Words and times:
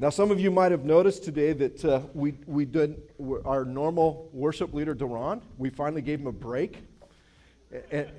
Now, 0.00 0.10
some 0.10 0.32
of 0.32 0.40
you 0.40 0.50
might 0.50 0.72
have 0.72 0.84
noticed 0.84 1.22
today 1.22 1.52
that 1.52 1.84
uh, 1.84 2.00
we, 2.14 2.34
we 2.46 2.64
did 2.64 3.00
our 3.44 3.64
normal 3.64 4.28
worship 4.32 4.74
leader, 4.74 4.92
Duran, 4.92 5.40
we 5.56 5.70
finally 5.70 6.02
gave 6.02 6.18
him 6.18 6.26
a 6.26 6.32
break. 6.32 6.78
And, 7.92 8.10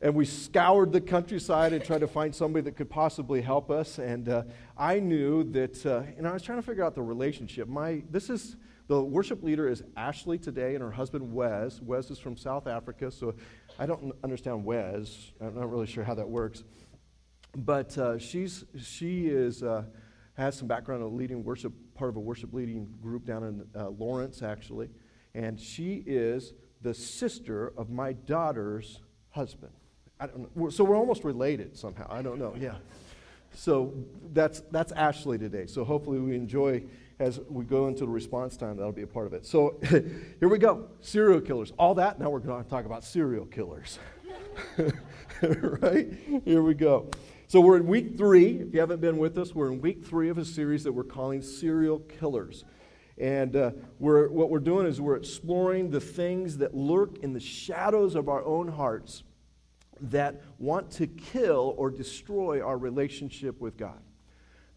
and 0.00 0.14
we 0.14 0.26
scoured 0.26 0.92
the 0.92 1.00
countryside 1.00 1.72
and 1.72 1.84
tried 1.84 2.02
to 2.02 2.06
find 2.06 2.32
somebody 2.32 2.62
that 2.64 2.76
could 2.76 2.88
possibly 2.88 3.42
help 3.42 3.68
us. 3.68 3.98
And 3.98 4.28
uh, 4.28 4.42
I 4.78 5.00
knew 5.00 5.42
that, 5.50 5.84
uh, 5.84 6.02
and 6.16 6.28
I 6.28 6.32
was 6.32 6.42
trying 6.42 6.58
to 6.58 6.62
figure 6.62 6.84
out 6.84 6.94
the 6.94 7.02
relationship. 7.02 7.66
My, 7.66 8.04
this 8.10 8.30
is, 8.30 8.54
the 8.86 9.02
worship 9.02 9.42
leader 9.42 9.66
is 9.68 9.82
Ashley 9.96 10.38
today 10.38 10.74
and 10.76 10.84
her 10.84 10.90
husband 10.92 11.32
Wes. 11.32 11.80
Wes 11.80 12.12
is 12.12 12.18
from 12.20 12.36
South 12.36 12.68
Africa, 12.68 13.10
so 13.10 13.34
I 13.76 13.86
don't 13.86 14.14
understand 14.22 14.64
Wes. 14.64 15.32
I'm 15.40 15.56
not 15.56 15.68
really 15.68 15.86
sure 15.86 16.04
how 16.04 16.14
that 16.14 16.28
works. 16.28 16.62
But 17.56 17.98
uh, 17.98 18.18
she's, 18.18 18.64
she 18.78 19.26
is 19.26 19.64
uh, 19.64 19.84
has 20.34 20.56
some 20.56 20.68
background 20.68 21.02
in 21.02 21.16
leading 21.16 21.44
worship, 21.44 21.72
part 21.94 22.10
of 22.10 22.16
a 22.16 22.20
worship 22.20 22.52
leading 22.52 22.88
group 23.02 23.24
down 23.24 23.44
in 23.44 23.80
uh, 23.80 23.88
Lawrence, 23.90 24.42
actually. 24.42 24.88
And 25.34 25.58
she 25.58 26.02
is 26.06 26.54
the 26.82 26.94
sister 26.94 27.72
of 27.76 27.90
my 27.90 28.12
daughter's 28.12 29.00
husband. 29.30 29.72
so 30.70 30.84
we're 30.84 30.96
almost 30.96 31.24
related 31.24 31.76
somehow. 31.76 32.06
I 32.10 32.22
don't 32.22 32.38
know. 32.38 32.54
Yeah. 32.58 32.74
So 33.54 33.94
that's, 34.32 34.60
that's 34.70 34.92
Ashley 34.92 35.38
today. 35.38 35.66
So 35.66 35.84
hopefully 35.84 36.18
we 36.18 36.34
enjoy 36.34 36.82
as 37.18 37.40
we 37.48 37.64
go 37.64 37.86
into 37.86 38.00
the 38.00 38.10
response 38.10 38.56
time. 38.56 38.76
That'll 38.76 38.92
be 38.92 39.02
a 39.02 39.06
part 39.06 39.26
of 39.26 39.32
it. 39.32 39.46
So 39.46 39.78
here 39.88 40.48
we 40.48 40.58
go. 40.58 40.88
Serial 41.00 41.40
killers. 41.40 41.72
All 41.78 41.94
that. 41.94 42.18
Now 42.18 42.30
we're 42.30 42.40
going 42.40 42.62
to 42.62 42.68
talk 42.68 42.84
about 42.84 43.04
serial 43.04 43.46
killers. 43.46 43.98
right? 45.42 46.12
Here 46.44 46.62
we 46.62 46.74
go. 46.74 47.08
So 47.54 47.60
we're 47.60 47.76
in 47.76 47.86
week 47.86 48.18
three. 48.18 48.58
If 48.62 48.74
you 48.74 48.80
haven't 48.80 49.00
been 49.00 49.16
with 49.16 49.38
us, 49.38 49.54
we're 49.54 49.70
in 49.70 49.80
week 49.80 50.04
three 50.04 50.28
of 50.28 50.38
a 50.38 50.44
series 50.44 50.82
that 50.82 50.90
we're 50.90 51.04
calling 51.04 51.40
Serial 51.40 52.00
Killers. 52.00 52.64
And 53.16 53.54
uh, 53.54 53.70
we're, 54.00 54.28
what 54.28 54.50
we're 54.50 54.58
doing 54.58 54.88
is 54.88 55.00
we're 55.00 55.14
exploring 55.14 55.88
the 55.88 56.00
things 56.00 56.56
that 56.56 56.74
lurk 56.74 57.18
in 57.18 57.32
the 57.32 57.38
shadows 57.38 58.16
of 58.16 58.28
our 58.28 58.44
own 58.44 58.66
hearts 58.66 59.22
that 60.00 60.42
want 60.58 60.90
to 60.94 61.06
kill 61.06 61.76
or 61.78 61.92
destroy 61.92 62.60
our 62.60 62.76
relationship 62.76 63.60
with 63.60 63.76
God. 63.76 64.00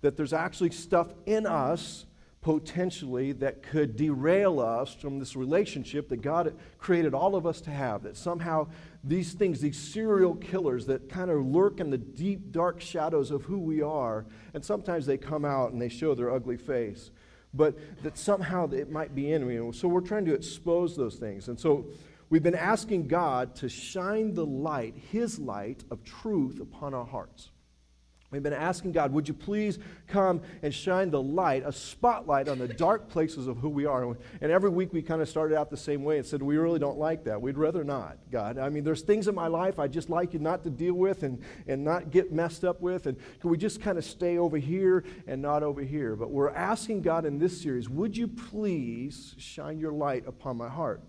That 0.02 0.16
there's 0.16 0.32
actually 0.32 0.70
stuff 0.70 1.16
in 1.26 1.48
us 1.48 2.06
potentially 2.42 3.32
that 3.34 3.64
could 3.64 3.96
derail 3.96 4.60
us 4.60 4.94
from 4.94 5.20
this 5.20 5.36
relationship 5.36 6.10
that 6.10 6.22
God 6.22 6.56
created 6.78 7.14
all 7.14 7.36
of 7.36 7.48
us 7.48 7.60
to 7.62 7.72
have. 7.72 8.04
That 8.04 8.16
somehow 8.16 8.68
these 9.08 9.34
things, 9.34 9.62
these 9.62 9.78
serial 9.78 10.36
killers 10.36 10.86
that 10.88 11.10
kind 11.10 11.32
of 11.32 11.46
lurk 11.46 11.80
in 11.80 11.90
the 11.90 11.98
deep, 11.98 12.52
dark 12.52 12.82
shadows 12.82 13.32
of 13.32 13.44
who 13.44 13.58
we 13.58 13.82
are, 13.82 14.26
and 14.54 14.64
sometimes 14.64 15.06
they 15.06 15.18
come 15.18 15.46
out 15.46 15.72
and 15.72 15.82
they 15.82 15.90
show 15.90 16.14
their 16.14 16.32
ugly 16.32 16.58
face, 16.58 17.12
but 17.54 17.78
that 18.04 18.18
somehow 18.18 18.70
it 18.70 18.92
might 18.92 19.16
be 19.16 19.32
in 19.32 19.48
me. 19.48 19.72
So 19.72 19.88
we're 19.88 20.02
trying 20.02 20.26
to 20.26 20.34
expose 20.34 20.98
those 20.98 21.16
things. 21.16 21.48
And 21.48 21.58
so 21.58 21.88
we've 22.30 22.44
been 22.44 22.56
asking 22.56 23.08
God 23.08 23.56
to 23.56 23.70
shine 23.70 24.34
the 24.34 24.46
light, 24.46 24.96
His 25.12 25.40
light 25.40 25.86
of 25.90 26.04
truth 26.04 26.60
upon 26.60 26.94
our 26.94 27.06
hearts. 27.06 27.52
We've 28.30 28.44
been 28.44 28.52
asking 28.52 28.92
God, 28.92 29.14
would 29.14 29.26
you 29.30 29.34
please 29.34 29.80
come 30.06 30.42
and 30.62 30.74
shine 30.74 31.12
the 31.12 31.22
light, 31.22 31.64
a 31.66 31.72
spotlight 31.72 32.50
on 32.50 32.60
the 32.60 32.68
dark 32.68 33.08
places 33.08 33.48
of 33.48 33.58
who 33.58 33.70
we 33.70 33.86
are? 33.86 34.18
And 34.42 34.52
every 34.52 34.70
week 34.70 34.92
we 34.92 35.02
kind 35.02 35.22
of 35.22 35.30
started 35.30 35.58
out 35.58 35.70
the 35.70 35.78
same 35.78 36.04
way 36.04 36.18
and 36.18 36.26
said, 36.26 36.44
we 36.44 36.58
really 36.58 36.78
don't 36.80 36.98
like 36.98 37.24
that. 37.24 37.42
We'd 37.42 37.58
rather 37.58 37.86
not, 37.86 38.18
God. 38.30 38.58
I 38.58 38.68
mean, 38.68 38.84
there's 38.84 39.02
things 39.02 39.30
in 39.30 39.36
my 39.36 39.48
life 39.48 39.80
I 39.80 39.88
just 39.88 40.10
like 40.10 40.34
you 40.34 40.40
not 40.40 40.66
to 40.66 40.70
deal 40.70 40.96
with 40.96 41.24
and, 41.24 41.42
and 41.68 41.86
not 41.86 42.12
get 42.12 42.34
messed 42.34 42.66
up 42.66 42.82
with. 42.82 43.08
And 43.08 43.18
can 43.40 43.50
we 43.50 43.58
just 43.58 43.82
kind 43.82 43.98
of 43.98 44.04
stay 44.04 44.38
over 44.38 44.58
here 44.58 45.06
and 45.26 45.42
not 45.42 45.64
over 45.64 45.82
here? 45.82 46.18
But 46.18 46.30
we're 46.30 46.54
asking 46.54 47.04
God 47.04 47.26
in 47.26 47.40
this 47.40 47.62
series, 47.62 47.88
would 47.88 48.18
you 48.18 48.28
please 48.28 49.36
shine 49.38 49.80
your 49.80 49.94
light 49.94 50.26
upon 50.28 50.58
my 50.58 50.68
heart? 50.68 51.02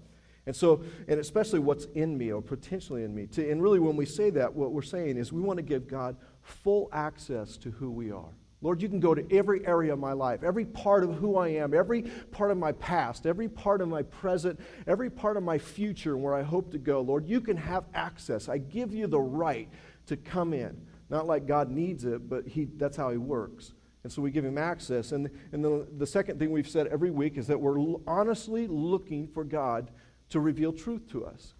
And 0.46 0.56
so, 0.56 0.82
and 1.08 1.20
especially 1.20 1.58
what's 1.58 1.84
in 1.94 2.16
me 2.16 2.32
or 2.32 2.40
potentially 2.40 3.04
in 3.04 3.14
me. 3.14 3.26
To, 3.26 3.50
and 3.50 3.62
really, 3.62 3.80
when 3.80 3.96
we 3.96 4.06
say 4.06 4.30
that, 4.30 4.54
what 4.54 4.72
we're 4.72 4.80
saying 4.80 5.18
is 5.18 5.30
we 5.30 5.42
want 5.42 5.58
to 5.58 5.62
give 5.62 5.86
God 5.86 6.16
full 6.48 6.88
access 6.92 7.56
to 7.58 7.70
who 7.70 7.90
we 7.90 8.10
are. 8.10 8.32
Lord, 8.60 8.82
you 8.82 8.88
can 8.88 8.98
go 8.98 9.14
to 9.14 9.24
every 9.32 9.64
area 9.66 9.92
of 9.92 10.00
my 10.00 10.12
life, 10.12 10.42
every 10.42 10.64
part 10.64 11.04
of 11.04 11.14
who 11.14 11.36
I 11.36 11.48
am, 11.48 11.72
every 11.72 12.02
part 12.32 12.50
of 12.50 12.58
my 12.58 12.72
past, 12.72 13.24
every 13.24 13.48
part 13.48 13.80
of 13.80 13.88
my 13.88 14.02
present, 14.02 14.58
every 14.88 15.10
part 15.10 15.36
of 15.36 15.44
my 15.44 15.58
future 15.58 16.14
and 16.14 16.22
where 16.22 16.34
I 16.34 16.42
hope 16.42 16.72
to 16.72 16.78
go. 16.78 17.00
Lord, 17.00 17.28
you 17.28 17.40
can 17.40 17.56
have 17.56 17.84
access. 17.94 18.48
I 18.48 18.58
give 18.58 18.92
you 18.92 19.06
the 19.06 19.20
right 19.20 19.68
to 20.06 20.16
come 20.16 20.52
in. 20.52 20.80
Not 21.08 21.26
like 21.26 21.46
God 21.46 21.70
needs 21.70 22.04
it, 22.04 22.28
but 22.28 22.48
he, 22.48 22.64
that's 22.76 22.96
how 22.96 23.10
He 23.10 23.16
works. 23.16 23.74
And 24.02 24.12
so 24.12 24.22
we 24.22 24.32
give 24.32 24.44
Him 24.44 24.58
access. 24.58 25.12
And, 25.12 25.30
and 25.52 25.64
the, 25.64 25.86
the 25.96 26.06
second 26.06 26.40
thing 26.40 26.50
we've 26.50 26.68
said 26.68 26.88
every 26.88 27.10
week 27.10 27.38
is 27.38 27.46
that 27.46 27.60
we're 27.60 27.78
honestly 28.06 28.66
looking 28.66 29.28
for 29.28 29.44
God 29.44 29.90
to 30.30 30.40
reveal 30.40 30.72
truth 30.72 31.08
to 31.12 31.24
us. 31.24 31.54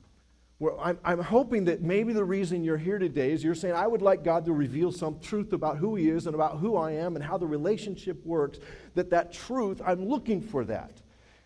Well, 0.60 0.78
I'm, 0.82 0.98
I'm 1.04 1.20
hoping 1.20 1.66
that 1.66 1.82
maybe 1.82 2.12
the 2.12 2.24
reason 2.24 2.64
you're 2.64 2.76
here 2.76 2.98
today 2.98 3.30
is 3.30 3.44
you're 3.44 3.54
saying, 3.54 3.74
I 3.74 3.86
would 3.86 4.02
like 4.02 4.24
God 4.24 4.44
to 4.46 4.52
reveal 4.52 4.90
some 4.90 5.20
truth 5.20 5.52
about 5.52 5.76
who 5.76 5.94
He 5.94 6.08
is 6.08 6.26
and 6.26 6.34
about 6.34 6.58
who 6.58 6.76
I 6.76 6.92
am 6.92 7.14
and 7.14 7.24
how 7.24 7.38
the 7.38 7.46
relationship 7.46 8.24
works. 8.26 8.58
That 8.94 9.10
that 9.10 9.32
truth, 9.32 9.80
I'm 9.84 10.08
looking 10.08 10.40
for 10.40 10.64
that. 10.64 11.00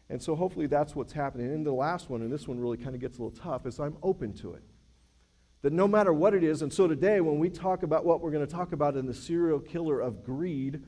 And 0.09 0.23
so 0.23 0.35
hopefully 0.35 0.67
that's 0.67 0.97
what's 0.97 1.13
happening. 1.13 1.53
And 1.53 1.65
the 1.65 1.73
last 1.73 2.09
one, 2.09 2.23
and 2.23 2.33
this 2.33 2.49
one 2.49 2.59
really 2.59 2.79
kind 2.79 2.95
of 2.95 3.01
gets 3.03 3.19
a 3.19 3.23
little 3.23 3.39
tough, 3.39 3.67
is 3.67 3.79
I'm 3.79 3.99
open 4.03 4.33
to 4.35 4.55
it. 4.55 4.63
That 5.61 5.75
no 5.75 5.87
matter 5.87 6.13
what 6.13 6.33
it 6.35 6.43
is, 6.43 6.63
and 6.63 6.73
so 6.73 6.89
today 6.89 7.21
when 7.21 7.39
we 7.39 7.51
talk 7.51 7.83
about 7.83 8.07
what 8.07 8.21
we're 8.21 8.31
going 8.31 8.47
to 8.47 8.53
talk 8.53 8.73
about 8.73 8.97
in 8.97 9.07
the 9.07 9.15
serial 9.15 9.61
killer 9.61 10.01
of 10.01 10.25
greed, 10.25 10.83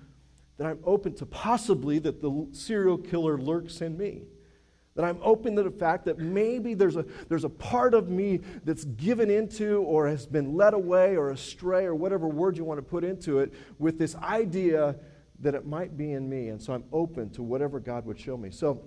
that 0.57 0.67
I'm 0.67 0.81
open 0.85 1.15
to 1.17 1.27
possibly 1.27 1.99
that 2.01 2.23
the 2.23 2.49
serial 2.53 2.97
killer 2.97 3.39
lurks 3.39 3.83
in 3.83 3.99
me. 3.99 4.23
That 4.95 5.05
I'm 5.05 5.19
open 5.23 5.57
to 5.57 5.63
the 5.65 5.71
fact 5.71 6.05
that 6.05 6.19
maybe 6.19 6.75
there's 6.75 6.97
a, 6.97 7.05
there's 7.29 7.45
a 7.45 7.49
part 7.49 7.95
of 7.95 8.09
me 8.09 8.41
that's 8.65 8.85
given 8.85 9.29
into 9.29 9.83
or 9.83 10.07
has 10.07 10.25
been 10.27 10.55
led 10.55 10.73
away 10.73 11.17
or 11.17 11.31
astray 11.31 11.85
or 11.85 11.95
whatever 11.97 12.29
word 12.29 12.57
you 12.57 12.65
want 12.65 12.79
to 12.79 12.83
put 12.83 13.03
into 13.03 13.41
it 13.41 13.53
with 13.79 13.99
this 13.99 14.15
idea 14.17 14.95
that 15.41 15.55
it 15.55 15.67
might 15.67 15.97
be 15.97 16.13
in 16.13 16.29
me. 16.29 16.49
And 16.49 16.63
so 16.63 16.73
I'm 16.73 16.85
open 16.93 17.31
to 17.31 17.43
whatever 17.43 17.81
God 17.81 18.07
would 18.07 18.21
show 18.21 18.37
me. 18.37 18.51
So 18.51 18.83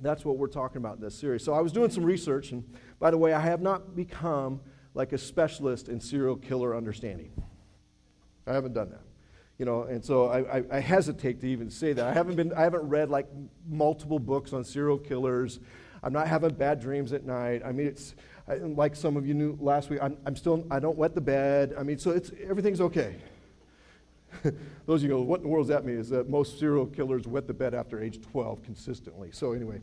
that's 0.00 0.24
what 0.24 0.38
we're 0.38 0.46
talking 0.46 0.78
about 0.78 0.96
in 0.96 1.02
this 1.02 1.18
series. 1.18 1.44
So 1.44 1.52
I 1.52 1.60
was 1.60 1.72
doing 1.72 1.90
some 1.90 2.04
research, 2.04 2.52
and 2.52 2.64
by 2.98 3.10
the 3.10 3.18
way, 3.18 3.34
I 3.34 3.40
have 3.40 3.60
not 3.60 3.94
become 3.94 4.60
like 4.94 5.12
a 5.12 5.18
specialist 5.18 5.90
in 5.90 6.00
serial 6.00 6.36
killer 6.36 6.74
understanding. 6.74 7.30
I 8.46 8.54
haven't 8.54 8.72
done 8.72 8.90
that 8.90 9.05
you 9.58 9.64
know, 9.64 9.84
and 9.84 10.04
so 10.04 10.26
I, 10.26 10.58
I, 10.58 10.64
I, 10.70 10.80
hesitate 10.80 11.40
to 11.40 11.48
even 11.48 11.70
say 11.70 11.94
that. 11.94 12.06
I 12.06 12.12
haven't 12.12 12.36
been, 12.36 12.52
I 12.52 12.62
haven't 12.62 12.86
read 12.88 13.08
like 13.08 13.26
multiple 13.66 14.18
books 14.18 14.52
on 14.52 14.62
serial 14.64 14.98
killers. 14.98 15.60
I'm 16.02 16.12
not 16.12 16.28
having 16.28 16.52
bad 16.54 16.78
dreams 16.78 17.12
at 17.14 17.24
night. 17.24 17.62
I 17.64 17.72
mean, 17.72 17.86
it's 17.86 18.14
I, 18.46 18.56
like 18.56 18.94
some 18.94 19.16
of 19.16 19.26
you 19.26 19.32
knew 19.32 19.56
last 19.58 19.88
week. 19.88 20.00
I'm, 20.02 20.18
I'm 20.26 20.36
still, 20.36 20.66
I 20.70 20.78
don't 20.78 20.98
wet 20.98 21.14
the 21.14 21.22
bed. 21.22 21.74
I 21.78 21.84
mean, 21.84 21.98
so 21.98 22.10
it's 22.10 22.32
everything's 22.46 22.82
okay. 22.82 23.16
Those 24.86 25.02
of 25.02 25.02
you 25.02 25.08
go, 25.08 25.22
what 25.22 25.38
in 25.38 25.44
the 25.44 25.48
world's 25.48 25.70
that 25.70 25.86
mean? 25.86 25.98
Is 25.98 26.10
that 26.10 26.28
most 26.28 26.58
serial 26.58 26.86
killers 26.86 27.26
wet 27.26 27.46
the 27.46 27.54
bed 27.54 27.74
after 27.74 28.00
age 28.02 28.20
12 28.20 28.62
consistently. 28.62 29.30
So 29.32 29.52
anyway. 29.52 29.80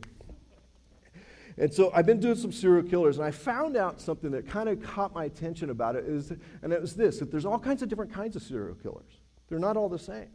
And 1.56 1.72
so 1.72 1.90
I've 1.94 2.06
been 2.06 2.20
doing 2.20 2.36
some 2.36 2.52
serial 2.52 2.82
killers, 2.82 3.18
and 3.18 3.24
I 3.26 3.30
found 3.30 3.76
out 3.76 4.00
something 4.00 4.30
that 4.32 4.48
kind 4.48 4.68
of 4.68 4.82
caught 4.82 5.14
my 5.14 5.24
attention 5.24 5.70
about 5.70 5.94
it 5.94 6.04
is, 6.04 6.32
and 6.62 6.72
it 6.72 6.80
was 6.80 6.94
this: 6.94 7.20
that 7.20 7.30
there's 7.30 7.44
all 7.44 7.60
kinds 7.60 7.82
of 7.82 7.88
different 7.88 8.12
kinds 8.12 8.34
of 8.34 8.42
serial 8.42 8.74
killers. 8.74 9.20
They're 9.48 9.58
not 9.58 9.76
all 9.76 9.88
the 9.88 9.98
same. 9.98 10.28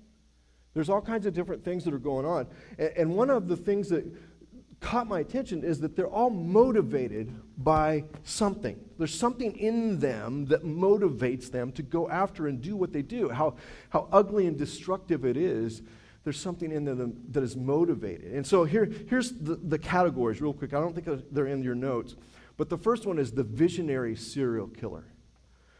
There's 0.74 0.90
all 0.90 1.02
kinds 1.02 1.26
of 1.26 1.34
different 1.34 1.64
things 1.64 1.84
that 1.86 1.94
are 1.94 2.00
going 2.00 2.26
on. 2.26 2.48
And, 2.78 3.16
one 3.16 3.30
of 3.30 3.48
the 3.48 3.58
things 3.58 3.90
that 3.90 4.06
caught 4.80 5.08
my 5.08 5.20
attention 5.20 5.64
is 5.64 5.80
that 5.82 5.96
they're 5.96 6.08
all 6.08 6.30
motivated 6.30 7.34
by 7.58 8.06
something. 8.24 8.80
There's 8.98 9.14
something 9.14 9.58
in 9.58 10.00
them 10.00 10.46
that 10.46 10.64
motivates 10.64 11.52
them 11.52 11.72
to 11.74 11.82
go 11.82 12.08
after 12.10 12.48
and 12.48 12.62
do 12.62 12.76
what 12.76 12.94
they 12.94 13.02
do. 13.02 13.30
How, 13.30 13.56
how 13.90 14.08
ugly 14.12 14.48
and 14.48 14.58
destructive 14.58 15.26
it 15.26 15.38
is, 15.38 15.82
there's 16.24 16.40
something 16.40 16.72
in 16.72 16.86
them 16.86 17.24
that 17.32 17.44
is 17.44 17.56
motivated. 17.56 18.32
And 18.34 18.46
so 18.46 18.64
here, 18.64 18.90
here's 19.10 19.32
the, 19.32 19.56
the 19.56 19.80
categories, 19.80 20.42
real 20.42 20.54
quick. 20.54 20.74
I 20.74 20.80
don't 20.80 20.94
think 20.94 21.24
they're 21.32 21.48
in 21.48 21.64
your 21.64 21.76
notes. 21.76 22.16
But 22.56 22.70
the 22.70 22.78
first 22.78 23.06
one 23.06 23.20
is 23.20 23.32
the 23.32 23.44
visionary 23.44 24.16
serial 24.16 24.68
killer. 24.68 25.06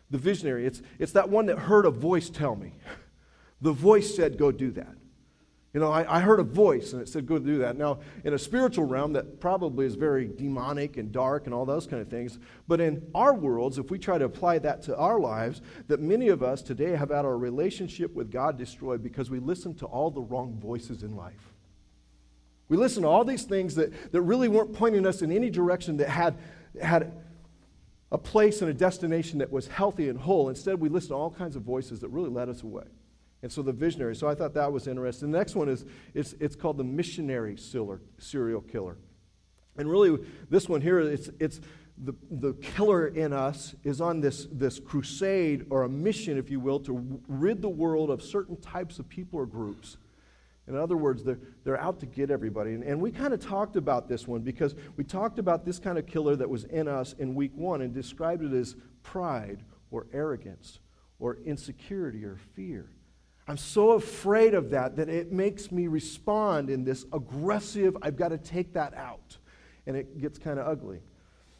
The 0.10 0.18
visionary, 0.18 0.66
it's, 0.66 0.82
it's 0.98 1.12
that 1.12 1.30
one 1.30 1.46
that 1.48 1.60
heard 1.60 1.86
a 1.86 1.92
voice 1.92 2.30
tell 2.30 2.56
me. 2.56 2.74
The 3.62 3.72
voice 3.72 4.16
said, 4.16 4.38
Go 4.38 4.52
do 4.52 4.72
that. 4.72 4.96
You 5.74 5.80
know, 5.80 5.92
I, 5.92 6.18
I, 6.18 6.20
heard 6.22 6.40
a 6.40 6.44
voice 6.44 6.94
and 6.94 7.02
it 7.02 7.08
said, 7.08 7.28
Go 7.28 7.38
do 7.38 7.60
that. 7.60 7.78
Now, 7.78 8.00
in 8.24 8.34
a 8.34 8.40
spiritual 8.40 8.86
realm, 8.86 9.14
that 9.14 9.40
probably 9.40 9.86
is 9.86 9.96
very 9.96 10.28
demonic 10.28 10.98
and 10.98 11.12
dark 11.12 11.46
and 11.46 11.54
all 11.54 11.66
those 11.66 11.86
kind 11.86 12.02
of 12.02 12.10
things. 12.10 12.40
But 12.68 12.82
in 12.82 13.06
our 13.14 13.34
worlds, 13.34 13.78
if 13.78 13.92
we 13.92 14.00
try 14.00 14.18
to 14.18 14.26
apply 14.26 14.60
that 14.60 14.82
to 14.84 14.98
our 14.98 15.20
lives, 15.20 15.62
that 15.88 16.00
many 16.00 16.30
of 16.30 16.42
us 16.42 16.64
today 16.64 16.96
have 16.96 17.10
had 17.10 17.24
our 17.26 17.38
relationship 17.38 18.16
with 18.16 18.32
God 18.32 18.58
destroyed 18.58 19.04
because 19.04 19.30
we 19.30 19.40
listen 19.40 19.76
to 19.76 19.86
all 19.86 20.10
the 20.10 20.22
wrong 20.22 20.58
voices 20.60 21.04
in 21.04 21.16
life. 21.16 21.54
We 22.68 22.78
listen 22.78 23.04
to 23.04 23.10
all 23.10 23.26
these 23.26 23.44
things 23.44 23.76
that, 23.76 24.12
that 24.12 24.22
really 24.22 24.48
weren't 24.48 24.74
pointing 24.74 25.06
us 25.06 25.22
in 25.22 25.32
any 25.32 25.50
direction 25.52 25.98
that 25.98 26.10
had, 26.10 26.38
had 26.82 27.12
a 28.12 28.18
place 28.18 28.62
and 28.62 28.72
a 28.72 28.74
destination 28.74 29.40
that 29.40 29.52
was 29.52 29.68
healthy 29.68 30.10
and 30.10 30.20
whole. 30.20 30.50
Instead, 30.50 30.80
we 30.80 30.90
listen 30.90 31.10
to 31.10 31.16
all 31.16 31.32
kinds 31.32 31.56
of 31.56 31.62
voices 31.62 32.00
that 32.00 32.10
really 32.10 32.30
led 32.30 32.50
us 32.50 32.64
away. 32.64 32.86
And 33.42 33.52
so 33.52 33.62
the 33.62 33.72
visionary. 33.72 34.16
So 34.16 34.28
I 34.28 34.36
thought 34.36 34.54
that 34.56 34.72
was 34.72 34.88
interesting. 34.88 35.32
The 35.32 35.38
next 35.38 35.56
one 35.56 35.70
is 35.70 35.86
it's, 36.14 36.34
it's 36.40 36.56
called 36.56 36.78
the 36.78 36.84
missionary 36.84 37.58
serial 37.58 38.62
killer. 38.62 38.98
And 39.78 39.90
really, 39.90 40.18
this 40.50 40.68
one 40.68 40.82
here, 40.82 41.00
it's, 41.00 41.30
it's 41.40 41.62
the, 41.98 42.14
the 42.30 42.54
killer 42.54 43.08
in 43.08 43.32
us 43.32 43.76
is 43.84 44.02
on 44.02 44.20
this, 44.20 44.48
this 44.52 44.80
crusade 44.80 45.66
or 45.70 45.84
a 45.84 45.90
mission, 45.90 46.38
if 46.38 46.50
you 46.50 46.60
will, 46.60 46.80
to 46.82 47.22
rid 47.28 47.62
the 47.62 47.70
world 47.70 48.10
of 48.10 48.22
certain 48.22 48.58
types 48.58 49.00
of 49.00 49.08
people 49.08 49.40
or 49.40 49.46
groups. 49.46 49.98
In 50.68 50.76
other 50.76 50.98
words, 50.98 51.24
they're, 51.24 51.40
they're 51.64 51.80
out 51.80 52.00
to 52.02 52.06
get 52.06 52.30
everybody. 52.30 52.74
And, 52.74 52.84
and 52.84 53.02
we 53.02 53.12
kind 53.12 53.34
of 53.34 53.40
talked 53.40 53.76
about 53.76 54.08
this 54.08 54.28
one 54.28 54.42
because 54.42 54.76
we 54.98 55.04
talked 55.04 55.40
about 55.40 55.66
this 55.66 55.80
kind 55.80 55.98
of 55.98 56.06
killer 56.06 56.36
that 56.36 56.50
was 56.50 56.66
in 56.66 56.88
us 56.88 57.14
in 57.14 57.34
week 57.34 57.52
one 57.56 57.82
and 57.82 57.94
described 57.94 58.44
it 58.44 58.54
as 58.54 58.76
pride 59.02 59.64
or 59.90 60.08
arrogance 60.14 60.80
or 61.20 61.38
insecurity 61.46 62.24
or 62.24 62.38
fear. 62.56 62.92
I'm 63.50 63.58
so 63.58 63.94
afraid 63.94 64.54
of 64.54 64.70
that 64.70 64.96
that 64.98 65.10
it 65.10 65.32
makes 65.32 65.72
me 65.72 65.88
respond 65.88 66.70
in 66.70 66.84
this 66.84 67.06
aggressive, 67.12 67.98
I've 68.04 68.16
got 68.16 68.28
to 68.28 68.38
take 68.38 68.74
that 68.74 68.94
out. 68.94 69.40
And 69.88 69.98
it 69.98 70.22
gets 70.22 70.38
kind 70.38 70.60
of 70.60 70.68
ugly. 70.68 71.00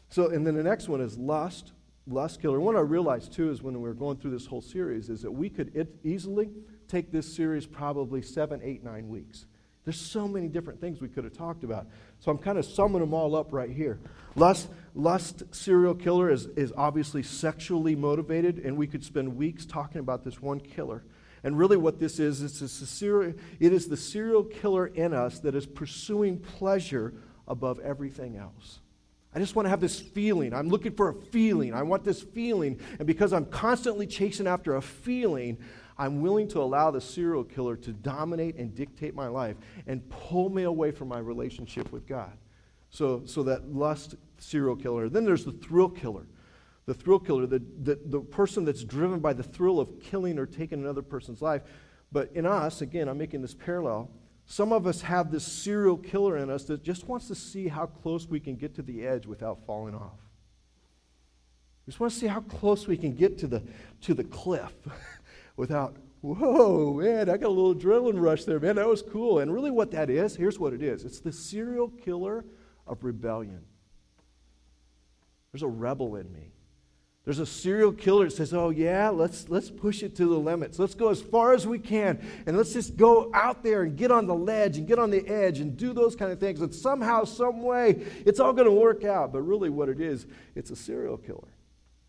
So, 0.08 0.28
and 0.28 0.46
then 0.46 0.54
the 0.54 0.62
next 0.62 0.88
one 0.88 1.00
is 1.00 1.18
lust, 1.18 1.72
lust 2.06 2.40
killer. 2.40 2.60
What 2.60 2.76
I 2.76 2.80
realized 2.80 3.32
too 3.32 3.50
is 3.50 3.60
when 3.60 3.74
we 3.74 3.80
were 3.80 3.94
going 3.94 4.18
through 4.18 4.30
this 4.30 4.46
whole 4.46 4.60
series 4.60 5.10
is 5.10 5.20
that 5.22 5.32
we 5.32 5.50
could 5.50 5.98
easily 6.04 6.50
take 6.86 7.10
this 7.10 7.34
series 7.34 7.66
probably 7.66 8.22
seven, 8.22 8.60
eight, 8.62 8.84
nine 8.84 9.08
weeks. 9.08 9.46
There's 9.84 10.00
so 10.00 10.28
many 10.28 10.46
different 10.46 10.80
things 10.80 11.00
we 11.00 11.08
could 11.08 11.24
have 11.24 11.32
talked 11.32 11.64
about. 11.64 11.88
So 12.20 12.30
I'm 12.30 12.38
kind 12.38 12.56
of 12.56 12.64
summing 12.64 13.00
them 13.00 13.12
all 13.12 13.34
up 13.34 13.52
right 13.52 13.70
here. 13.70 13.98
Lust, 14.36 14.68
lust 14.94 15.42
serial 15.50 15.96
killer 15.96 16.30
is, 16.30 16.46
is 16.54 16.72
obviously 16.76 17.24
sexually 17.24 17.96
motivated, 17.96 18.58
and 18.58 18.76
we 18.76 18.86
could 18.86 19.02
spend 19.02 19.34
weeks 19.36 19.66
talking 19.66 19.98
about 19.98 20.22
this 20.22 20.40
one 20.40 20.60
killer. 20.60 21.02
And 21.42 21.58
really, 21.58 21.76
what 21.76 21.98
this 21.98 22.18
is, 22.18 22.42
it's 22.42 22.60
a 22.60 22.68
serial, 22.68 23.34
it 23.58 23.72
is 23.72 23.88
the 23.88 23.96
serial 23.96 24.44
killer 24.44 24.86
in 24.86 25.14
us 25.14 25.38
that 25.40 25.54
is 25.54 25.66
pursuing 25.66 26.38
pleasure 26.38 27.14
above 27.48 27.80
everything 27.80 28.36
else. 28.36 28.80
I 29.34 29.38
just 29.38 29.54
want 29.54 29.66
to 29.66 29.70
have 29.70 29.80
this 29.80 30.00
feeling. 30.00 30.52
I'm 30.52 30.68
looking 30.68 30.92
for 30.92 31.08
a 31.08 31.14
feeling. 31.14 31.72
I 31.72 31.82
want 31.82 32.04
this 32.04 32.20
feeling. 32.20 32.80
And 32.98 33.06
because 33.06 33.32
I'm 33.32 33.46
constantly 33.46 34.06
chasing 34.06 34.46
after 34.46 34.74
a 34.74 34.82
feeling, 34.82 35.56
I'm 35.96 36.20
willing 36.20 36.48
to 36.48 36.60
allow 36.60 36.90
the 36.90 37.00
serial 37.00 37.44
killer 37.44 37.76
to 37.76 37.92
dominate 37.92 38.56
and 38.56 38.74
dictate 38.74 39.14
my 39.14 39.28
life 39.28 39.56
and 39.86 40.08
pull 40.08 40.50
me 40.50 40.64
away 40.64 40.90
from 40.90 41.08
my 41.08 41.18
relationship 41.18 41.92
with 41.92 42.06
God. 42.06 42.32
So, 42.90 43.22
so 43.24 43.44
that 43.44 43.72
lust 43.72 44.16
serial 44.38 44.74
killer. 44.74 45.08
Then 45.08 45.24
there's 45.24 45.44
the 45.44 45.52
thrill 45.52 45.88
killer. 45.88 46.26
The 46.90 46.94
thrill 46.94 47.20
killer, 47.20 47.46
the, 47.46 47.62
the, 47.84 48.00
the 48.04 48.18
person 48.18 48.64
that's 48.64 48.82
driven 48.82 49.20
by 49.20 49.32
the 49.32 49.44
thrill 49.44 49.78
of 49.78 50.00
killing 50.00 50.40
or 50.40 50.44
taking 50.44 50.80
another 50.80 51.02
person's 51.02 51.40
life. 51.40 51.62
But 52.10 52.32
in 52.34 52.44
us, 52.44 52.82
again, 52.82 53.06
I'm 53.06 53.16
making 53.16 53.42
this 53.42 53.54
parallel. 53.54 54.10
Some 54.44 54.72
of 54.72 54.88
us 54.88 55.00
have 55.02 55.30
this 55.30 55.46
serial 55.46 55.96
killer 55.96 56.36
in 56.36 56.50
us 56.50 56.64
that 56.64 56.82
just 56.82 57.06
wants 57.06 57.28
to 57.28 57.36
see 57.36 57.68
how 57.68 57.86
close 57.86 58.26
we 58.26 58.40
can 58.40 58.56
get 58.56 58.74
to 58.74 58.82
the 58.82 59.06
edge 59.06 59.24
without 59.24 59.64
falling 59.68 59.94
off. 59.94 60.18
We 61.86 61.92
just 61.92 62.00
want 62.00 62.12
to 62.12 62.18
see 62.18 62.26
how 62.26 62.40
close 62.40 62.88
we 62.88 62.96
can 62.96 63.14
get 63.14 63.38
to 63.38 63.46
the, 63.46 63.62
to 64.00 64.12
the 64.12 64.24
cliff 64.24 64.72
without, 65.56 65.94
whoa, 66.22 66.94
man, 66.94 67.30
I 67.30 67.36
got 67.36 67.46
a 67.46 67.50
little 67.50 67.72
adrenaline 67.72 68.20
rush 68.20 68.46
there, 68.46 68.58
man. 68.58 68.74
That 68.74 68.88
was 68.88 69.00
cool. 69.00 69.38
And 69.38 69.54
really, 69.54 69.70
what 69.70 69.92
that 69.92 70.10
is, 70.10 70.34
here's 70.34 70.58
what 70.58 70.72
it 70.72 70.82
is 70.82 71.04
it's 71.04 71.20
the 71.20 71.30
serial 71.30 71.86
killer 71.86 72.44
of 72.84 73.04
rebellion. 73.04 73.62
There's 75.52 75.62
a 75.62 75.68
rebel 75.68 76.16
in 76.16 76.32
me. 76.32 76.50
There's 77.30 77.38
a 77.38 77.46
serial 77.46 77.92
killer 77.92 78.24
that 78.24 78.32
says, 78.32 78.52
"Oh 78.52 78.70
yeah, 78.70 79.08
let's 79.08 79.48
let's 79.48 79.70
push 79.70 80.02
it 80.02 80.16
to 80.16 80.26
the 80.26 80.36
limits. 80.36 80.80
Let's 80.80 80.96
go 80.96 81.10
as 81.10 81.22
far 81.22 81.52
as 81.52 81.64
we 81.64 81.78
can, 81.78 82.18
and 82.44 82.56
let's 82.56 82.72
just 82.72 82.96
go 82.96 83.30
out 83.32 83.62
there 83.62 83.82
and 83.82 83.96
get 83.96 84.10
on 84.10 84.26
the 84.26 84.34
ledge 84.34 84.78
and 84.78 84.84
get 84.84 84.98
on 84.98 85.10
the 85.10 85.24
edge 85.28 85.60
and 85.60 85.76
do 85.76 85.92
those 85.92 86.16
kind 86.16 86.32
of 86.32 86.40
things. 86.40 86.60
And 86.60 86.74
somehow, 86.74 87.22
some 87.22 87.62
way, 87.62 88.04
it's 88.26 88.40
all 88.40 88.52
going 88.52 88.66
to 88.66 88.72
work 88.72 89.04
out. 89.04 89.32
But 89.32 89.42
really, 89.42 89.70
what 89.70 89.88
it 89.88 90.00
is, 90.00 90.26
it's 90.56 90.72
a 90.72 90.76
serial 90.76 91.18
killer, 91.18 91.46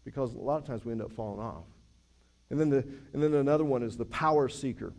because 0.06 0.33
a 0.33 0.39
lot 0.39 0.57
of 0.57 0.65
times 0.65 0.85
we 0.85 0.91
end 0.91 1.03
up 1.03 1.12
falling 1.12 1.39
off. 1.39 1.65
And 2.50 2.59
then 2.59 2.71
the 2.71 2.83
and 3.13 3.21
then 3.21 3.35
another 3.35 3.63
one 3.63 3.83
is 3.83 3.97
the 3.97 4.06
power 4.06 4.50
seeker. 4.50 4.91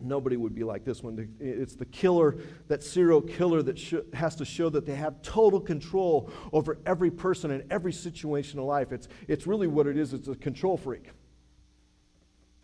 Nobody 0.00 0.36
would 0.36 0.54
be 0.54 0.62
like 0.62 0.84
this 0.84 1.02
one. 1.02 1.28
It's 1.40 1.74
the 1.74 1.84
killer, 1.84 2.36
that 2.68 2.84
serial 2.84 3.20
killer 3.20 3.62
that 3.62 3.78
sh- 3.78 3.94
has 4.14 4.36
to 4.36 4.44
show 4.44 4.68
that 4.68 4.86
they 4.86 4.94
have 4.94 5.20
total 5.22 5.60
control 5.60 6.30
over 6.52 6.78
every 6.86 7.10
person 7.10 7.50
and 7.50 7.64
every 7.70 7.92
situation 7.92 8.60
in 8.60 8.66
life. 8.66 8.92
It's, 8.92 9.08
it's 9.26 9.46
really 9.46 9.66
what 9.66 9.88
it 9.88 9.96
is 9.96 10.12
it's 10.14 10.28
a 10.28 10.36
control 10.36 10.76
freak. 10.76 11.10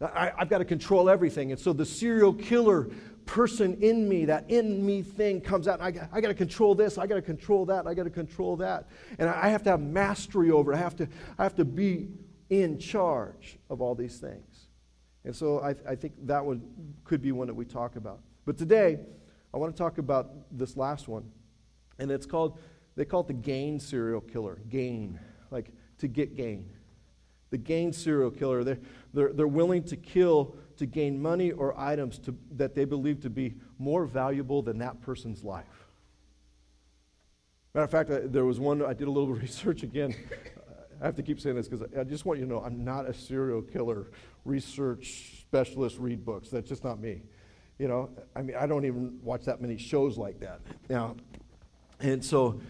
I, 0.01 0.33
have 0.37 0.49
got 0.49 0.59
to 0.59 0.65
control 0.65 1.11
everything. 1.11 1.51
And 1.51 1.61
so 1.61 1.73
the 1.73 1.87
serial 1.87 2.33
killer 2.33 2.89
person 3.27 3.79
in 3.83 4.09
me, 4.09 4.27
that 4.27 4.49
in 4.49 4.85
me 4.85 5.03
thing 5.03 5.41
comes 5.41 5.67
out. 5.67 5.81
I, 5.81 5.91
got, 5.91 6.09
I 6.13 6.21
got 6.21 6.29
to 6.29 6.35
control 6.35 6.75
this, 6.75 6.99
I 6.99 7.07
got 7.07 7.17
to 7.17 7.23
control 7.23 7.67
that, 7.67 7.87
I 7.87 7.95
got 7.95 8.05
to 8.05 8.11
control 8.11 8.57
that. 8.57 8.89
And 9.19 9.29
I 9.29 9.49
have 9.49 9.63
to 9.65 9.71
have 9.71 9.81
mastery 9.81 10.51
over 10.51 10.73
it. 10.73 10.77
I 10.77 10.79
have 10.79 10.97
to, 10.97 11.09
I 11.39 11.43
have 11.43 11.55
to 11.57 11.65
be 11.65 12.09
in 12.51 12.79
charge 12.79 13.59
of 13.71 13.81
all 13.81 13.95
these 13.95 14.19
things. 14.19 14.54
And 15.25 15.35
so 15.35 15.61
I, 15.61 15.75
I 15.89 15.95
think 15.95 16.15
that 16.27 16.45
one 16.45 16.63
could 17.05 17.23
be 17.23 17.33
one 17.33 17.47
that 17.47 17.55
we 17.55 17.65
talk 17.65 17.97
about. 17.97 18.21
But 18.45 18.59
today, 18.59 18.99
I 19.53 19.57
want 19.57 19.75
to 19.75 19.79
talk 19.79 19.99
about 19.99 20.31
this 20.51 20.77
last 20.77 21.09
one. 21.09 21.31
And 21.99 22.11
it's 22.11 22.27
called, 22.27 22.59
they 22.97 23.05
call 23.05 23.21
it 23.21 23.29
the 23.29 23.33
gain 23.33 23.81
serial 23.81 24.21
killer. 24.21 24.59
Gain, 24.69 25.19
like 25.51 25.71
to 25.99 26.09
get 26.09 26.37
gain. 26.37 26.69
The 27.51 27.59
gain 27.59 27.93
serial 27.93 28.31
killer, 28.31 28.65
they're, 28.65 28.81
they're, 29.13 29.33
they're 29.33 29.47
willing 29.47 29.85
to 29.85 29.97
kill 29.97 30.57
to 30.77 30.87
gain 30.87 31.23
money 31.23 31.53
or 31.53 31.79
items 31.79 32.19
to, 32.19 32.37
that 32.53 32.75
they 32.75 32.85
believe 32.85 33.21
to 33.21 33.31
be 33.31 33.55
more 33.79 34.07
valuable 34.07 34.61
than 34.61 34.79
that 34.79 35.01
person's 35.01 35.45
life. 35.45 35.87
Matter 37.73 37.85
of 37.85 37.91
fact, 37.91 38.11
I, 38.11 38.21
there 38.25 38.45
was 38.45 38.61
one, 38.61 38.85
I 38.85 38.93
did 38.93 39.09
a 39.09 39.11
little 39.11 39.29
research 39.35 39.85
again. 39.85 40.15
I 41.01 41.07
have 41.07 41.17
to 41.17 41.23
keep 41.23 41.41
saying 41.41 41.57
this 41.57 41.69
because 41.69 41.87
I 41.99 42.05
just 42.05 42.25
want 42.25 42.41
you 42.41 42.47
to 42.47 42.51
know 42.51 42.61
I'm 42.61 42.85
not 42.85 43.09
a 43.09 43.15
serial 43.15 43.63
killer 43.63 44.07
research 44.45 45.41
specialist 45.41 45.99
read 45.99 46.25
books. 46.25 46.49
That's 46.49 46.69
just 46.69 46.85
not 46.85 47.01
me. 47.01 47.23
You 47.79 47.89
know, 47.89 48.11
I 48.37 48.43
mean, 48.43 48.57
I 48.57 48.67
don't 48.67 48.85
even 48.85 49.19
watch 49.23 49.45
that 49.47 49.61
many 49.61 49.77
shows 49.77 50.17
like 50.17 50.41
that. 50.41 50.61
Now, 50.89 51.17
and 52.01 52.25
so, 52.25 52.61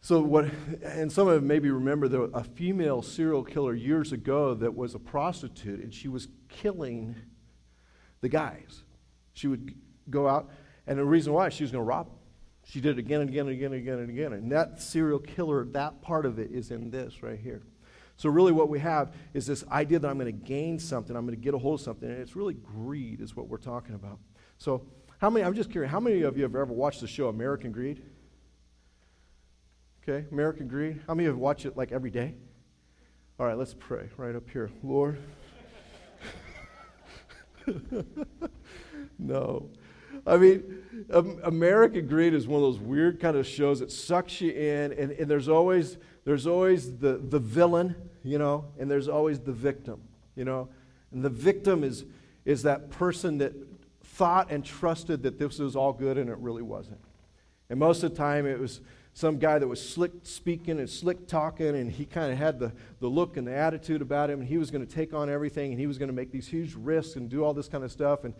so 0.00 0.20
what, 0.20 0.46
and 0.84 1.10
some 1.10 1.28
of 1.28 1.42
you 1.42 1.48
maybe 1.48 1.70
remember 1.70 2.08
there 2.08 2.20
was 2.20 2.30
a 2.34 2.44
female 2.44 3.02
serial 3.02 3.42
killer 3.42 3.74
years 3.74 4.12
ago 4.12 4.54
that 4.54 4.74
was 4.74 4.94
a 4.94 4.98
prostitute 4.98 5.82
and 5.82 5.92
she 5.92 6.08
was 6.08 6.28
killing 6.48 7.16
the 8.20 8.28
guys. 8.28 8.82
She 9.32 9.48
would 9.48 9.74
go 10.10 10.28
out, 10.28 10.50
and 10.86 10.98
the 10.98 11.04
reason 11.04 11.32
why, 11.32 11.48
she 11.48 11.64
was 11.64 11.72
going 11.72 11.84
to 11.84 11.88
rob 11.88 12.06
them. 12.06 12.16
She 12.64 12.80
did 12.80 12.92
it 12.92 12.98
again 12.98 13.20
and 13.20 13.30
again 13.30 13.46
and 13.46 13.54
again 13.54 13.72
and 13.72 13.80
again 13.80 13.98
and 13.98 14.10
again. 14.10 14.32
And 14.32 14.52
that 14.52 14.80
serial 14.80 15.18
killer, 15.18 15.64
that 15.72 16.00
part 16.02 16.26
of 16.26 16.38
it 16.38 16.52
is 16.52 16.70
in 16.70 16.90
this 16.90 17.22
right 17.22 17.38
here. 17.38 17.62
So, 18.16 18.28
really, 18.28 18.52
what 18.52 18.68
we 18.68 18.78
have 18.78 19.14
is 19.34 19.46
this 19.46 19.64
idea 19.68 19.98
that 19.98 20.08
I'm 20.08 20.18
going 20.18 20.26
to 20.26 20.44
gain 20.46 20.78
something, 20.78 21.16
I'm 21.16 21.26
going 21.26 21.38
to 21.38 21.42
get 21.42 21.54
a 21.54 21.58
hold 21.58 21.80
of 21.80 21.84
something, 21.84 22.08
and 22.08 22.20
it's 22.20 22.36
really 22.36 22.54
greed, 22.54 23.20
is 23.20 23.34
what 23.34 23.48
we're 23.48 23.56
talking 23.56 23.94
about. 23.94 24.18
So, 24.58 24.86
how 25.18 25.30
many, 25.30 25.44
I'm 25.44 25.54
just 25.54 25.70
curious, 25.70 25.90
how 25.90 26.00
many 26.00 26.22
of 26.22 26.36
you 26.36 26.42
have 26.42 26.54
ever 26.54 26.72
watched 26.72 27.00
the 27.00 27.06
show 27.06 27.28
American 27.28 27.72
Greed? 27.72 28.02
Okay, 30.02 30.26
American 30.32 30.66
Greed. 30.66 31.00
How 31.06 31.14
many 31.14 31.28
of 31.28 31.36
you 31.36 31.48
it 31.50 31.76
like 31.76 31.92
every 31.92 32.10
day? 32.10 32.34
All 33.38 33.46
right, 33.46 33.56
let's 33.56 33.74
pray 33.74 34.08
right 34.16 34.34
up 34.34 34.48
here. 34.50 34.70
Lord. 34.82 35.18
no. 39.18 39.70
I 40.26 40.36
mean, 40.36 40.82
American 41.10 42.06
Greed 42.06 42.34
is 42.34 42.46
one 42.46 42.62
of 42.62 42.62
those 42.62 42.78
weird 42.78 43.20
kind 43.20 43.36
of 43.36 43.46
shows 43.46 43.80
that 43.80 43.90
sucks 43.90 44.40
you 44.40 44.52
in, 44.52 44.92
and, 44.92 45.12
and 45.12 45.28
there's 45.30 45.48
always 45.48 45.98
there's 46.24 46.46
always 46.46 46.98
the, 46.98 47.16
the 47.16 47.38
villain, 47.38 47.96
you 48.22 48.38
know, 48.38 48.66
and 48.78 48.90
there's 48.90 49.08
always 49.08 49.40
the 49.40 49.52
victim, 49.52 50.00
you 50.36 50.44
know. 50.44 50.68
And 51.10 51.24
the 51.24 51.30
victim 51.30 51.82
is, 51.82 52.04
is 52.44 52.62
that 52.62 52.90
person 52.90 53.38
that 53.38 53.52
thought 54.04 54.50
and 54.50 54.64
trusted 54.64 55.24
that 55.24 55.38
this 55.38 55.58
was 55.58 55.74
all 55.74 55.92
good 55.92 56.18
and 56.18 56.30
it 56.30 56.38
really 56.38 56.62
wasn't. 56.62 57.00
And 57.70 57.78
most 57.78 58.02
of 58.02 58.12
the 58.12 58.16
time 58.16 58.46
it 58.46 58.58
was 58.58 58.80
some 59.14 59.38
guy 59.38 59.58
that 59.58 59.66
was 59.66 59.86
slick 59.86 60.12
speaking 60.22 60.78
and 60.78 60.88
slick 60.88 61.26
talking, 61.26 61.68
and 61.68 61.90
he 61.90 62.04
kind 62.04 62.32
of 62.32 62.38
had 62.38 62.58
the, 62.58 62.72
the 63.00 63.08
look 63.08 63.36
and 63.36 63.46
the 63.46 63.54
attitude 63.54 64.00
about 64.00 64.30
him, 64.30 64.40
and 64.40 64.48
he 64.48 64.58
was 64.58 64.70
going 64.70 64.86
to 64.86 64.90
take 64.90 65.12
on 65.12 65.28
everything, 65.28 65.72
and 65.72 65.80
he 65.80 65.86
was 65.86 65.98
going 65.98 66.08
to 66.08 66.14
make 66.14 66.30
these 66.30 66.46
huge 66.46 66.74
risks 66.74 67.16
and 67.16 67.28
do 67.28 67.44
all 67.44 67.52
this 67.52 67.68
kind 67.68 67.84
of 67.84 67.92
stuff. 67.92 68.24
And, 68.24 68.32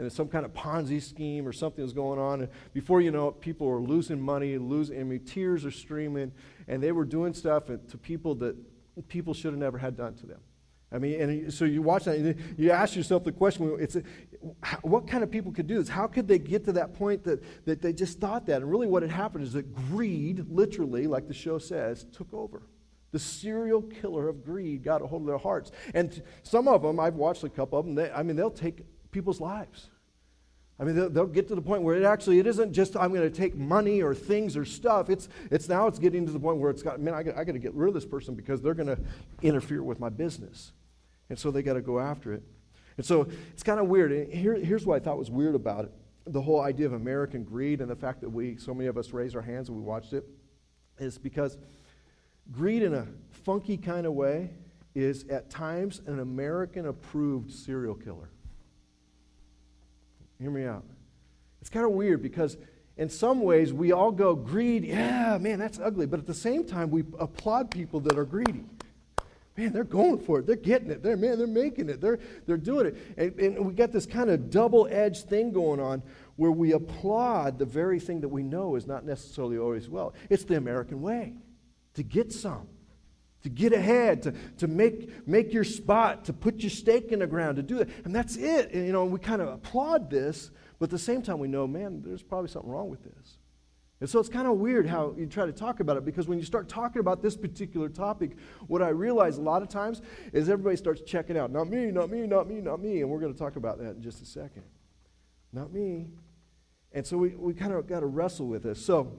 and 0.00 0.06
it's 0.06 0.16
some 0.16 0.28
kind 0.28 0.46
of 0.46 0.54
Ponzi 0.54 1.02
scheme 1.02 1.46
or 1.46 1.52
something 1.52 1.84
was 1.84 1.92
going 1.92 2.18
on. 2.18 2.40
And 2.40 2.48
before 2.72 3.02
you 3.02 3.10
know 3.10 3.28
it, 3.28 3.38
people 3.42 3.66
were 3.66 3.82
losing 3.82 4.18
money, 4.18 4.56
losing, 4.56 4.98
I 4.98 5.02
mean, 5.02 5.26
tears 5.26 5.66
are 5.66 5.70
streaming, 5.70 6.32
and 6.68 6.82
they 6.82 6.90
were 6.90 7.04
doing 7.04 7.34
stuff 7.34 7.66
to 7.66 7.98
people 7.98 8.34
that 8.36 8.56
people 9.08 9.34
should 9.34 9.52
have 9.52 9.60
never 9.60 9.76
had 9.76 9.98
done 9.98 10.14
to 10.14 10.26
them. 10.26 10.40
I 10.90 10.96
mean, 10.96 11.20
and 11.20 11.52
so 11.52 11.66
you 11.66 11.82
watch 11.82 12.04
that, 12.04 12.34
you 12.56 12.70
ask 12.70 12.96
yourself 12.96 13.24
the 13.24 13.30
question: 13.30 13.76
It's 13.78 13.98
what 14.80 15.06
kind 15.06 15.22
of 15.22 15.30
people 15.30 15.52
could 15.52 15.66
do 15.66 15.78
this? 15.78 15.90
How 15.90 16.06
could 16.06 16.26
they 16.26 16.38
get 16.38 16.64
to 16.64 16.72
that 16.72 16.94
point 16.94 17.22
that, 17.24 17.44
that 17.66 17.82
they 17.82 17.92
just 17.92 18.20
thought 18.20 18.46
that? 18.46 18.62
And 18.62 18.70
really, 18.70 18.86
what 18.86 19.02
had 19.02 19.10
happened 19.10 19.44
is 19.44 19.52
that 19.52 19.74
greed, 19.90 20.46
literally, 20.48 21.06
like 21.06 21.28
the 21.28 21.34
show 21.34 21.58
says, 21.58 22.06
took 22.10 22.32
over. 22.32 22.62
The 23.12 23.18
serial 23.18 23.82
killer 23.82 24.30
of 24.30 24.42
greed 24.46 24.82
got 24.82 25.02
a 25.02 25.06
hold 25.06 25.22
of 25.22 25.28
their 25.28 25.36
hearts, 25.36 25.72
and 25.92 26.22
some 26.42 26.68
of 26.68 26.80
them, 26.80 26.98
I've 26.98 27.16
watched 27.16 27.44
a 27.44 27.50
couple 27.50 27.78
of 27.78 27.84
them. 27.84 27.96
They, 27.96 28.10
I 28.10 28.22
mean, 28.22 28.36
they'll 28.36 28.50
take 28.50 28.86
people's 29.10 29.40
lives. 29.40 29.88
I 30.80 30.84
mean, 30.84 30.96
they'll, 30.96 31.10
they'll, 31.10 31.26
get 31.26 31.46
to 31.48 31.54
the 31.54 31.60
point 31.60 31.82
where 31.82 31.94
it 31.94 32.04
actually 32.04 32.38
it 32.38 32.46
isn't 32.46 32.72
just 32.72 32.96
I'm 32.96 33.10
going 33.12 33.20
to 33.20 33.30
take 33.30 33.54
money 33.54 34.02
or 34.02 34.14
things 34.14 34.56
or 34.56 34.64
stuff. 34.64 35.10
It's 35.10 35.28
it's 35.50 35.68
now 35.68 35.86
it's 35.86 35.98
getting 35.98 36.24
to 36.24 36.32
the 36.32 36.40
point 36.40 36.56
where 36.56 36.70
it's 36.70 36.82
got 36.82 36.98
man, 37.00 37.12
I 37.12 37.22
got, 37.22 37.36
I 37.36 37.44
got 37.44 37.52
to 37.52 37.58
get 37.58 37.74
rid 37.74 37.88
of 37.88 37.94
this 37.94 38.06
person 38.06 38.34
because 38.34 38.62
they're 38.62 38.74
going 38.74 38.88
to 38.88 38.98
interfere 39.42 39.82
with 39.82 40.00
my 40.00 40.08
business, 40.08 40.72
and 41.28 41.38
so 41.38 41.50
they 41.50 41.62
got 41.62 41.74
to 41.74 41.82
go 41.82 42.00
after 42.00 42.32
it. 42.32 42.42
And 42.96 43.04
so 43.04 43.28
it's 43.52 43.62
kind 43.62 43.78
of 43.78 43.88
weird. 43.88 44.10
And 44.10 44.32
here, 44.32 44.54
here's 44.54 44.86
what 44.86 44.96
I 44.96 45.04
thought 45.04 45.18
was 45.18 45.30
weird 45.30 45.54
about 45.54 45.84
it: 45.84 45.92
the 46.26 46.40
whole 46.40 46.62
idea 46.62 46.86
of 46.86 46.94
American 46.94 47.44
greed 47.44 47.82
and 47.82 47.90
the 47.90 47.96
fact 47.96 48.22
that 48.22 48.30
we 48.30 48.56
so 48.56 48.72
many 48.72 48.88
of 48.88 48.96
us 48.96 49.12
raised 49.12 49.36
our 49.36 49.42
hands 49.42 49.68
and 49.68 49.76
we 49.76 49.82
watched 49.82 50.14
it 50.14 50.24
is 50.98 51.18
because 51.18 51.58
greed 52.52 52.82
in 52.82 52.94
a 52.94 53.06
funky 53.30 53.76
kind 53.76 54.06
of 54.06 54.14
way 54.14 54.50
is 54.94 55.24
at 55.28 55.50
times 55.50 56.00
an 56.06 56.20
American 56.20 56.86
approved 56.86 57.52
serial 57.52 57.94
killer. 57.94 58.30
Hear 60.40 60.50
me 60.50 60.64
out. 60.64 60.84
It's 61.60 61.68
kind 61.68 61.84
of 61.84 61.92
weird 61.92 62.22
because 62.22 62.56
in 62.96 63.10
some 63.10 63.42
ways 63.42 63.72
we 63.72 63.92
all 63.92 64.10
go, 64.10 64.34
greed, 64.34 64.84
yeah, 64.84 65.36
man, 65.38 65.58
that's 65.58 65.78
ugly. 65.78 66.06
But 66.06 66.20
at 66.20 66.26
the 66.26 66.34
same 66.34 66.64
time, 66.64 66.90
we 66.90 67.04
applaud 67.18 67.70
people 67.70 68.00
that 68.00 68.18
are 68.18 68.24
greedy. 68.24 68.64
Man, 69.56 69.72
they're 69.72 69.84
going 69.84 70.18
for 70.20 70.38
it. 70.38 70.46
They're 70.46 70.56
getting 70.56 70.90
it. 70.90 71.02
They're, 71.02 71.16
man, 71.16 71.36
they're 71.36 71.46
making 71.46 71.90
it. 71.90 72.00
They're, 72.00 72.18
they're 72.46 72.56
doing 72.56 72.86
it. 72.86 73.14
And, 73.18 73.38
and 73.38 73.66
we 73.66 73.74
got 73.74 73.92
this 73.92 74.06
kind 74.06 74.30
of 74.30 74.48
double 74.50 74.88
edged 74.90 75.28
thing 75.28 75.52
going 75.52 75.80
on 75.80 76.02
where 76.36 76.50
we 76.52 76.72
applaud 76.72 77.58
the 77.58 77.66
very 77.66 78.00
thing 78.00 78.22
that 78.22 78.28
we 78.28 78.42
know 78.42 78.76
is 78.76 78.86
not 78.86 79.04
necessarily 79.04 79.58
always 79.58 79.90
well. 79.90 80.14
It's 80.30 80.44
the 80.44 80.56
American 80.56 81.02
way 81.02 81.34
to 81.94 82.02
get 82.02 82.32
some 82.32 82.68
to 83.42 83.48
get 83.48 83.72
ahead, 83.72 84.22
to, 84.22 84.34
to 84.58 84.68
make, 84.68 85.26
make 85.26 85.52
your 85.52 85.64
spot, 85.64 86.24
to 86.26 86.32
put 86.32 86.60
your 86.60 86.70
stake 86.70 87.12
in 87.12 87.20
the 87.20 87.26
ground, 87.26 87.56
to 87.56 87.62
do 87.62 87.78
that. 87.78 87.88
And 88.04 88.14
that's 88.14 88.36
it. 88.36 88.72
And, 88.72 88.86
you 88.86 88.92
know, 88.92 89.04
we 89.04 89.18
kind 89.18 89.40
of 89.40 89.48
applaud 89.48 90.10
this, 90.10 90.50
but 90.78 90.84
at 90.84 90.90
the 90.90 90.98
same 90.98 91.22
time, 91.22 91.38
we 91.38 91.48
know, 91.48 91.66
man, 91.66 92.02
there's 92.04 92.22
probably 92.22 92.48
something 92.48 92.70
wrong 92.70 92.90
with 92.90 93.02
this. 93.02 93.38
And 94.00 94.08
so 94.08 94.18
it's 94.18 94.30
kind 94.30 94.48
of 94.48 94.56
weird 94.56 94.86
how 94.86 95.14
you 95.16 95.26
try 95.26 95.44
to 95.44 95.52
talk 95.52 95.80
about 95.80 95.98
it 95.98 96.06
because 96.06 96.26
when 96.26 96.38
you 96.38 96.44
start 96.44 96.68
talking 96.68 97.00
about 97.00 97.22
this 97.22 97.36
particular 97.36 97.90
topic, 97.90 98.32
what 98.66 98.80
I 98.82 98.88
realize 98.88 99.36
a 99.36 99.42
lot 99.42 99.60
of 99.60 99.68
times 99.68 100.00
is 100.32 100.48
everybody 100.48 100.76
starts 100.76 101.02
checking 101.02 101.36
out. 101.36 101.52
Not 101.52 101.68
me, 101.68 101.90
not 101.90 102.10
me, 102.10 102.26
not 102.26 102.48
me, 102.48 102.62
not 102.62 102.80
me. 102.80 103.02
And 103.02 103.10
we're 103.10 103.20
going 103.20 103.32
to 103.32 103.38
talk 103.38 103.56
about 103.56 103.78
that 103.78 103.96
in 103.96 104.02
just 104.02 104.22
a 104.22 104.24
second. 104.24 104.62
Not 105.52 105.70
me. 105.72 106.08
And 106.92 107.06
so 107.06 107.18
we, 107.18 107.30
we 107.36 107.52
kind 107.52 107.74
of 107.74 107.86
got 107.86 108.00
to 108.00 108.06
wrestle 108.06 108.46
with 108.46 108.62
this. 108.62 108.82
So 108.82 109.18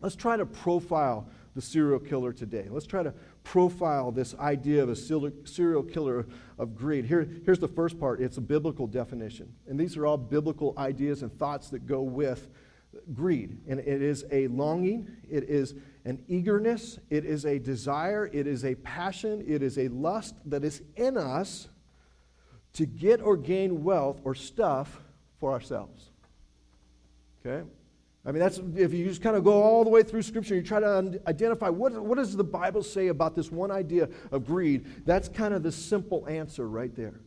let's 0.00 0.16
try 0.16 0.36
to 0.36 0.44
profile 0.44 1.28
the 1.58 1.62
serial 1.62 1.98
killer 1.98 2.32
today. 2.32 2.68
Let's 2.70 2.86
try 2.86 3.02
to 3.02 3.12
profile 3.42 4.12
this 4.12 4.32
idea 4.36 4.80
of 4.80 4.90
a 4.90 4.94
serial 4.94 5.82
killer 5.82 6.24
of 6.56 6.76
greed. 6.76 7.04
Here, 7.04 7.28
here's 7.44 7.58
the 7.58 7.66
first 7.66 7.98
part 7.98 8.20
it's 8.20 8.36
a 8.36 8.40
biblical 8.40 8.86
definition. 8.86 9.52
And 9.66 9.78
these 9.78 9.96
are 9.96 10.06
all 10.06 10.16
biblical 10.16 10.72
ideas 10.78 11.22
and 11.22 11.36
thoughts 11.36 11.70
that 11.70 11.84
go 11.84 12.00
with 12.00 12.48
greed. 13.12 13.58
And 13.66 13.80
it 13.80 14.02
is 14.02 14.24
a 14.30 14.46
longing, 14.46 15.10
it 15.28 15.50
is 15.50 15.74
an 16.04 16.22
eagerness, 16.28 17.00
it 17.10 17.24
is 17.24 17.44
a 17.44 17.58
desire, 17.58 18.30
it 18.32 18.46
is 18.46 18.64
a 18.64 18.76
passion, 18.76 19.44
it 19.44 19.60
is 19.60 19.78
a 19.78 19.88
lust 19.88 20.36
that 20.44 20.62
is 20.62 20.80
in 20.94 21.16
us 21.16 21.68
to 22.74 22.86
get 22.86 23.20
or 23.20 23.36
gain 23.36 23.82
wealth 23.82 24.20
or 24.22 24.36
stuff 24.36 25.00
for 25.40 25.50
ourselves. 25.50 26.10
Okay? 27.44 27.68
I 28.26 28.32
mean, 28.32 28.40
that's 28.40 28.58
if 28.76 28.92
you 28.92 29.06
just 29.06 29.22
kind 29.22 29.36
of 29.36 29.44
go 29.44 29.62
all 29.62 29.84
the 29.84 29.90
way 29.90 30.02
through 30.02 30.22
Scripture, 30.22 30.54
and 30.54 30.62
you 30.62 30.68
try 30.68 30.80
to 30.80 31.20
identify 31.26 31.68
what, 31.68 31.92
what 31.92 32.18
does 32.18 32.36
the 32.36 32.44
Bible 32.44 32.82
say 32.82 33.08
about 33.08 33.34
this 33.34 33.50
one 33.50 33.70
idea 33.70 34.08
of 34.30 34.44
greed. 34.44 35.06
That's 35.06 35.28
kind 35.28 35.54
of 35.54 35.62
the 35.62 35.72
simple 35.72 36.26
answer 36.28 36.68
right 36.68 36.94
there. 36.94 37.20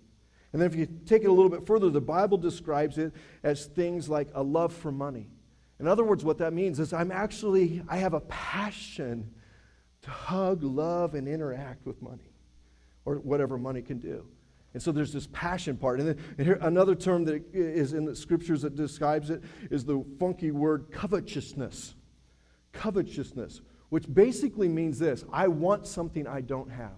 And 0.54 0.62
then 0.62 0.70
if 0.70 0.76
you 0.76 0.88
take 1.06 1.24
it 1.24 1.28
a 1.28 1.32
little 1.32 1.50
bit 1.50 1.66
further, 1.66 1.90
the 1.90 2.02
Bible 2.02 2.38
describes 2.38 2.98
it 2.98 3.14
as 3.42 3.66
things 3.66 4.10
like 4.10 4.28
a 4.34 4.44
love 4.44 4.74
for 4.74 4.92
money. 4.92 5.30
In 5.80 5.88
other 5.88 6.04
words, 6.04 6.24
what 6.24 6.38
that 6.40 6.54
means 6.54 6.80
is 6.80 6.94
I'm 6.94 7.12
actually, 7.12 7.82
I 7.88 7.98
have 7.98 8.14
a 8.14 8.20
passion 8.22 9.32
to 10.04 10.10
hug, 10.10 10.62
love, 10.62 11.16
and 11.16 11.28
interact 11.28 11.86
with 11.86 12.02
money 12.02 12.34
or 13.06 13.16
whatever 13.16 13.58
money 13.58 13.82
can 13.82 13.98
do. 13.98 14.26
And 14.74 14.82
so 14.82 14.92
there's 14.92 15.12
this 15.12 15.28
passion 15.34 15.76
part. 15.76 16.00
And 16.00 16.10
then 16.10 16.18
and 16.38 16.48
here, 16.48 16.60
another 16.62 16.96
term 16.96 17.26
that 17.26 17.44
is 17.54 17.94
in 17.94 18.06
the 18.06 18.16
scriptures 18.16 18.62
that 18.62 18.76
describes 18.76 19.30
it 19.30 19.44
is 19.70 19.84
the 19.84 20.04
funky 20.20 20.52
word 20.52 20.92
covetousness. 20.92 21.96
Covetousness, 22.72 23.62
which 23.90 24.12
basically 24.14 24.70
means 24.70 24.98
this 24.98 25.26
I 25.32 25.50
want 25.50 25.88
something 25.88 26.26
I 26.26 26.42
don't 26.42 26.72
have. 26.72 26.92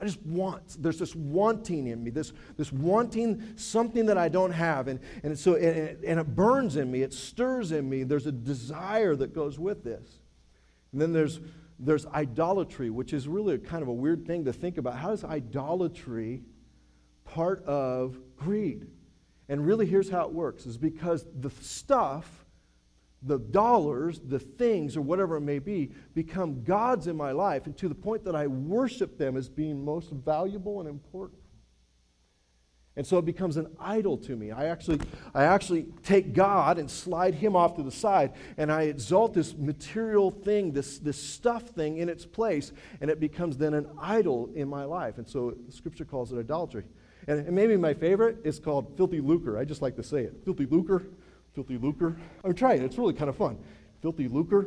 I 0.00 0.04
just 0.04 0.20
want. 0.26 0.82
There's 0.82 0.98
this 0.98 1.14
wanting 1.14 1.86
in 1.86 2.04
me, 2.04 2.10
this, 2.10 2.32
this 2.56 2.70
wanting 2.70 3.42
something 3.56 4.06
that 4.06 4.18
I 4.18 4.28
don't 4.28 4.52
have. 4.52 4.88
And, 4.88 5.00
and, 5.22 5.38
so, 5.38 5.54
and, 5.54 5.64
it, 5.64 6.00
and 6.06 6.20
it 6.20 6.34
burns 6.34 6.76
in 6.76 6.90
me, 6.90 7.02
it 7.02 7.14
stirs 7.14 7.72
in 7.72 7.88
me. 7.88 8.04
There's 8.04 8.26
a 8.26 8.32
desire 8.32 9.16
that 9.16 9.34
goes 9.34 9.58
with 9.58 9.84
this. 9.84 10.20
And 10.92 11.00
then 11.00 11.12
there's, 11.12 11.40
there's 11.78 12.06
idolatry, 12.06 12.90
which 12.90 13.14
is 13.14 13.26
really 13.26 13.56
kind 13.58 13.82
of 13.82 13.88
a 13.88 13.92
weird 13.92 14.26
thing 14.26 14.44
to 14.44 14.52
think 14.52 14.76
about. 14.76 14.96
How 14.96 15.10
does 15.10 15.24
idolatry 15.24 16.42
part 17.26 17.64
of 17.64 18.18
greed. 18.36 18.86
And 19.48 19.64
really, 19.64 19.86
here's 19.86 20.08
how 20.08 20.22
it 20.22 20.32
works 20.32 20.66
is 20.66 20.76
because 20.76 21.26
the 21.40 21.50
stuff, 21.60 22.46
the 23.22 23.38
dollars, 23.38 24.20
the 24.20 24.38
things, 24.38 24.96
or 24.96 25.02
whatever 25.02 25.36
it 25.36 25.42
may 25.42 25.58
be, 25.58 25.92
become 26.14 26.64
gods 26.64 27.06
in 27.06 27.16
my 27.16 27.32
life, 27.32 27.66
and 27.66 27.76
to 27.78 27.88
the 27.88 27.94
point 27.94 28.24
that 28.24 28.34
I 28.34 28.46
worship 28.46 29.18
them 29.18 29.36
as 29.36 29.48
being 29.48 29.84
most 29.84 30.10
valuable 30.10 30.80
and 30.80 30.88
important. 30.88 31.40
And 32.96 33.06
so 33.06 33.18
it 33.18 33.26
becomes 33.26 33.58
an 33.58 33.68
idol 33.78 34.16
to 34.16 34.34
me. 34.34 34.52
I 34.52 34.66
actually, 34.66 35.00
I 35.34 35.44
actually 35.44 35.84
take 36.02 36.32
God 36.32 36.78
and 36.78 36.90
slide 36.90 37.34
him 37.34 37.54
off 37.54 37.76
to 37.76 37.82
the 37.82 37.90
side, 37.90 38.32
and 38.56 38.72
I 38.72 38.82
exalt 38.82 39.34
this 39.34 39.54
material 39.54 40.30
thing, 40.30 40.72
this, 40.72 40.98
this 40.98 41.22
stuff 41.22 41.68
thing 41.68 41.98
in 41.98 42.08
its 42.08 42.24
place, 42.24 42.72
and 43.02 43.10
it 43.10 43.20
becomes 43.20 43.58
then 43.58 43.74
an 43.74 43.86
idol 44.00 44.50
in 44.54 44.66
my 44.66 44.84
life. 44.84 45.18
And 45.18 45.28
so 45.28 45.56
Scripture 45.68 46.06
calls 46.06 46.32
it 46.32 46.38
idolatry. 46.38 46.84
And, 47.26 47.48
maybe 47.48 47.76
my 47.76 47.94
favorite 47.94 48.38
is 48.44 48.58
called 48.58 48.96
Filthy 48.96 49.20
Lucre. 49.20 49.58
I 49.58 49.64
just 49.64 49.82
like 49.82 49.96
to 49.96 50.02
say 50.02 50.22
it. 50.22 50.34
Filthy 50.44 50.66
Lucre. 50.66 51.02
Filthy 51.54 51.78
Lucre. 51.78 52.16
I'm 52.44 52.54
trying 52.54 52.82
it. 52.82 52.84
It's 52.84 52.98
really 52.98 53.14
kind 53.14 53.28
of 53.28 53.36
fun. 53.36 53.58
Filthy 54.02 54.28
Lucre. 54.28 54.66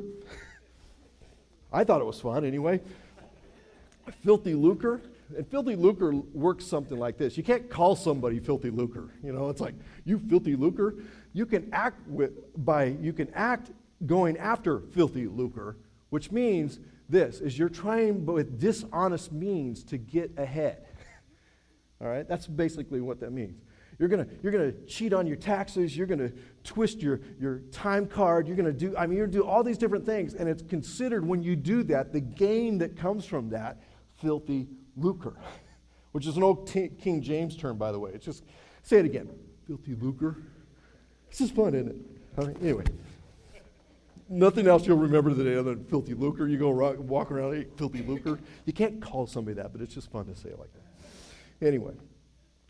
I 1.71 1.83
thought 1.83 2.01
it 2.01 2.05
was 2.05 2.19
fun 2.19 2.45
anyway. 2.45 2.81
Filthy 4.23 4.55
Lucre. 4.55 5.01
And 5.35 5.47
filthy 5.47 5.75
lucre 5.75 6.11
works 6.33 6.65
something 6.65 6.97
like 6.97 7.17
this. 7.17 7.37
You 7.37 7.43
can't 7.43 7.69
call 7.69 7.95
somebody 7.95 8.39
filthy 8.39 8.71
lucre. 8.71 9.09
You 9.23 9.31
know, 9.31 9.49
it's 9.49 9.61
like 9.61 9.75
you 10.05 10.17
filthy 10.17 10.55
lucre. 10.55 10.95
You 11.33 11.45
can 11.45 11.69
act 11.71 12.07
with 12.07 12.31
by 12.65 12.85
you 12.85 13.13
can 13.13 13.31
act 13.33 13.69
going 14.05 14.37
after 14.37 14.79
filthy 14.79 15.27
lucre, 15.27 15.75
which 16.09 16.31
means 16.31 16.79
this 17.07 17.41
is 17.41 17.59
you're 17.59 17.69
trying 17.69 18.25
with 18.25 18.59
dishonest 18.59 19.31
means 19.31 19.83
to 19.83 19.97
get 19.97 20.31
ahead. 20.37 20.85
All 22.01 22.07
right? 22.07 22.27
That's 22.27 22.47
basically 22.47 23.01
what 23.01 23.19
that 23.19 23.31
means. 23.31 23.61
You're 23.97 24.07
going 24.07 24.29
you're 24.41 24.51
gonna 24.51 24.71
cheat 24.87 25.11
on 25.11 25.27
your 25.27 25.35
taxes. 25.35 25.95
You're 25.95 26.07
going 26.07 26.19
to 26.19 26.31
twist 26.63 27.01
your, 27.01 27.19
your 27.37 27.59
time 27.71 28.07
card. 28.07 28.47
You're 28.47 28.55
going 28.55 28.65
to 28.65 28.73
do, 28.73 28.95
I 28.95 29.05
mean, 29.05 29.17
you're 29.17 29.27
going 29.27 29.33
to 29.33 29.37
do 29.39 29.45
all 29.45 29.61
these 29.61 29.77
different 29.77 30.05
things. 30.05 30.35
And 30.35 30.47
it's 30.47 30.63
considered 30.63 31.25
when 31.25 31.43
you 31.43 31.57
do 31.57 31.83
that, 31.83 32.13
the 32.13 32.21
gain 32.21 32.77
that 32.77 32.95
comes 32.95 33.25
from 33.25 33.49
that, 33.49 33.81
filthy 34.21 34.69
lucre, 34.95 35.35
which 36.13 36.25
is 36.27 36.37
an 36.37 36.43
old 36.43 36.67
t- 36.67 36.89
King 37.01 37.21
James 37.21 37.57
term, 37.57 37.77
by 37.77 37.91
the 37.91 37.99
way. 37.99 38.11
It's 38.13 38.25
just, 38.25 38.45
say 38.83 38.99
it 38.99 39.05
again 39.05 39.29
filthy 39.69 39.93
lucre. 39.93 40.35
This 41.29 41.41
is 41.41 41.51
fun, 41.51 41.75
isn't 41.75 41.89
it? 41.89 41.95
All 42.39 42.47
right, 42.47 42.57
anyway. 42.59 42.85
Nothing 44.27 44.67
else 44.67 44.87
you'll 44.87 44.97
remember 44.97 45.29
today 45.29 45.55
other 45.55 45.75
than 45.75 45.85
filthy 45.85 46.15
lucre. 46.15 46.47
You 46.47 46.57
go 46.57 46.71
rock, 46.71 46.97
walk 46.97 47.29
around, 47.29 47.65
filthy 47.77 48.01
lucre. 48.01 48.39
You 48.65 48.73
can't 48.73 48.99
call 48.99 49.27
somebody 49.27 49.55
that, 49.55 49.71
but 49.71 49.81
it's 49.81 49.93
just 49.93 50.11
fun 50.11 50.25
to 50.25 50.35
say 50.35 50.49
it 50.49 50.57
like 50.57 50.73
that. 50.73 50.88
Anyway, 51.61 51.93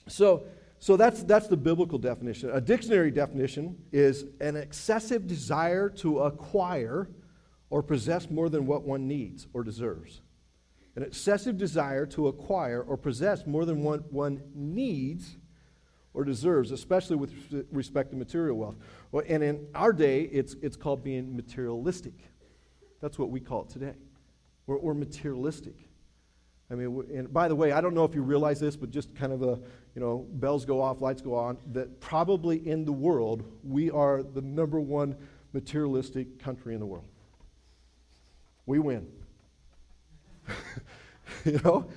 so, 0.08 0.46
so 0.80 0.98
that's, 0.98 1.24
that's 1.24 1.48
the 1.48 1.58
biblical 1.58 1.98
definition. 1.98 2.50
A 2.52 2.62
dictionary 2.62 3.12
definition 3.12 3.78
is 3.92 4.26
an 4.42 4.56
excessive 4.56 5.28
desire 5.28 5.90
to 5.90 6.20
acquire 6.20 7.10
or 7.70 7.84
possess 7.84 8.30
more 8.30 8.50
than 8.50 8.66
what 8.66 8.84
one 8.84 9.08
needs 9.08 9.48
or 9.54 9.64
deserves. 9.64 10.22
An 10.96 11.04
excessive 11.04 11.58
desire 11.58 12.06
to 12.08 12.28
acquire 12.28 12.82
or 12.82 12.98
possess 12.98 13.46
more 13.46 13.66
than 13.66 13.84
what 13.84 14.12
one 14.12 14.42
needs 14.56 15.38
or 16.14 16.24
deserves, 16.24 16.72
especially 16.72 17.16
with 17.16 17.32
respect 17.72 18.10
to 18.12 18.18
material 18.18 18.58
wealth. 18.58 18.76
And 19.28 19.44
in 19.44 19.68
our 19.76 19.94
day, 19.94 20.24
it's, 20.24 20.56
it's 20.62 20.76
called 20.76 21.04
being 21.04 21.36
materialistic. 21.36 22.16
That's 23.02 23.20
what 23.20 23.30
we 23.30 23.40
call 23.40 23.64
it 23.64 23.70
today. 23.70 23.94
We're, 24.66 24.80
we're 24.80 24.94
materialistic. 24.94 25.76
I 26.72 26.76
mean, 26.76 27.04
and 27.14 27.34
by 27.34 27.48
the 27.48 27.56
way, 27.56 27.72
I 27.72 27.82
don't 27.82 27.96
know 27.96 28.04
if 28.04 28.14
you 28.14 28.22
realize 28.22 28.60
this, 28.60 28.76
but 28.76 28.92
just 28.92 29.16
kind 29.16 29.34
of 29.34 29.42
a, 29.42 29.60
you 29.96 30.02
know, 30.02 30.28
bells 30.34 30.66
go 30.66 30.82
off, 30.82 31.02
lights 31.02 31.22
go 31.22 31.34
on, 31.34 31.58
that 31.72 32.00
probably 32.00 32.68
in 32.68 32.86
the 32.86 32.92
world, 32.92 33.44
we 33.64 33.90
are 33.90 34.22
the 34.22 34.42
number 34.42 34.80
one 34.80 35.16
materialistic 35.52 36.38
country 36.38 36.76
in 36.76 36.80
the 36.80 36.86
world. 36.86 37.06
We 38.68 38.78
win. 38.78 39.08
you 41.46 41.60
know? 41.64 41.90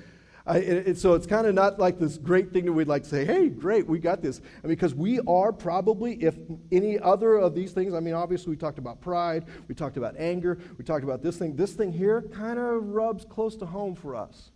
I, 0.46 0.58
it, 0.58 0.98
so 0.98 1.14
it's 1.14 1.26
kind 1.26 1.46
of 1.46 1.54
not 1.54 1.78
like 1.78 1.98
this 1.98 2.16
great 2.16 2.52
thing 2.52 2.64
that 2.64 2.72
we'd 2.72 2.88
like 2.88 3.04
to 3.04 3.08
say, 3.08 3.24
hey, 3.26 3.48
great, 3.48 3.86
we 3.86 3.98
got 3.98 4.22
this. 4.22 4.40
I 4.64 4.66
mean, 4.66 4.74
because 4.74 4.94
we 4.94 5.20
are 5.20 5.52
probably, 5.52 6.14
if 6.14 6.36
any 6.72 6.98
other 6.98 7.36
of 7.36 7.54
these 7.54 7.72
things, 7.72 7.92
I 7.92 8.00
mean, 8.00 8.14
obviously 8.14 8.50
we 8.50 8.56
talked 8.56 8.78
about 8.78 9.02
pride, 9.02 9.44
we 9.68 9.74
talked 9.74 9.98
about 9.98 10.16
anger, 10.18 10.58
we 10.78 10.84
talked 10.84 11.04
about 11.04 11.22
this 11.22 11.36
thing. 11.36 11.54
This 11.54 11.74
thing 11.74 11.92
here 11.92 12.22
kind 12.22 12.58
of 12.58 12.88
rubs 12.88 13.26
close 13.26 13.54
to 13.56 13.66
home 13.66 13.94
for 13.94 14.16
us 14.16 14.51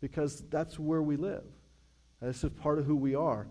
because 0.00 0.42
that's 0.50 0.78
where 0.78 1.02
we 1.02 1.16
live. 1.16 1.44
This 2.20 2.44
is 2.44 2.50
part 2.50 2.78
of 2.78 2.86
who 2.86 2.96
we 2.96 3.14
are. 3.14 3.46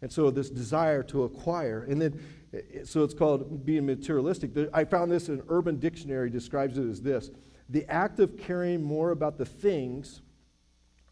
And 0.00 0.12
so 0.12 0.30
this 0.30 0.50
desire 0.50 1.02
to 1.04 1.24
acquire. 1.24 1.84
And 1.88 2.00
then, 2.00 2.20
eh, 2.52 2.84
so 2.84 3.02
it's 3.02 3.14
called 3.14 3.64
being 3.64 3.86
materialistic. 3.86 4.50
I 4.72 4.84
found 4.84 5.10
this 5.10 5.28
in 5.28 5.34
an 5.34 5.42
Urban 5.48 5.78
Dictionary 5.78 6.30
describes 6.30 6.78
it 6.78 6.88
as 6.88 7.00
this 7.02 7.30
the 7.70 7.84
act 7.90 8.18
of 8.18 8.38
caring 8.38 8.82
more 8.82 9.10
about 9.10 9.36
the 9.36 9.44
things 9.44 10.22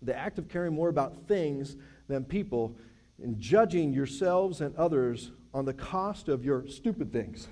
the 0.03 0.17
act 0.17 0.39
of 0.39 0.49
caring 0.49 0.75
more 0.75 0.89
about 0.89 1.27
things 1.27 1.77
than 2.09 2.25
people, 2.25 2.77
and 3.23 3.39
judging 3.41 3.93
yourselves 3.93 4.61
and 4.61 4.75
others 4.77 5.33
on 5.55 5.65
the 5.65 5.73
cost 5.73 6.29
of 6.29 6.45
your 6.45 6.67
stupid 6.69 7.13
things. 7.13 7.49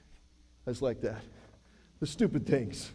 That's 0.64 0.80
like 0.80 1.00
that. 1.02 1.22
The 2.00 2.06
stupid 2.06 2.46
things. 2.46 2.92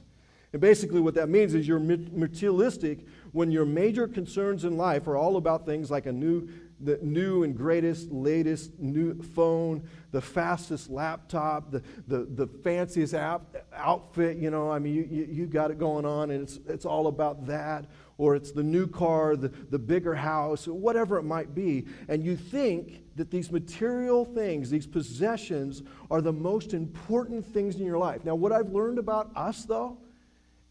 And 0.52 0.62
basically, 0.62 1.00
what 1.00 1.14
that 1.14 1.30
means 1.30 1.54
is 1.54 1.68
you're 1.68 1.80
materialistic 1.80 3.06
when 3.32 3.52
your 3.52 3.66
major 3.66 4.08
concerns 4.08 4.66
in 4.66 4.78
life 4.78 5.08
are 5.08 5.18
all 5.18 5.38
about 5.38 5.66
things 5.66 5.92
like 5.92 6.06
a 6.06 6.12
new, 6.12 6.48
the 6.80 6.98
new 7.02 7.44
and 7.44 7.56
greatest, 7.56 8.12
latest 8.12 8.80
new 8.80 9.22
phone, 9.22 9.84
the 10.12 10.22
fastest 10.22 10.90
laptop, 10.90 11.72
the, 11.72 11.82
the, 12.08 12.26
the 12.26 12.48
fanciest 12.48 13.14
app, 13.14 13.56
outfit. 13.76 14.38
You 14.38 14.50
know, 14.50 14.72
I 14.72 14.80
mean, 14.80 14.96
you, 14.96 15.08
you, 15.10 15.28
you 15.30 15.46
got 15.46 15.72
it 15.72 15.78
going 15.78 16.06
on, 16.06 16.32
and 16.32 16.44
it's, 16.44 16.60
it's 16.68 16.86
all 16.86 17.08
about 17.08 17.46
that 17.48 17.86
or 18.20 18.36
it's 18.36 18.52
the 18.52 18.62
new 18.62 18.86
car, 18.86 19.38
the, 19.38 19.48
the 19.48 19.80
bigger 19.80 20.14
house, 20.14 20.68
whatever 20.68 21.18
it 21.18 21.24
might 21.24 21.56
be, 21.56 21.88
and 22.10 22.22
you 22.24 22.36
think 22.36 23.02
that 23.16 23.32
these 23.32 23.50
material 23.50 24.26
things, 24.26 24.70
these 24.70 24.86
possessions, 24.86 25.84
are 26.12 26.20
the 26.20 26.34
most 26.34 26.74
important 26.74 27.46
things 27.46 27.78
in 27.78 27.86
your 27.86 27.98
life. 27.98 28.26
Now, 28.26 28.36
what 28.36 28.52
I've 28.52 28.72
learned 28.74 29.00
about 29.00 29.32
us, 29.38 29.64
though, 29.64 29.98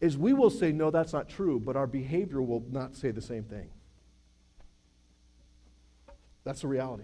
is 0.01 0.17
we 0.17 0.33
will 0.33 0.49
say, 0.49 0.71
no, 0.71 0.91
that's 0.91 1.13
not 1.13 1.27
true, 1.29 1.59
but 1.59 1.75
our 1.75 1.87
behavior 1.87 2.41
will 2.41 2.63
not 2.71 2.95
say 2.95 3.11
the 3.11 3.21
same 3.21 3.43
thing. 3.43 3.69
That's 6.43 6.61
the 6.61 6.67
reality. 6.67 7.03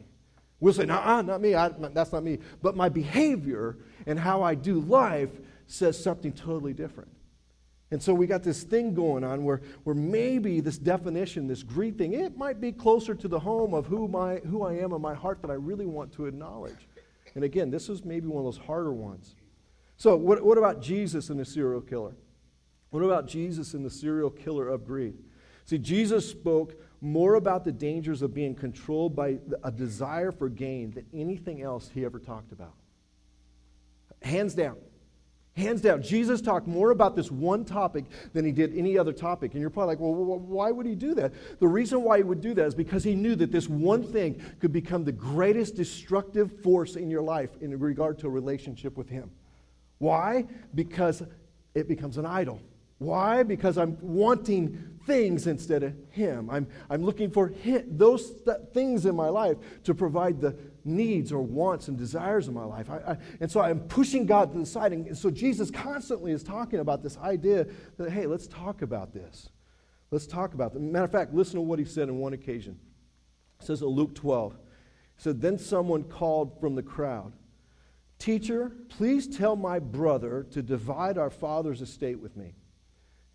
We'll 0.59 0.73
say, 0.73 0.85
nah, 0.85 1.01
ah, 1.03 1.21
not 1.21 1.41
me, 1.41 1.53
I, 1.53 1.69
that's 1.69 2.13
not 2.13 2.23
me. 2.23 2.39
But 2.61 2.75
my 2.75 2.89
behavior 2.89 3.77
and 4.07 4.17
how 4.17 4.41
I 4.41 4.55
do 4.55 4.79
life 4.79 5.29
says 5.67 6.01
something 6.01 6.31
totally 6.31 6.73
different. 6.73 7.11
And 7.91 8.01
so 8.01 8.13
we 8.13 8.25
got 8.25 8.43
this 8.43 8.63
thing 8.63 8.93
going 8.93 9.23
on 9.23 9.43
where, 9.43 9.61
where 9.83 9.95
maybe 9.95 10.59
this 10.59 10.77
definition, 10.77 11.47
this 11.47 11.63
greed 11.63 11.97
thing, 11.97 12.13
it 12.13 12.37
might 12.37 12.59
be 12.59 12.71
closer 12.71 13.13
to 13.13 13.27
the 13.27 13.39
home 13.39 13.73
of 13.73 13.85
who, 13.85 14.07
my, 14.07 14.37
who 14.37 14.63
I 14.63 14.73
am 14.73 14.91
in 14.93 15.01
my 15.01 15.13
heart 15.13 15.41
that 15.41 15.51
I 15.51 15.55
really 15.55 15.85
want 15.85 16.11
to 16.13 16.25
acknowledge. 16.25 16.87
And 17.35 17.43
again, 17.43 17.69
this 17.69 17.89
is 17.89 18.03
maybe 18.03 18.27
one 18.27 18.39
of 18.39 18.45
those 18.45 18.65
harder 18.65 18.93
ones. 18.93 19.35
So, 19.97 20.15
what, 20.15 20.43
what 20.43 20.57
about 20.57 20.81
Jesus 20.81 21.29
and 21.29 21.39
the 21.39 21.45
serial 21.45 21.81
killer? 21.81 22.15
What 22.95 23.03
about 23.03 23.27
Jesus 23.27 23.73
and 23.73 23.83
the 23.83 23.89
serial 23.89 24.29
killer 24.29 24.69
of 24.69 24.85
greed? 24.85 25.15
See, 25.65 25.77
Jesus 25.77 26.29
spoke 26.29 26.79
more 27.01 27.35
about 27.35 27.65
the 27.65 27.71
dangers 27.73 28.21
of 28.21 28.33
being 28.33 28.55
controlled 28.55 29.13
by 29.13 29.39
a 29.65 29.69
desire 29.69 30.31
for 30.31 30.47
gain 30.47 30.91
than 30.91 31.05
anything 31.13 31.61
else 31.61 31.91
he 31.93 32.05
ever 32.05 32.19
talked 32.19 32.53
about. 32.53 32.71
Hands 34.21 34.53
down. 34.53 34.77
Hands 35.57 35.81
down, 35.81 36.03
Jesus 36.03 36.39
talked 36.39 36.67
more 36.67 36.91
about 36.91 37.17
this 37.17 37.29
one 37.29 37.65
topic 37.65 38.05
than 38.31 38.45
he 38.45 38.53
did 38.53 38.73
any 38.77 38.97
other 38.97 39.11
topic. 39.11 39.51
And 39.51 39.59
you're 39.59 39.69
probably 39.69 39.95
like, 39.95 39.99
well, 39.99 40.13
why 40.13 40.71
would 40.71 40.85
he 40.85 40.95
do 40.95 41.13
that? 41.15 41.33
The 41.59 41.67
reason 41.67 42.01
why 42.01 42.19
he 42.19 42.23
would 42.23 42.39
do 42.39 42.53
that 42.53 42.65
is 42.65 42.75
because 42.75 43.03
he 43.03 43.13
knew 43.13 43.35
that 43.35 43.51
this 43.51 43.67
one 43.67 44.03
thing 44.03 44.41
could 44.61 44.71
become 44.71 45.03
the 45.03 45.11
greatest 45.11 45.75
destructive 45.75 46.61
force 46.61 46.95
in 46.95 47.09
your 47.09 47.23
life 47.23 47.49
in 47.59 47.77
regard 47.77 48.19
to 48.19 48.27
a 48.27 48.29
relationship 48.29 48.95
with 48.95 49.09
him. 49.09 49.31
Why? 49.97 50.45
Because 50.73 51.23
it 51.73 51.89
becomes 51.89 52.15
an 52.15 52.25
idol. 52.25 52.61
Why? 52.97 53.43
Because 53.43 53.77
I'm 53.77 53.97
wanting 54.01 54.95
things 55.05 55.47
instead 55.47 55.83
of 55.83 55.93
Him. 56.09 56.49
I'm, 56.49 56.67
I'm 56.89 57.03
looking 57.03 57.29
for 57.29 57.49
him, 57.49 57.83
those 57.87 58.41
th- 58.41 58.57
things 58.73 59.05
in 59.05 59.15
my 59.15 59.29
life 59.29 59.57
to 59.83 59.93
provide 59.93 60.41
the 60.41 60.57
needs 60.83 61.31
or 61.31 61.41
wants 61.41 61.87
and 61.87 61.97
desires 61.97 62.47
in 62.47 62.53
my 62.53 62.63
life. 62.63 62.89
I, 62.89 62.97
I, 62.97 63.17
and 63.39 63.51
so 63.51 63.61
I'm 63.61 63.81
pushing 63.81 64.25
God 64.25 64.53
to 64.53 64.59
the 64.59 64.65
side. 64.65 64.93
And 64.93 65.17
so 65.17 65.29
Jesus 65.29 65.69
constantly 65.69 66.31
is 66.31 66.43
talking 66.43 66.79
about 66.79 67.03
this 67.03 67.17
idea 67.17 67.67
that, 67.97 68.11
hey, 68.11 68.25
let's 68.25 68.47
talk 68.47 68.81
about 68.81 69.13
this. 69.13 69.49
Let's 70.11 70.27
talk 70.27 70.53
about 70.53 70.73
this. 70.73 70.81
Matter 70.81 71.05
of 71.05 71.11
fact, 71.11 71.33
listen 71.33 71.55
to 71.55 71.61
what 71.61 71.79
He 71.79 71.85
said 71.85 72.09
on 72.09 72.17
one 72.19 72.33
occasion. 72.33 72.79
It 73.59 73.65
says 73.65 73.81
in 73.81 73.87
Luke 73.87 74.15
12, 74.15 74.53
He 74.53 75.23
said, 75.23 75.41
Then 75.41 75.57
someone 75.57 76.03
called 76.03 76.59
from 76.59 76.75
the 76.75 76.83
crowd, 76.83 77.33
Teacher, 78.17 78.71
please 78.89 79.27
tell 79.27 79.55
my 79.55 79.77
brother 79.77 80.47
to 80.51 80.61
divide 80.61 81.17
our 81.17 81.29
father's 81.29 81.81
estate 81.81 82.19
with 82.19 82.37
me. 82.37 82.53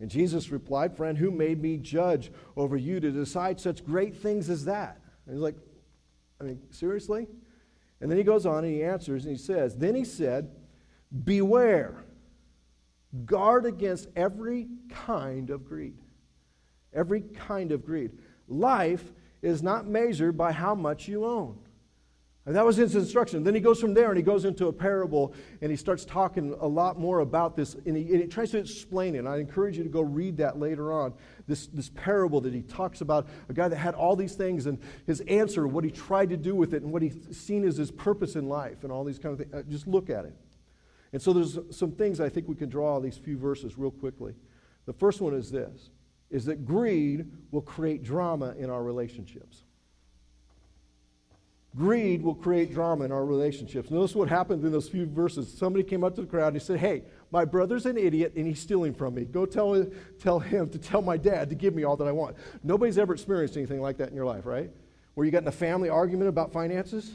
And 0.00 0.10
Jesus 0.10 0.50
replied, 0.50 0.96
Friend, 0.96 1.16
who 1.16 1.30
made 1.30 1.60
me 1.60 1.76
judge 1.76 2.32
over 2.56 2.76
you 2.76 3.00
to 3.00 3.10
decide 3.10 3.60
such 3.60 3.84
great 3.84 4.16
things 4.16 4.48
as 4.48 4.64
that? 4.64 4.98
And 5.26 5.34
he's 5.34 5.42
like, 5.42 5.56
I 6.40 6.44
mean, 6.44 6.60
seriously? 6.70 7.26
And 8.00 8.10
then 8.10 8.16
he 8.16 8.24
goes 8.24 8.46
on 8.46 8.64
and 8.64 8.72
he 8.72 8.82
answers 8.82 9.26
and 9.26 9.36
he 9.36 9.42
says, 9.42 9.76
Then 9.76 9.94
he 9.94 10.04
said, 10.04 10.50
Beware, 11.24 12.04
guard 13.26 13.66
against 13.66 14.08
every 14.16 14.68
kind 14.88 15.50
of 15.50 15.66
greed. 15.66 15.98
Every 16.94 17.20
kind 17.20 17.70
of 17.70 17.84
greed. 17.84 18.12
Life 18.48 19.12
is 19.42 19.62
not 19.62 19.86
measured 19.86 20.36
by 20.36 20.52
how 20.52 20.74
much 20.74 21.08
you 21.08 21.24
own. 21.24 21.58
And 22.46 22.56
that 22.56 22.64
was 22.64 22.76
his 22.76 22.96
instruction. 22.96 23.44
Then 23.44 23.54
he 23.54 23.60
goes 23.60 23.80
from 23.80 23.92
there 23.92 24.08
and 24.08 24.16
he 24.16 24.22
goes 24.22 24.46
into 24.46 24.68
a 24.68 24.72
parable 24.72 25.34
and 25.60 25.70
he 25.70 25.76
starts 25.76 26.06
talking 26.06 26.54
a 26.58 26.66
lot 26.66 26.98
more 26.98 27.20
about 27.20 27.54
this 27.54 27.74
and 27.74 27.94
he, 27.94 28.02
and 28.04 28.22
he 28.22 28.26
tries 28.26 28.50
to 28.52 28.58
explain 28.58 29.14
it. 29.14 29.18
And 29.18 29.28
I 29.28 29.36
encourage 29.36 29.76
you 29.76 29.82
to 29.82 29.90
go 29.90 30.00
read 30.00 30.38
that 30.38 30.58
later 30.58 30.90
on. 30.90 31.12
This, 31.46 31.66
this 31.66 31.90
parable 31.90 32.40
that 32.40 32.54
he 32.54 32.62
talks 32.62 33.02
about 33.02 33.28
a 33.50 33.52
guy 33.52 33.68
that 33.68 33.76
had 33.76 33.94
all 33.94 34.16
these 34.16 34.36
things 34.36 34.66
and 34.66 34.78
his 35.06 35.20
answer, 35.22 35.66
what 35.66 35.84
he 35.84 35.90
tried 35.90 36.30
to 36.30 36.36
do 36.38 36.54
with 36.54 36.72
it, 36.72 36.82
and 36.82 36.90
what 36.90 37.02
he's 37.02 37.18
seen 37.30 37.62
as 37.62 37.76
his 37.76 37.90
purpose 37.90 38.36
in 38.36 38.48
life 38.48 38.84
and 38.84 38.92
all 38.92 39.04
these 39.04 39.18
kind 39.18 39.38
of 39.38 39.38
things. 39.38 39.52
Uh, 39.54 39.62
just 39.70 39.86
look 39.86 40.08
at 40.08 40.24
it. 40.24 40.34
And 41.12 41.20
so 41.20 41.34
there's 41.34 41.58
some 41.70 41.92
things 41.92 42.20
I 42.20 42.30
think 42.30 42.48
we 42.48 42.54
can 42.54 42.70
draw 42.70 43.00
these 43.00 43.18
few 43.18 43.36
verses 43.36 43.76
real 43.76 43.90
quickly. 43.90 44.34
The 44.86 44.92
first 44.94 45.20
one 45.20 45.34
is 45.34 45.50
this 45.50 45.90
is 46.30 46.44
that 46.44 46.64
greed 46.64 47.26
will 47.50 47.60
create 47.60 48.04
drama 48.04 48.54
in 48.56 48.70
our 48.70 48.84
relationships. 48.84 49.64
Greed 51.76 52.22
will 52.22 52.34
create 52.34 52.74
drama 52.74 53.04
in 53.04 53.12
our 53.12 53.24
relationships. 53.24 53.90
Notice 53.90 54.14
what 54.14 54.28
happened 54.28 54.64
in 54.64 54.72
those 54.72 54.88
few 54.88 55.06
verses. 55.06 55.52
Somebody 55.56 55.84
came 55.84 56.02
up 56.02 56.16
to 56.16 56.22
the 56.22 56.26
crowd 56.26 56.48
and 56.48 56.56
he 56.56 56.60
said, 56.60 56.80
Hey, 56.80 57.02
my 57.30 57.44
brother's 57.44 57.86
an 57.86 57.96
idiot 57.96 58.32
and 58.34 58.44
he's 58.46 58.58
stealing 58.58 58.92
from 58.92 59.14
me. 59.14 59.24
Go 59.24 59.46
tell, 59.46 59.86
tell 60.18 60.40
him 60.40 60.68
to 60.70 60.78
tell 60.78 61.00
my 61.00 61.16
dad 61.16 61.48
to 61.48 61.54
give 61.54 61.74
me 61.74 61.84
all 61.84 61.96
that 61.96 62.08
I 62.08 62.12
want. 62.12 62.36
Nobody's 62.64 62.98
ever 62.98 63.12
experienced 63.14 63.56
anything 63.56 63.80
like 63.80 63.98
that 63.98 64.08
in 64.08 64.16
your 64.16 64.26
life, 64.26 64.46
right? 64.46 64.70
Where 65.14 65.24
you 65.24 65.30
got 65.30 65.42
in 65.42 65.48
a 65.48 65.52
family 65.52 65.88
argument 65.88 66.28
about 66.28 66.52
finances? 66.52 67.12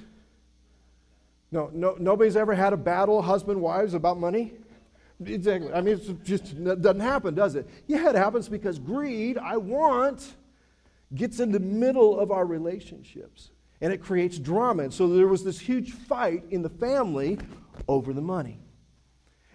No, 1.52 1.70
no, 1.74 1.98
nobody's 2.00 2.38
ever 2.38 2.54
had 2.54 2.72
a 2.72 2.78
battle, 2.78 3.22
husband, 3.22 3.60
wives, 3.60 3.94
about 3.94 4.20
money? 4.20 4.54
Exactly. 5.26 5.72
I 5.74 5.82
mean, 5.82 5.96
it 5.96 6.24
just 6.24 6.64
doesn't 6.64 7.00
happen, 7.00 7.36
does 7.36 7.56
it? 7.56 7.68
Yeah, 7.88 8.10
it 8.10 8.16
happens 8.16 8.48
because 8.48 8.80
greed, 8.80 9.38
I 9.38 9.58
want, 9.58 10.34
gets 11.14 11.40
in 11.40 11.52
the 11.52 11.60
middle 11.60 12.20
of 12.20 12.32
our 12.32 12.46
relationships 12.46 13.52
and 13.82 13.92
it 13.94 14.02
creates 14.02 14.40
drama. 14.40 14.84
And 14.84 14.94
so 14.94 15.08
there 15.08 15.28
was 15.28 15.44
this 15.44 15.60
huge 15.60 15.92
fight 15.92 16.44
in 16.50 16.62
the 16.62 16.70
family 16.70 17.38
over 17.88 18.14
the 18.14 18.22
money. 18.22 18.60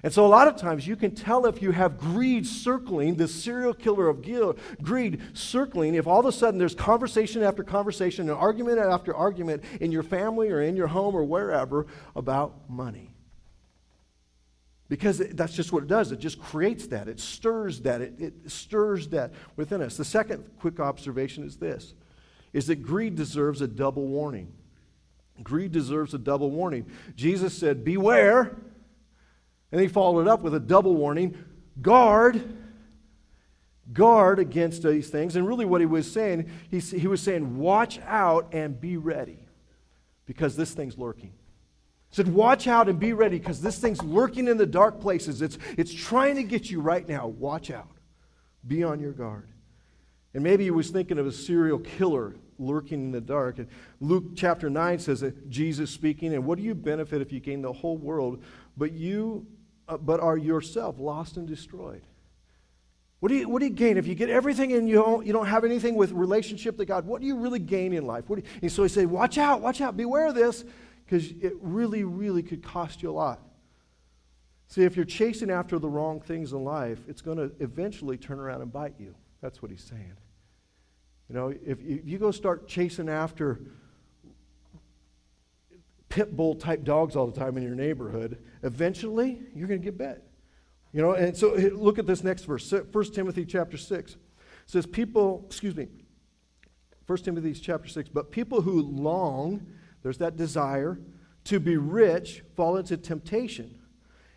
And 0.02 0.12
so, 0.12 0.24
a 0.24 0.28
lot 0.28 0.48
of 0.48 0.56
times, 0.56 0.86
you 0.86 0.96
can 0.96 1.14
tell 1.14 1.44
if 1.44 1.60
you 1.60 1.72
have 1.72 1.98
greed 1.98 2.46
circling, 2.46 3.16
this 3.16 3.34
serial 3.34 3.74
killer 3.74 4.08
of 4.08 4.24
greed 4.80 5.20
circling, 5.34 5.94
if 5.94 6.06
all 6.06 6.20
of 6.20 6.26
a 6.26 6.32
sudden 6.32 6.58
there's 6.58 6.74
conversation 6.74 7.42
after 7.42 7.62
conversation 7.62 8.30
and 8.30 8.38
argument 8.38 8.78
after 8.78 9.14
argument 9.14 9.62
in 9.78 9.92
your 9.92 10.02
family 10.02 10.50
or 10.50 10.62
in 10.62 10.74
your 10.74 10.86
home 10.86 11.14
or 11.14 11.22
wherever 11.22 11.86
about 12.16 12.70
money. 12.70 13.10
Because 14.88 15.18
that's 15.18 15.52
just 15.52 15.70
what 15.70 15.82
it 15.82 15.88
does. 15.88 16.12
It 16.12 16.18
just 16.18 16.40
creates 16.40 16.86
that. 16.88 17.06
It 17.06 17.20
stirs 17.20 17.80
that. 17.82 18.00
It, 18.00 18.14
it 18.18 18.50
stirs 18.50 19.08
that 19.08 19.32
within 19.54 19.82
us. 19.82 19.98
The 19.98 20.04
second 20.04 20.50
quick 20.58 20.80
observation 20.80 21.44
is 21.44 21.58
this 21.58 21.92
is 22.52 22.66
that 22.66 22.82
greed 22.82 23.14
deserves 23.14 23.60
a 23.60 23.68
double 23.68 24.06
warning. 24.06 24.52
Greed 25.42 25.72
deserves 25.72 26.14
a 26.14 26.18
double 26.18 26.50
warning. 26.50 26.86
Jesus 27.16 27.56
said, 27.56 27.84
Beware. 27.84 28.56
And 29.72 29.80
he 29.80 29.88
followed 29.88 30.22
it 30.22 30.28
up 30.28 30.42
with 30.42 30.54
a 30.54 30.60
double 30.60 30.96
warning 30.96 31.36
guard. 31.80 32.56
Guard 33.92 34.38
against 34.38 34.82
these 34.82 35.08
things. 35.08 35.36
And 35.36 35.46
really, 35.46 35.64
what 35.64 35.80
he 35.80 35.86
was 35.86 36.10
saying, 36.10 36.50
he, 36.70 36.78
he 36.78 37.06
was 37.06 37.22
saying, 37.22 37.58
Watch 37.58 37.98
out 38.06 38.48
and 38.52 38.80
be 38.80 38.96
ready 38.96 39.38
because 40.26 40.56
this 40.56 40.72
thing's 40.72 40.98
lurking. 40.98 41.32
He 42.10 42.16
said, 42.16 42.28
Watch 42.28 42.66
out 42.66 42.88
and 42.88 43.00
be 43.00 43.12
ready 43.12 43.38
because 43.38 43.60
this 43.60 43.78
thing's 43.78 44.02
lurking 44.02 44.48
in 44.48 44.56
the 44.56 44.66
dark 44.66 45.00
places. 45.00 45.42
It's, 45.42 45.58
it's 45.78 45.92
trying 45.92 46.36
to 46.36 46.42
get 46.42 46.70
you 46.70 46.80
right 46.80 47.08
now. 47.08 47.26
Watch 47.28 47.70
out. 47.70 47.88
Be 48.66 48.84
on 48.84 49.00
your 49.00 49.12
guard. 49.12 49.48
And 50.34 50.44
maybe 50.44 50.64
he 50.64 50.70
was 50.70 50.90
thinking 50.90 51.18
of 51.18 51.26
a 51.26 51.32
serial 51.32 51.78
killer 51.78 52.36
lurking 52.58 53.00
in 53.00 53.10
the 53.10 53.20
dark. 53.20 53.58
And 53.58 53.68
Luke 54.00 54.36
chapter 54.36 54.70
9 54.70 54.98
says 54.98 55.20
that 55.20 55.50
Jesus 55.50 55.90
speaking, 55.90 56.34
and 56.34 56.44
what 56.44 56.58
do 56.58 56.64
you 56.64 56.74
benefit 56.74 57.20
if 57.20 57.32
you 57.32 57.40
gain 57.40 57.62
the 57.62 57.72
whole 57.72 57.96
world, 57.96 58.42
but 58.76 58.92
you 58.92 59.46
uh, 59.90 59.96
but 59.96 60.20
are 60.20 60.36
yourself 60.36 61.00
lost 61.00 61.36
and 61.36 61.48
destroyed? 61.48 62.02
What 63.18 63.28
do, 63.28 63.34
you, 63.34 63.48
what 63.48 63.58
do 63.58 63.66
you 63.66 63.72
gain? 63.72 63.98
If 63.98 64.06
you 64.06 64.14
get 64.14 64.30
everything 64.30 64.72
and 64.72 64.88
you 64.88 64.94
don't, 64.94 65.26
you 65.26 65.32
don't 65.32 65.46
have 65.46 65.64
anything 65.64 65.94
with 65.94 66.12
relationship 66.12 66.78
to 66.78 66.86
God, 66.86 67.04
what 67.04 67.20
do 67.20 67.26
you 67.26 67.36
really 67.36 67.58
gain 67.58 67.92
in 67.92 68.06
life? 68.06 68.24
And 68.30 68.72
so 68.72 68.82
he 68.82 68.88
said, 68.88 69.08
watch 69.08 69.36
out, 69.36 69.60
watch 69.60 69.80
out, 69.80 69.96
beware 69.96 70.28
of 70.28 70.34
this, 70.34 70.64
because 71.04 71.30
it 71.42 71.54
really, 71.60 72.04
really 72.04 72.42
could 72.42 72.62
cost 72.62 73.02
you 73.02 73.10
a 73.10 73.12
lot. 73.12 73.40
See, 74.68 74.84
if 74.84 74.96
you're 74.96 75.04
chasing 75.04 75.50
after 75.50 75.78
the 75.78 75.88
wrong 75.88 76.20
things 76.20 76.52
in 76.52 76.64
life, 76.64 77.00
it's 77.08 77.20
going 77.20 77.36
to 77.36 77.52
eventually 77.58 78.16
turn 78.16 78.38
around 78.38 78.62
and 78.62 78.72
bite 78.72 78.94
you. 78.98 79.14
That's 79.40 79.62
what 79.62 79.70
he's 79.70 79.82
saying. 79.82 80.14
You 81.28 81.34
know, 81.34 81.48
if, 81.48 81.80
if 81.80 82.06
you 82.06 82.18
go 82.18 82.30
start 82.30 82.66
chasing 82.66 83.08
after 83.08 83.60
pit 86.08 86.36
bull 86.36 86.56
type 86.56 86.82
dogs 86.82 87.14
all 87.14 87.26
the 87.26 87.38
time 87.38 87.56
in 87.56 87.62
your 87.62 87.74
neighborhood, 87.74 88.42
eventually 88.62 89.40
you're 89.54 89.68
going 89.68 89.80
to 89.80 89.84
get 89.84 89.96
bit. 89.96 90.24
You 90.92 91.02
know, 91.02 91.12
and 91.12 91.36
so 91.36 91.54
look 91.54 91.98
at 91.98 92.06
this 92.06 92.24
next 92.24 92.44
verse. 92.44 92.72
1 92.72 93.12
Timothy 93.12 93.44
chapter 93.44 93.76
6 93.76 94.12
it 94.12 94.18
says, 94.66 94.86
People, 94.86 95.44
excuse 95.46 95.76
me, 95.76 95.88
1 97.06 97.18
Timothy 97.18 97.54
chapter 97.54 97.88
6, 97.88 98.08
but 98.08 98.30
people 98.30 98.62
who 98.62 98.82
long, 98.82 99.66
there's 100.02 100.18
that 100.18 100.36
desire, 100.36 100.98
to 101.44 101.58
be 101.58 101.76
rich 101.76 102.42
fall 102.56 102.76
into 102.76 102.96
temptation 102.96 103.79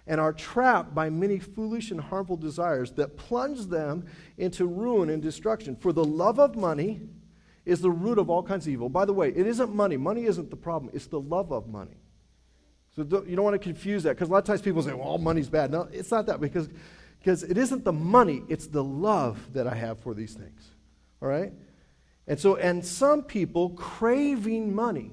and 0.06 0.20
are 0.20 0.34
trapped 0.34 0.94
by 0.94 1.10
many 1.10 1.40
foolish 1.40 1.92
and 1.92 2.00
harmful 2.00 2.36
desires 2.36 2.92
that 2.94 3.16
plunge 3.16 3.68
them 3.68 4.06
into 4.38 4.66
ruin 4.66 5.10
and 5.10 5.22
destruction. 5.22 5.76
For 5.76 5.94
the 5.94 6.04
love 6.04 6.40
of 6.40 6.56
money 6.56 7.02
is 7.66 7.80
the 7.80 7.92
root 7.92 8.18
of 8.18 8.30
all 8.30 8.44
kinds 8.44 8.68
of 8.68 8.74
evil. 8.74 8.90
By 8.90 9.06
the 9.06 9.14
way, 9.14 9.30
it 9.30 9.48
isn't 9.48 9.74
money. 9.74 9.96
Money 9.96 10.26
isn't 10.26 10.50
the 10.50 10.58
problem, 10.58 10.92
it's 10.94 11.08
the 11.08 11.22
love 11.22 11.52
of 11.52 11.68
money. 11.68 11.98
So 12.96 13.04
don't, 13.04 13.28
you 13.28 13.36
don't 13.36 13.46
want 13.46 13.56
to 13.56 13.60
confuse 13.60 14.04
that 14.04 14.12
because 14.12 14.30
a 14.30 14.32
lot 14.32 14.40
of 14.40 14.44
times 14.46 14.62
people 14.62 14.84
say, 14.84 14.94
well, 14.94 15.18
money's 15.18 15.50
bad. 15.50 15.72
No, 15.72 15.88
it's 15.92 16.12
not 16.12 16.28
that 16.28 16.40
because, 16.40 16.70
because 17.20 17.44
it 17.44 17.58
isn't 17.58 17.84
the 17.84 17.94
money, 17.94 18.44
it's 18.50 18.68
the 18.68 18.84
love 18.84 19.54
that 19.54 19.66
I 19.66 19.74
have 19.74 20.00
for 20.00 20.14
these 20.14 20.34
things. 20.34 20.70
All 21.22 21.28
right? 21.28 21.54
And 22.28 22.40
so, 22.40 22.56
and 22.56 22.86
some 22.86 23.24
people 23.24 23.72
craving 23.72 24.76
money, 24.76 25.12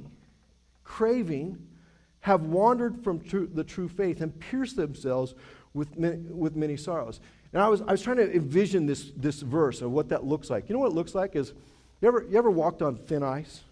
craving, 0.85 1.59
have 2.21 2.43
wandered 2.43 3.03
from 3.03 3.21
true, 3.21 3.49
the 3.53 3.65
true 3.65 3.89
faith 3.89 4.21
and 4.21 4.39
pierced 4.39 4.77
themselves 4.77 5.35
with 5.75 5.99
many, 5.99 6.17
with 6.17 6.57
many 6.57 6.77
sorrows. 6.77 7.21
And 7.53 7.63
I 7.63 7.69
was, 7.69 7.81
I 7.83 7.93
was 7.93 8.03
trying 8.03 8.19
to 8.19 8.33
envision 8.33 8.87
this, 8.87 9.11
this 9.17 9.41
verse 9.41 9.81
of 9.81 9.91
what 9.91 10.09
that 10.11 10.25
looks 10.25 10.51
like. 10.51 10.69
You 10.69 10.75
know 10.75 10.81
what 10.81 10.93
it 10.93 10.95
looks 10.95 11.15
like 11.15 11.35
is, 11.35 11.53
you 12.01 12.09
ever, 12.09 12.27
you 12.29 12.39
ever 12.39 12.51
walked 12.51 12.83
on 12.83 12.97
thin 12.97 13.23
ice? 13.23 13.63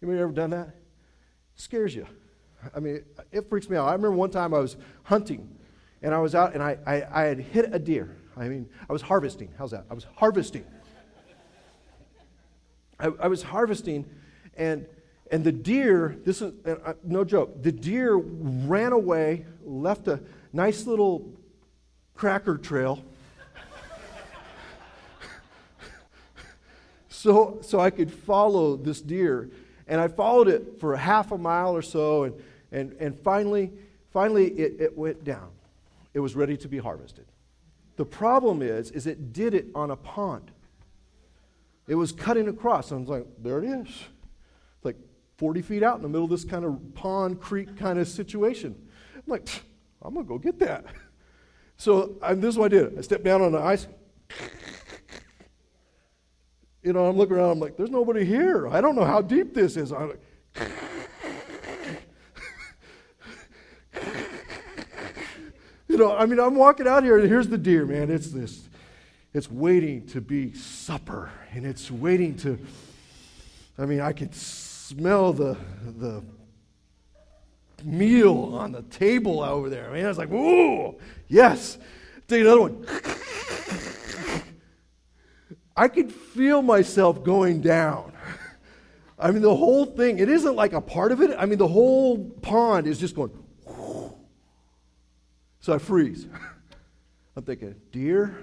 You 0.00 0.10
ever 0.18 0.32
done 0.32 0.50
that? 0.50 0.68
It 0.68 1.60
scares 1.60 1.94
you. 1.94 2.06
I 2.74 2.80
mean, 2.80 3.02
it 3.30 3.48
freaks 3.48 3.68
me 3.68 3.76
out. 3.76 3.86
I 3.86 3.92
remember 3.92 4.12
one 4.12 4.30
time 4.30 4.54
I 4.54 4.58
was 4.58 4.76
hunting, 5.02 5.48
and 6.02 6.14
I 6.14 6.18
was 6.18 6.34
out, 6.34 6.54
and 6.54 6.62
I, 6.62 6.78
I, 6.86 7.02
I 7.10 7.22
had 7.24 7.40
hit 7.40 7.70
a 7.72 7.78
deer. 7.78 8.16
I 8.36 8.48
mean, 8.48 8.68
I 8.88 8.92
was 8.92 9.02
harvesting. 9.02 9.50
How's 9.58 9.70
that? 9.70 9.84
I 9.90 9.94
was 9.94 10.06
harvesting. 10.16 10.64
I, 12.98 13.10
I 13.20 13.28
was 13.28 13.42
harvesting, 13.42 14.04
and 14.56 14.86
and 15.30 15.44
the 15.44 15.52
deer, 15.52 16.16
this 16.24 16.42
is 16.42 16.52
uh, 16.66 16.94
no 17.04 17.24
joke, 17.24 17.62
the 17.62 17.72
deer 17.72 18.16
ran 18.16 18.92
away, 18.92 19.46
left 19.64 20.08
a 20.08 20.20
nice 20.52 20.86
little 20.86 21.32
cracker 22.14 22.58
trail. 22.58 23.04
so, 27.08 27.58
so 27.62 27.80
I 27.80 27.90
could 27.90 28.12
follow 28.12 28.76
this 28.76 29.00
deer. 29.00 29.50
And 29.86 30.00
I 30.00 30.08
followed 30.08 30.48
it 30.48 30.78
for 30.78 30.94
a 30.94 30.98
half 30.98 31.32
a 31.32 31.38
mile 31.38 31.74
or 31.74 31.82
so, 31.82 32.22
and 32.24 32.34
and, 32.72 32.92
and 33.00 33.18
finally, 33.18 33.72
finally 34.12 34.48
it, 34.48 34.80
it 34.80 34.96
went 34.96 35.24
down. 35.24 35.50
It 36.14 36.20
was 36.20 36.34
ready 36.34 36.56
to 36.58 36.68
be 36.68 36.78
harvested. 36.78 37.26
The 37.96 38.04
problem 38.04 38.62
is, 38.62 38.90
is 38.90 39.06
it 39.06 39.32
did 39.32 39.54
it 39.54 39.66
on 39.74 39.90
a 39.90 39.96
pond. 39.96 40.50
It 41.86 41.94
was 41.94 42.12
cutting 42.12 42.48
across. 42.48 42.92
I 42.92 42.96
was 42.96 43.08
like, 43.08 43.26
there 43.42 43.58
it 43.62 43.64
is. 43.64 43.88
It's 45.40 45.42
like 45.42 45.48
40 45.48 45.62
feet 45.62 45.82
out 45.82 45.96
in 45.96 46.02
the 46.02 46.08
middle 46.08 46.24
of 46.24 46.30
this 46.30 46.44
kind 46.44 46.64
of 46.64 46.94
pond, 46.94 47.40
creek 47.40 47.76
kind 47.76 47.98
of 47.98 48.06
situation. 48.06 48.74
I'm 49.16 49.22
like, 49.26 49.48
I'm 50.02 50.14
going 50.14 50.26
to 50.26 50.28
go 50.28 50.38
get 50.38 50.58
that. 50.60 50.84
So 51.76 52.18
I, 52.20 52.34
this 52.34 52.50
is 52.50 52.58
what 52.58 52.74
I 52.74 52.76
did. 52.76 52.98
I 52.98 53.00
stepped 53.00 53.24
down 53.24 53.40
on 53.40 53.52
the 53.52 53.58
ice. 53.58 53.86
You 56.82 56.94
know, 56.94 57.06
I'm 57.06 57.16
looking 57.16 57.36
around. 57.36 57.50
I'm 57.50 57.60
like, 57.60 57.76
there's 57.76 57.90
nobody 57.90 58.24
here. 58.24 58.66
I 58.68 58.80
don't 58.80 58.96
know 58.96 59.04
how 59.04 59.20
deep 59.20 59.52
this 59.52 59.76
is. 59.76 59.92
I'm 59.92 60.08
like, 60.08 60.20
You 65.88 65.98
know, 65.98 66.16
I 66.16 66.24
mean, 66.24 66.38
I'm 66.38 66.54
walking 66.54 66.86
out 66.88 67.02
here, 67.02 67.18
and 67.18 67.28
here's 67.28 67.48
the 67.48 67.58
deer, 67.58 67.84
man. 67.84 68.10
It's 68.10 68.30
this, 68.30 68.66
it's 69.34 69.50
waiting 69.50 70.06
to 70.08 70.22
be 70.22 70.54
supper, 70.54 71.30
and 71.52 71.66
it's 71.66 71.90
waiting 71.90 72.34
to, 72.38 72.58
I 73.78 73.84
mean, 73.84 74.00
I 74.00 74.12
can 74.12 74.32
smell 74.90 75.32
the, 75.32 75.56
the 75.98 76.20
meal 77.84 78.56
on 78.56 78.72
the 78.72 78.82
table 78.82 79.40
over 79.40 79.70
there. 79.70 79.88
I 79.88 79.94
mean, 79.94 80.04
I 80.04 80.08
was 80.08 80.18
like, 80.18 80.32
ooh, 80.32 80.96
yes. 81.28 81.78
Take 82.26 82.40
another 82.40 82.60
one. 82.60 82.86
I 85.76 85.86
could 85.86 86.12
feel 86.12 86.60
myself 86.60 87.22
going 87.22 87.60
down. 87.60 88.12
I 89.16 89.30
mean, 89.30 89.42
the 89.42 89.54
whole 89.54 89.84
thing, 89.86 90.18
it 90.18 90.28
isn't 90.28 90.56
like 90.56 90.72
a 90.72 90.80
part 90.80 91.12
of 91.12 91.20
it. 91.20 91.36
I 91.38 91.46
mean, 91.46 91.58
the 91.58 91.68
whole 91.68 92.18
pond 92.42 92.88
is 92.88 92.98
just 92.98 93.14
going, 93.14 93.30
so 95.60 95.72
I 95.72 95.78
freeze. 95.78 96.26
I'm 97.36 97.44
thinking, 97.44 97.76
deer 97.92 98.36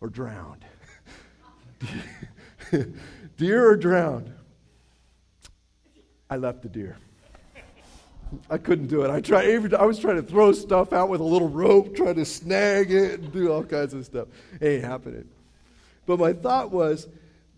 or 0.00 0.08
drowned? 0.08 0.64
deer 3.36 3.70
or 3.70 3.76
drowned? 3.76 4.32
I 6.30 6.36
left 6.36 6.62
the 6.62 6.68
deer. 6.68 6.96
I 8.50 8.58
couldn't 8.58 8.88
do 8.88 9.02
it. 9.02 9.10
I 9.10 9.20
tried. 9.20 9.48
Even, 9.48 9.74
I 9.74 9.84
was 9.84 9.98
trying 9.98 10.16
to 10.16 10.22
throw 10.22 10.52
stuff 10.52 10.92
out 10.92 11.08
with 11.08 11.20
a 11.20 11.24
little 11.24 11.48
rope, 11.48 11.96
trying 11.96 12.16
to 12.16 12.24
snag 12.24 12.90
it 12.90 13.20
and 13.20 13.32
do 13.32 13.50
all 13.50 13.64
kinds 13.64 13.94
of 13.94 14.04
stuff. 14.04 14.28
It 14.60 14.66
ain't 14.66 14.84
happening. 14.84 15.26
But 16.04 16.18
my 16.18 16.32
thought 16.32 16.70
was, 16.70 17.08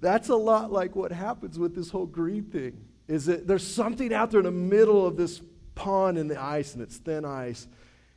that's 0.00 0.28
a 0.28 0.37
lot 0.37 0.72
like 0.72 0.94
what 0.94 1.12
happens 1.12 1.59
with 1.59 1.74
this 1.74 1.90
whole 1.90 2.06
greed 2.06 2.52
thing. 2.52 2.85
Is 3.09 3.26
that 3.26 3.46
there's 3.46 3.66
something 3.66 4.14
out 4.14 4.30
there 4.30 4.40
in 4.40 4.44
the 4.44 4.52
middle 4.52 5.04
of 5.04 5.16
this 5.16 5.42
pond 5.74 6.18
in 6.18 6.28
the 6.28 6.40
ice, 6.40 6.74
and 6.74 6.83
it's 6.83 6.98
thin 6.98 7.24
ice, 7.24 7.66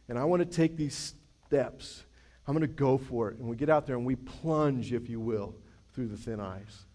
and 0.07 0.19
I 0.19 0.25
want 0.25 0.41
to 0.41 0.45
take 0.45 0.77
these 0.77 1.15
steps. 1.47 2.03
I'm 2.47 2.53
going 2.53 2.61
to 2.61 2.67
go 2.67 2.97
for 2.97 3.29
it. 3.29 3.37
And 3.37 3.47
we 3.47 3.55
get 3.55 3.69
out 3.69 3.87
there 3.87 3.95
and 3.95 4.05
we 4.05 4.15
plunge, 4.15 4.91
if 4.91 5.09
you 5.09 5.19
will, 5.19 5.55
through 5.93 6.07
the 6.07 6.17
thin 6.17 6.39
ice. 6.39 6.85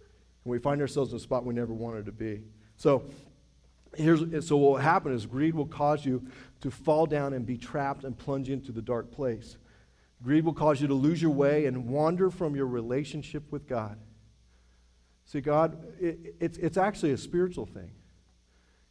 And 0.45 0.53
we 0.53 0.59
find 0.59 0.81
ourselves 0.81 1.13
in 1.13 1.17
a 1.17 1.21
spot 1.21 1.45
we 1.45 1.55
never 1.55 1.73
wanted 1.73 2.07
to 2.07 2.13
be. 2.13 2.43
So, 2.77 3.05
here's, 3.97 4.47
so 4.47 4.57
what 4.57 4.71
will 4.71 4.77
happen 4.77 5.13
is 5.13 5.27
greed 5.27 5.55
will 5.55 5.67
cause 5.67 6.05
you 6.05 6.27
to 6.61 6.71
fall 6.71 7.07
down 7.07 7.33
and 7.33 7.47
be 7.47 7.57
trapped 7.57 8.05
and 8.05 8.17
plunge 8.17 8.51
into 8.51 8.73
the 8.73 8.83
dark 8.83 9.11
place. 9.11 9.57
Greed 10.23 10.45
will 10.45 10.55
cause 10.55 10.81
you 10.81 10.89
to 10.89 10.95
lose 10.95 11.23
your 11.23 11.31
way 11.31 11.67
and 11.67 11.87
wander 11.87 12.31
from 12.31 12.57
your 12.57 12.67
relationship 12.67 13.51
with 13.51 13.69
God. 13.69 13.99
See, 15.25 15.41
God, 15.41 15.79
it, 16.01 16.35
it's, 16.41 16.59
it's 16.59 16.77
actually 16.77 17.13
a 17.13 17.19
spiritual 17.19 17.67
thing. 17.67 17.91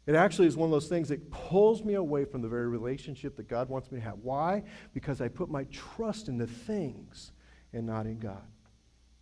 It 0.05 0.15
actually 0.15 0.47
is 0.47 0.55
one 0.55 0.67
of 0.67 0.71
those 0.71 0.87
things 0.87 1.09
that 1.09 1.29
pulls 1.31 1.83
me 1.83 1.95
away 1.95 2.23
from 2.23 2.41
the 2.41 2.47
very 2.47 2.67
relationship 2.67 3.35
that 3.35 3.49
God 3.49 3.67
wants 3.67 3.91
me 3.91 3.99
to 3.99 4.05
have. 4.05 4.19
Why? 4.21 4.63
Because 4.93 5.19
I 5.19 5.27
put 5.27 5.49
my 5.49 5.65
trust 5.65 6.29
in 6.29 6.37
the 6.37 6.47
things 6.47 7.33
and 7.73 7.85
not 7.85 8.05
in 8.05 8.19
God. 8.19 8.45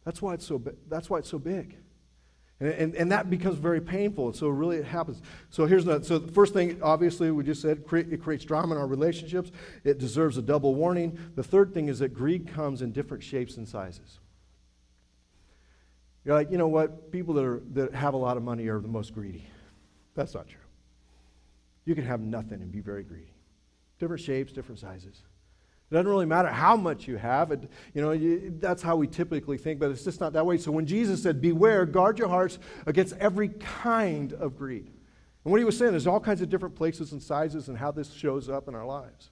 That's 0.03 0.21
why 0.21 0.35
it's 0.35 0.45
so, 0.45 0.61
that's 0.87 1.09
why 1.09 1.17
it's 1.17 1.29
so 1.29 1.39
big. 1.39 1.77
And, 2.59 2.69
and, 2.69 2.95
and 2.95 3.11
that 3.11 3.29
becomes 3.29 3.57
very 3.57 3.81
painful. 3.81 4.27
And 4.27 4.35
so 4.35 4.47
really 4.47 4.77
it 4.77 4.85
happens. 4.85 5.21
So 5.49 5.65
here's 5.65 5.85
the, 5.85 6.01
so 6.03 6.17
the 6.17 6.31
first 6.31 6.53
thing, 6.53 6.79
obviously, 6.81 7.29
we 7.31 7.43
just 7.43 7.61
said 7.61 7.83
it 7.91 8.21
creates 8.21 8.45
drama 8.45 8.75
in 8.75 8.81
our 8.81 8.87
relationships. 8.87 9.51
It 9.83 9.97
deserves 9.97 10.37
a 10.37 10.41
double 10.41 10.73
warning. 10.75 11.19
The 11.35 11.43
third 11.43 11.73
thing 11.73 11.89
is 11.89 11.99
that 11.99 12.13
greed 12.13 12.47
comes 12.47 12.81
in 12.81 12.91
different 12.91 13.23
shapes 13.23 13.57
and 13.57 13.67
sizes. 13.67 14.19
You're 16.23 16.35
like, 16.35 16.49
you 16.49 16.57
know 16.57 16.67
what? 16.67 17.11
People 17.11 17.35
that, 17.35 17.45
are, 17.45 17.61
that 17.73 17.93
have 17.93 18.13
a 18.13 18.17
lot 18.17 18.37
of 18.37 18.43
money 18.43 18.67
are 18.67 18.79
the 18.79 18.87
most 18.87 19.13
greedy. 19.13 19.45
That's 20.15 20.33
not 20.33 20.47
true. 20.47 20.59
You 21.83 21.93
can 21.93 22.05
have 22.05 22.21
nothing 22.21 22.61
and 22.61 22.71
be 22.71 22.79
very 22.79 23.03
greedy. 23.03 23.33
Different 23.99 24.21
shapes, 24.23 24.51
different 24.51 24.79
sizes. 24.79 25.21
It 25.95 25.99
doesn't 25.99 26.11
really 26.11 26.25
matter 26.25 26.49
how 26.49 26.75
much 26.75 27.07
you 27.07 27.15
have. 27.15 27.51
It, 27.51 27.69
you 27.93 28.01
know, 28.01 28.11
you, 28.11 28.53
that's 28.59 28.81
how 28.81 28.97
we 28.97 29.07
typically 29.07 29.57
think, 29.57 29.79
but 29.79 29.91
it's 29.91 30.03
just 30.03 30.19
not 30.19 30.33
that 30.33 30.45
way. 30.45 30.57
So 30.57 30.69
when 30.69 30.85
Jesus 30.85 31.23
said, 31.23 31.39
Beware, 31.39 31.85
guard 31.85 32.19
your 32.19 32.27
hearts 32.27 32.59
against 32.85 33.15
every 33.15 33.47
kind 33.47 34.33
of 34.33 34.57
greed. 34.57 34.91
And 35.45 35.51
what 35.53 35.57
he 35.57 35.63
was 35.63 35.77
saying 35.77 35.93
is 35.93 36.05
all 36.05 36.19
kinds 36.19 36.41
of 36.41 36.49
different 36.49 36.75
places 36.75 37.13
and 37.13 37.23
sizes 37.23 37.69
and 37.69 37.77
how 37.77 37.91
this 37.91 38.11
shows 38.11 38.49
up 38.49 38.67
in 38.67 38.75
our 38.75 38.85
lives. 38.85 39.31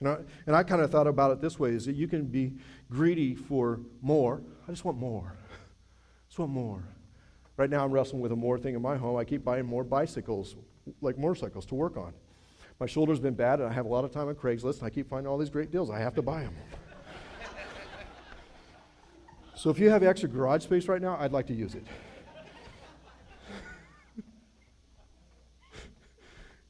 You 0.00 0.06
know, 0.06 0.24
and 0.46 0.54
I 0.54 0.62
kind 0.62 0.82
of 0.82 0.92
thought 0.92 1.08
about 1.08 1.32
it 1.32 1.40
this 1.40 1.58
way 1.58 1.70
is 1.70 1.84
that 1.86 1.96
you 1.96 2.06
can 2.06 2.26
be 2.26 2.58
greedy 2.88 3.34
for 3.34 3.80
more. 4.00 4.40
I 4.68 4.70
just 4.70 4.84
want 4.84 4.98
more. 4.98 5.34
just 6.28 6.38
want 6.38 6.52
more. 6.52 6.84
Right 7.56 7.70
now, 7.70 7.84
I'm 7.84 7.90
wrestling 7.90 8.22
with 8.22 8.30
a 8.30 8.36
more 8.36 8.56
thing 8.56 8.76
in 8.76 8.82
my 8.82 8.96
home. 8.96 9.16
I 9.16 9.24
keep 9.24 9.42
buying 9.42 9.66
more 9.66 9.82
bicycles, 9.82 10.54
like 11.00 11.18
motorcycles, 11.18 11.66
to 11.66 11.74
work 11.74 11.96
on. 11.96 12.14
My 12.80 12.86
shoulder's 12.86 13.20
been 13.20 13.34
bad, 13.34 13.60
and 13.60 13.68
I 13.68 13.72
have 13.72 13.86
a 13.86 13.88
lot 13.88 14.04
of 14.04 14.10
time 14.10 14.28
on 14.28 14.34
Craigslist, 14.34 14.78
and 14.78 14.84
I 14.84 14.90
keep 14.90 15.08
finding 15.08 15.30
all 15.30 15.38
these 15.38 15.50
great 15.50 15.70
deals. 15.70 15.90
I 15.90 16.00
have 16.00 16.14
to 16.16 16.22
buy 16.22 16.42
them. 16.42 16.54
so 19.54 19.70
if 19.70 19.78
you 19.78 19.90
have 19.90 20.02
extra 20.02 20.28
garage 20.28 20.64
space 20.64 20.88
right 20.88 21.00
now, 21.00 21.16
I'd 21.20 21.32
like 21.32 21.46
to 21.46 21.54
use 21.54 21.74
it. 21.76 21.86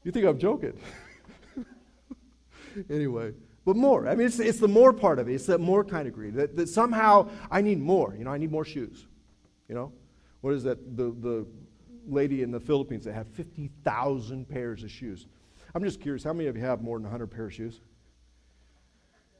you 0.03 0.11
think 0.11 0.25
I'm 0.25 0.37
joking? 0.37 0.79
anyway, 2.89 3.33
but 3.65 3.75
more. 3.75 4.07
I 4.07 4.13
mean, 4.13 4.27
it's, 4.27 4.39
it's 4.39 4.59
the 4.59 4.67
more 4.67 4.93
part 4.93 5.17
of 5.17 5.27
it. 5.27 5.33
It's 5.33 5.47
that 5.47 5.59
more 5.59 5.83
kind 5.83 6.07
of 6.07 6.13
greed. 6.13 6.35
That, 6.35 6.55
that 6.55 6.69
somehow 6.69 7.29
I 7.49 7.61
need 7.61 7.79
more. 7.79 8.15
You 8.15 8.25
know, 8.25 8.31
I 8.31 8.37
need 8.37 8.51
more 8.51 8.65
shoes. 8.65 9.07
You 9.67 9.73
know, 9.73 9.91
what 10.41 10.53
is 10.53 10.61
that? 10.63 10.95
The, 10.95 11.15
the 11.19 11.47
lady 12.07 12.43
in 12.43 12.51
the 12.51 12.59
Philippines 12.59 13.05
that 13.05 13.13
have 13.13 13.27
50,000 13.29 14.47
pairs 14.47 14.83
of 14.83 14.91
shoes. 14.91 15.25
I'm 15.75 15.83
just 15.83 15.99
curious, 15.99 16.23
how 16.23 16.31
many 16.31 16.47
of 16.47 16.55
you 16.55 16.63
have 16.63 16.81
more 16.81 16.97
than 16.97 17.03
100 17.03 17.27
pair 17.27 17.47
of 17.47 17.53
shoes? 17.53 17.81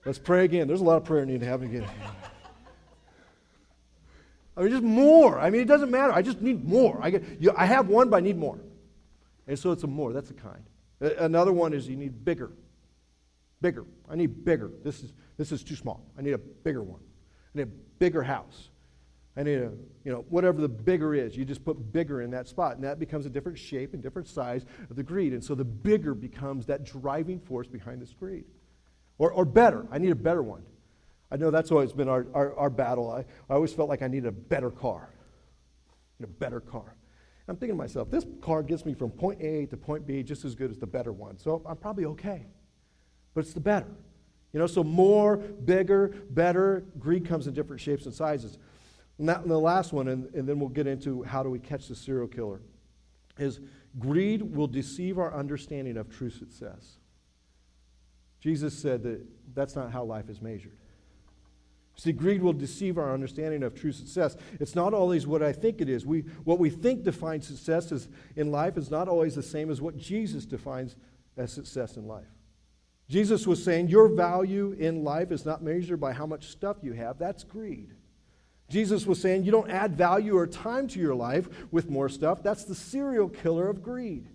Let's 0.03 0.19
pray 0.19 0.43
again. 0.43 0.67
There's 0.67 0.81
a 0.81 0.83
lot 0.83 0.97
of 0.97 1.05
prayer 1.05 1.25
need 1.25 1.39
to 1.39 1.45
happen 1.45 1.67
again. 1.67 1.87
I 4.57 4.61
mean, 4.61 4.69
just 4.69 4.83
more. 4.83 5.39
I 5.39 5.49
mean, 5.49 5.61
it 5.61 5.67
doesn't 5.67 5.89
matter. 5.89 6.11
I 6.13 6.21
just 6.21 6.41
need 6.41 6.65
more. 6.65 6.99
I, 7.01 7.09
get, 7.09 7.23
you, 7.39 7.53
I 7.55 7.65
have 7.65 7.87
one, 7.87 8.09
but 8.09 8.17
I 8.17 8.19
need 8.19 8.37
more. 8.37 8.59
And 9.47 9.57
so 9.57 9.71
it's 9.71 9.83
a 9.83 9.87
more. 9.87 10.11
That's 10.11 10.29
a 10.29 10.33
kind. 10.33 10.63
Another 10.99 11.53
one 11.53 11.73
is 11.73 11.87
you 11.87 11.95
need 11.95 12.25
bigger. 12.25 12.51
Bigger. 13.61 13.85
I 14.09 14.15
need 14.15 14.43
bigger. 14.43 14.71
This 14.83 15.03
is, 15.03 15.13
this 15.37 15.53
is 15.53 15.63
too 15.63 15.75
small. 15.75 16.05
I 16.17 16.21
need 16.21 16.33
a 16.33 16.37
bigger 16.37 16.83
one. 16.83 16.99
I 17.53 17.59
need 17.59 17.63
a 17.63 17.71
bigger 17.99 18.23
house. 18.23 18.69
I 19.37 19.43
need 19.43 19.59
a, 19.59 19.71
you 20.05 20.11
know, 20.11 20.25
whatever 20.29 20.61
the 20.61 20.69
bigger 20.69 21.13
is, 21.13 21.35
you 21.35 21.43
just 21.43 21.65
put 21.65 21.91
bigger 21.91 22.21
in 22.21 22.31
that 22.31 22.47
spot, 22.47 22.75
and 22.75 22.83
that 22.85 22.99
becomes 22.99 23.25
a 23.25 23.29
different 23.29 23.57
shape 23.57 23.93
and 23.93 24.01
different 24.01 24.29
size 24.29 24.65
of 24.89 24.95
the 24.95 25.03
greed. 25.03 25.33
And 25.33 25.43
so 25.43 25.55
the 25.55 25.65
bigger 25.65 26.13
becomes 26.13 26.65
that 26.67 26.85
driving 26.85 27.39
force 27.39 27.67
behind 27.67 28.01
this 28.01 28.13
greed. 28.13 28.45
Or, 29.17 29.31
or 29.31 29.43
better, 29.43 29.87
I 29.91 29.97
need 29.97 30.11
a 30.11 30.15
better 30.15 30.41
one. 30.41 30.63
I 31.31 31.37
know 31.37 31.51
that's 31.51 31.71
always 31.71 31.91
been 31.91 32.07
our, 32.07 32.27
our, 32.33 32.55
our 32.55 32.69
battle. 32.69 33.11
I, 33.11 33.25
I 33.49 33.55
always 33.55 33.73
felt 33.73 33.89
like 33.89 34.01
I 34.01 34.07
needed 34.07 34.27
a 34.27 34.31
better 34.31 34.71
car. 34.71 35.09
a 36.23 36.27
better 36.27 36.61
car. 36.61 36.95
I'm 37.47 37.57
thinking 37.57 37.75
to 37.75 37.77
myself, 37.77 38.09
this 38.09 38.25
car 38.41 38.63
gets 38.63 38.85
me 38.85 38.93
from 38.93 39.11
point 39.11 39.41
A 39.41 39.65
to 39.67 39.77
point 39.77 40.07
B 40.07 40.23
just 40.23 40.45
as 40.45 40.55
good 40.55 40.71
as 40.71 40.79
the 40.79 40.87
better 40.87 41.11
one. 41.11 41.37
So 41.37 41.61
I'm 41.65 41.77
probably 41.77 42.05
okay. 42.05 42.47
But 43.33 43.41
it's 43.41 43.53
the 43.53 43.59
better. 43.59 43.91
You 44.53 44.59
know, 44.59 44.67
so 44.67 44.83
more, 44.83 45.37
bigger, 45.37 46.13
better. 46.29 46.85
Greed 46.97 47.27
comes 47.27 47.47
in 47.47 47.53
different 47.53 47.81
shapes 47.81 48.05
and 48.05 48.13
sizes. 48.13 48.57
And, 49.17 49.29
that, 49.29 49.41
and 49.41 49.49
the 49.51 49.59
last 49.59 49.93
one, 49.93 50.07
and, 50.07 50.33
and 50.33 50.47
then 50.47 50.59
we'll 50.59 50.69
get 50.69 50.87
into 50.87 51.23
how 51.23 51.43
do 51.43 51.49
we 51.49 51.59
catch 51.59 51.87
the 51.87 51.95
serial 51.95 52.27
killer, 52.27 52.61
is 53.37 53.59
greed 53.99 54.41
will 54.41 54.67
deceive 54.67 55.17
our 55.17 55.33
understanding 55.33 55.97
of 55.97 56.09
true 56.09 56.29
success. 56.29 56.97
Jesus 58.41 58.77
said 58.77 59.03
that 59.03 59.25
that's 59.53 59.75
not 59.75 59.91
how 59.91 60.03
life 60.03 60.29
is 60.29 60.41
measured. 60.41 60.77
See, 61.97 62.11
greed 62.11 62.41
will 62.41 62.53
deceive 62.53 62.97
our 62.97 63.13
understanding 63.13 63.63
of 63.63 63.73
true 63.73 63.93
success. 63.93 64.35
It's 64.59 64.75
not 64.75 64.93
always 64.93 65.25
what 65.25 65.41
I 65.41 65.53
think 65.53 65.79
it 65.79 65.87
is. 65.87 66.05
We, 66.05 66.21
what 66.43 66.59
we 66.59 66.69
think 66.69 67.03
defines 67.03 67.47
success 67.47 67.91
is, 67.91 68.09
in 68.35 68.51
life 68.51 68.77
is 68.77 68.91
not 68.91 69.07
always 69.07 69.35
the 69.35 69.43
same 69.43 69.71
as 69.71 69.81
what 69.81 69.97
Jesus 69.97 70.45
defines 70.45 70.97
as 71.37 71.53
success 71.53 71.95
in 71.95 72.05
life. 72.05 72.27
Jesus 73.07 73.47
was 73.47 73.63
saying, 73.63 73.87
Your 73.87 74.09
value 74.09 74.75
in 74.77 75.03
life 75.03 75.31
is 75.31 75.45
not 75.45 75.63
measured 75.63 75.99
by 76.01 76.11
how 76.11 76.25
much 76.25 76.47
stuff 76.47 76.77
you 76.81 76.93
have. 76.93 77.17
That's 77.17 77.43
greed. 77.43 77.93
Jesus 78.69 79.05
was 79.05 79.21
saying 79.21 79.43
you 79.43 79.51
don't 79.51 79.69
add 79.69 79.95
value 79.95 80.35
or 80.35 80.47
time 80.47 80.87
to 80.89 80.99
your 80.99 81.15
life 81.15 81.47
with 81.71 81.89
more 81.89 82.09
stuff. 82.09 82.41
That's 82.41 82.63
the 82.63 82.75
serial 82.75 83.29
killer 83.29 83.69
of 83.69 83.83
greed. 83.83 84.27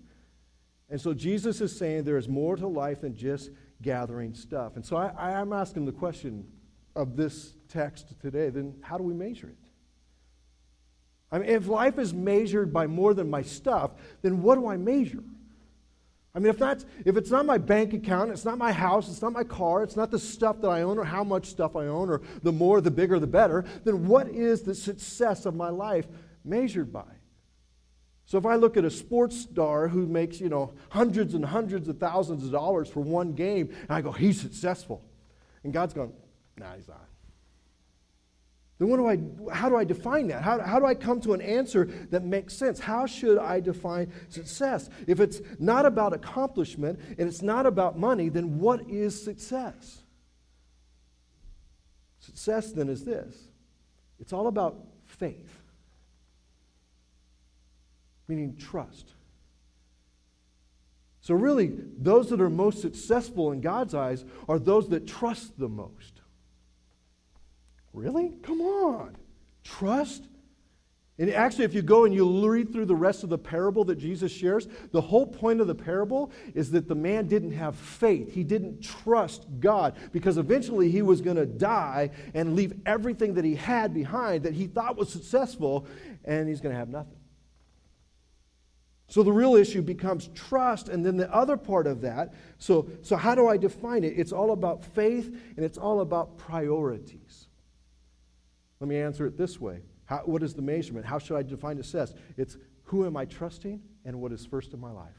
And 0.88 1.00
so 1.00 1.14
Jesus 1.14 1.60
is 1.60 1.76
saying 1.76 2.04
there 2.04 2.16
is 2.16 2.28
more 2.28 2.56
to 2.56 2.66
life 2.66 3.00
than 3.00 3.16
just 3.16 3.50
gathering 3.82 4.34
stuff. 4.34 4.76
And 4.76 4.84
so 4.84 4.96
I, 4.96 5.08
I 5.16 5.30
am 5.40 5.52
asking 5.52 5.86
the 5.86 5.92
question 5.92 6.46
of 6.96 7.16
this 7.16 7.54
text 7.68 8.20
today 8.20 8.50
then 8.50 8.74
how 8.82 8.98
do 8.98 9.04
we 9.04 9.14
measure 9.14 9.48
it? 9.48 9.56
I 11.32 11.38
mean, 11.38 11.48
if 11.48 11.68
life 11.68 11.98
is 11.98 12.12
measured 12.12 12.72
by 12.72 12.88
more 12.88 13.14
than 13.14 13.30
my 13.30 13.42
stuff, 13.42 13.92
then 14.22 14.42
what 14.42 14.56
do 14.56 14.66
I 14.66 14.76
measure? 14.76 15.22
I 16.34 16.38
mean, 16.38 16.50
if, 16.50 16.58
that's, 16.58 16.86
if 17.04 17.16
it's 17.16 17.30
not 17.30 17.44
my 17.44 17.58
bank 17.58 17.92
account, 17.92 18.30
it's 18.30 18.44
not 18.44 18.56
my 18.56 18.70
house, 18.70 19.08
it's 19.08 19.20
not 19.20 19.32
my 19.32 19.42
car, 19.42 19.82
it's 19.82 19.96
not 19.96 20.12
the 20.12 20.18
stuff 20.18 20.60
that 20.60 20.68
I 20.68 20.82
own 20.82 20.96
or 20.96 21.04
how 21.04 21.24
much 21.24 21.46
stuff 21.46 21.74
I 21.74 21.86
own, 21.86 22.08
or 22.08 22.20
the 22.42 22.52
more, 22.52 22.80
the 22.80 22.90
bigger, 22.90 23.18
the 23.18 23.26
better, 23.26 23.64
then 23.82 24.06
what 24.06 24.28
is 24.28 24.62
the 24.62 24.74
success 24.74 25.44
of 25.44 25.56
my 25.56 25.70
life 25.70 26.06
measured 26.44 26.92
by? 26.92 27.04
So 28.26 28.38
if 28.38 28.46
I 28.46 28.54
look 28.54 28.76
at 28.76 28.84
a 28.84 28.90
sports 28.90 29.40
star 29.40 29.88
who 29.88 30.06
makes, 30.06 30.40
you 30.40 30.48
know, 30.48 30.72
hundreds 30.90 31.34
and 31.34 31.44
hundreds 31.44 31.88
of 31.88 31.98
thousands 31.98 32.44
of 32.44 32.52
dollars 32.52 32.88
for 32.88 33.00
one 33.00 33.32
game, 33.32 33.70
and 33.70 33.90
I 33.90 34.00
go, 34.00 34.12
he's 34.12 34.40
successful. 34.40 35.04
And 35.64 35.72
God's 35.72 35.94
going, 35.94 36.12
nah, 36.56 36.76
he's 36.76 36.86
not. 36.86 37.08
Then 38.80 38.88
what 38.88 38.96
do 38.96 39.06
I, 39.06 39.54
how 39.54 39.68
do 39.68 39.76
I 39.76 39.84
define 39.84 40.28
that? 40.28 40.42
How, 40.42 40.58
how 40.58 40.80
do 40.80 40.86
I 40.86 40.94
come 40.94 41.20
to 41.20 41.34
an 41.34 41.42
answer 41.42 41.84
that 42.10 42.24
makes 42.24 42.56
sense? 42.56 42.80
How 42.80 43.04
should 43.04 43.36
I 43.36 43.60
define 43.60 44.10
success? 44.30 44.88
If 45.06 45.20
it's 45.20 45.42
not 45.58 45.84
about 45.84 46.14
accomplishment 46.14 46.98
and 47.18 47.28
it's 47.28 47.42
not 47.42 47.66
about 47.66 47.98
money, 47.98 48.30
then 48.30 48.58
what 48.58 48.88
is 48.88 49.22
success? 49.22 50.02
Success 52.20 52.72
then 52.72 52.88
is 52.88 53.04
this 53.04 53.36
it's 54.18 54.32
all 54.32 54.46
about 54.46 54.78
faith, 55.04 55.60
meaning 58.28 58.56
trust. 58.56 59.12
So, 61.20 61.34
really, 61.34 61.70
those 61.98 62.30
that 62.30 62.40
are 62.40 62.48
most 62.48 62.80
successful 62.80 63.52
in 63.52 63.60
God's 63.60 63.94
eyes 63.94 64.24
are 64.48 64.58
those 64.58 64.88
that 64.88 65.06
trust 65.06 65.58
the 65.58 65.68
most. 65.68 66.19
Really? 67.92 68.32
Come 68.42 68.60
on. 68.60 69.16
Trust? 69.64 70.24
And 71.20 71.30
actually, 71.30 71.64
if 71.64 71.74
you 71.74 71.82
go 71.82 72.06
and 72.06 72.14
you 72.14 72.48
read 72.48 72.72
through 72.72 72.86
the 72.86 72.96
rest 72.96 73.24
of 73.24 73.28
the 73.28 73.36
parable 73.36 73.84
that 73.84 73.96
Jesus 73.96 74.32
shares, 74.32 74.66
the 74.90 75.02
whole 75.02 75.26
point 75.26 75.60
of 75.60 75.66
the 75.66 75.74
parable 75.74 76.32
is 76.54 76.70
that 76.70 76.88
the 76.88 76.94
man 76.94 77.26
didn't 77.26 77.50
have 77.52 77.76
faith. 77.76 78.32
He 78.32 78.42
didn't 78.42 78.80
trust 78.80 79.46
God 79.60 79.96
because 80.12 80.38
eventually 80.38 80.90
he 80.90 81.02
was 81.02 81.20
going 81.20 81.36
to 81.36 81.44
die 81.44 82.10
and 82.32 82.56
leave 82.56 82.72
everything 82.86 83.34
that 83.34 83.44
he 83.44 83.54
had 83.54 83.92
behind 83.92 84.44
that 84.44 84.54
he 84.54 84.66
thought 84.66 84.96
was 84.96 85.10
successful, 85.10 85.86
and 86.24 86.48
he's 86.48 86.62
going 86.62 86.72
to 86.72 86.78
have 86.78 86.88
nothing. 86.88 87.18
So 89.08 89.22
the 89.22 89.32
real 89.32 89.56
issue 89.56 89.82
becomes 89.82 90.28
trust, 90.28 90.88
and 90.88 91.04
then 91.04 91.18
the 91.18 91.30
other 91.34 91.58
part 91.58 91.86
of 91.86 92.00
that. 92.00 92.32
So, 92.56 92.88
so 93.02 93.16
how 93.16 93.34
do 93.34 93.46
I 93.46 93.58
define 93.58 94.04
it? 94.04 94.14
It's 94.16 94.32
all 94.32 94.52
about 94.52 94.84
faith 94.84 95.26
and 95.56 95.66
it's 95.66 95.76
all 95.76 96.00
about 96.00 96.38
priorities. 96.38 97.48
Let 98.80 98.88
me 98.88 98.96
answer 98.96 99.26
it 99.26 99.36
this 99.36 99.60
way 99.60 99.82
How, 100.06 100.18
What 100.24 100.42
is 100.42 100.54
the 100.54 100.62
measurement? 100.62 101.06
How 101.06 101.18
should 101.18 101.36
I 101.36 101.42
define 101.42 101.76
success? 101.76 102.14
It's 102.36 102.56
who 102.84 103.06
am 103.06 103.16
I 103.16 103.24
trusting 103.24 103.80
and 104.04 104.20
what 104.20 104.32
is 104.32 104.44
first 104.44 104.72
in 104.72 104.80
my 104.80 104.90
life? 104.90 105.14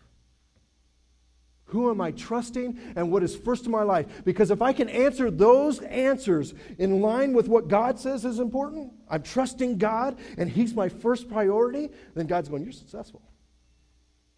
Who 1.66 1.90
am 1.90 2.02
I 2.02 2.12
trusting 2.12 2.78
and 2.98 3.12
what 3.12 3.24
is 3.24 3.34
first 3.34 3.66
in 3.66 3.72
my 3.72 3.84
life? 3.84 4.26
Because 4.26 4.52
if 4.52 4.62
I 4.62 4.74
can 4.74 4.90
answer 4.90 5.32
those 5.32 5.80
answers 5.80 6.54
in 6.78 7.00
line 7.00 7.32
with 7.32 7.48
what 7.48 7.70
God 7.70 7.98
says 7.98 8.26
is 8.26 8.40
important, 8.40 8.92
I'm 9.08 9.24
trusting 9.24 9.78
God 9.78 10.18
and 10.38 10.50
He's 10.50 10.74
my 10.74 10.90
first 10.90 11.30
priority, 11.30 11.90
then 12.14 12.28
God's 12.28 12.50
going, 12.50 12.64
You're 12.64 12.74
successful. 12.74 13.22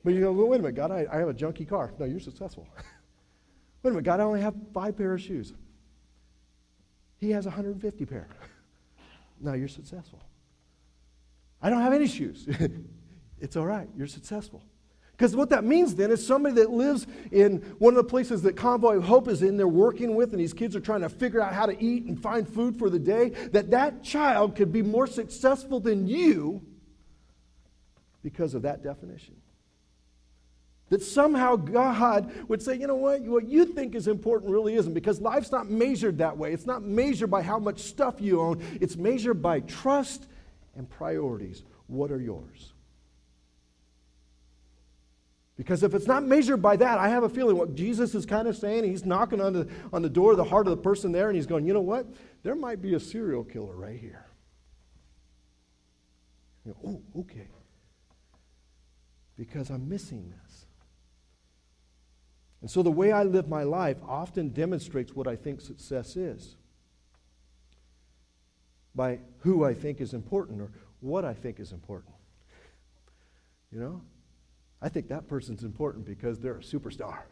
But 0.04 0.14
you 0.14 0.20
go, 0.20 0.34
well, 0.34 0.48
wait 0.48 0.60
a 0.60 0.64
minute, 0.64 0.76
God, 0.76 0.92
I, 0.92 1.06
I 1.12 1.18
have 1.18 1.30
a 1.30 1.34
junky 1.34 1.68
car. 1.68 1.94
No, 1.98 2.06
you're 2.06 2.20
successful. 2.20 2.68
wait 3.84 3.90
a 3.90 3.94
minute, 3.94 4.04
God, 4.04 4.20
I 4.20 4.24
only 4.24 4.42
have 4.42 4.54
five 4.74 4.98
pair 4.98 5.14
of 5.14 5.22
shoes. 5.22 5.54
He 7.20 7.32
has 7.32 7.46
150 7.46 8.06
pair. 8.06 8.28
No, 9.44 9.54
you're 9.54 9.68
successful. 9.68 10.24
I 11.62 11.70
don't 11.70 11.82
have 11.82 11.94
any 11.94 12.08
shoes. 12.08 12.48
it's 13.40 13.58
all 13.58 13.66
right. 13.66 13.90
You're 13.96 14.08
successful. 14.08 14.64
Because 15.12 15.36
what 15.36 15.50
that 15.50 15.64
means 15.64 15.96
then 15.96 16.12
is 16.12 16.26
somebody 16.26 16.56
that 16.56 16.72
lives 16.72 17.06
in 17.32 17.58
one 17.78 17.94
of 17.94 17.98
the 17.98 18.10
places 18.10 18.42
that 18.44 18.56
Convoy 18.56 18.96
of 18.96 19.04
Hope 19.04 19.28
is 19.28 19.44
in, 19.44 19.58
they're 19.58 19.68
working 19.68 20.16
with, 20.16 20.32
and 20.32 20.40
these 20.40 20.54
kids 20.54 20.76
are 20.76 20.80
trying 20.80 21.02
to 21.02 21.10
figure 21.10 21.42
out 21.42 21.54
how 21.54 21.66
to 21.66 21.84
eat 21.84 22.06
and 22.06 22.20
find 22.20 22.48
food 22.48 22.80
for 22.80 22.90
the 22.90 22.98
day, 22.98 23.30
that 23.52 23.70
that 23.72 24.04
child 24.04 24.56
could 24.56 24.72
be 24.72 24.82
more 24.82 25.06
successful 25.06 25.80
than 25.80 26.08
you 26.08 26.66
because 28.24 28.54
of 28.56 28.64
that 28.64 28.82
definition. 28.82 29.36
That 30.94 31.02
somehow 31.02 31.56
God 31.56 32.32
would 32.50 32.62
say, 32.62 32.78
you 32.78 32.86
know 32.86 32.94
what, 32.94 33.22
what 33.22 33.48
you 33.48 33.66
think 33.66 33.96
is 33.96 34.08
important 34.08 34.52
really 34.52 34.76
isn't, 34.76 34.94
because 34.94 35.20
life's 35.20 35.52
not 35.52 35.68
measured 35.68 36.20
that 36.20 36.38
way. 36.38 36.54
It's 36.54 36.68
not 36.68 36.84
measured 36.84 37.32
by 37.32 37.42
how 37.42 37.58
much 37.58 37.80
stuff 37.80 38.22
you 38.22 38.40
own, 38.40 38.64
it's 38.80 38.96
measured 38.96 39.42
by 39.42 39.62
trust 39.62 40.28
and 40.76 40.88
priorities. 40.88 41.64
What 41.88 42.12
are 42.12 42.22
yours? 42.22 42.74
Because 45.58 45.82
if 45.82 45.96
it's 45.96 46.06
not 46.06 46.26
measured 46.26 46.62
by 46.62 46.76
that, 46.76 47.00
I 47.00 47.10
have 47.10 47.24
a 47.24 47.30
feeling 47.30 47.58
what 47.58 47.74
Jesus 47.74 48.14
is 48.14 48.28
kind 48.28 48.48
of 48.48 48.56
saying, 48.56 48.84
he's 48.84 49.04
knocking 49.04 49.42
on 49.42 49.52
the, 49.52 49.68
on 49.92 50.04
the 50.04 50.10
door 50.12 50.30
of 50.30 50.38
the 50.38 50.44
heart 50.44 50.68
of 50.68 50.78
the 50.78 50.84
person 50.84 51.12
there, 51.12 51.28
and 51.28 51.36
he's 51.36 51.48
going, 51.48 51.66
you 51.66 51.74
know 51.74 51.82
what? 51.82 52.06
There 52.44 52.54
might 52.54 52.84
be 52.84 52.94
a 52.94 53.00
serial 53.00 53.44
killer 53.44 53.76
right 53.76 54.00
here. 54.00 54.28
You 56.64 56.76
know, 56.84 57.02
oh, 57.16 57.22
okay. 57.22 57.48
Because 59.36 59.72
I'm 59.72 59.90
missing 59.90 60.30
this. 60.30 60.43
And 62.64 62.72
so 62.72 62.82
the 62.82 62.90
way 62.90 63.12
I 63.12 63.24
live 63.24 63.50
my 63.50 63.64
life 63.64 63.98
often 64.08 64.48
demonstrates 64.48 65.14
what 65.14 65.28
I 65.28 65.36
think 65.36 65.60
success 65.60 66.16
is 66.16 66.56
by 68.96 69.20
who 69.40 69.66
I 69.66 69.74
think 69.74 70.00
is 70.00 70.14
important 70.14 70.62
or 70.62 70.72
what 71.02 71.26
I 71.26 71.34
think 71.34 71.60
is 71.60 71.74
important. 71.74 72.16
You 73.70 73.82
know? 73.82 74.02
I 74.82 74.88
think 74.88 75.10
that 75.10 75.28
person's 75.28 75.64
important 75.64 76.06
because 76.06 76.40
they're 76.40 76.56
a 76.56 76.62
superstar. 76.62 77.24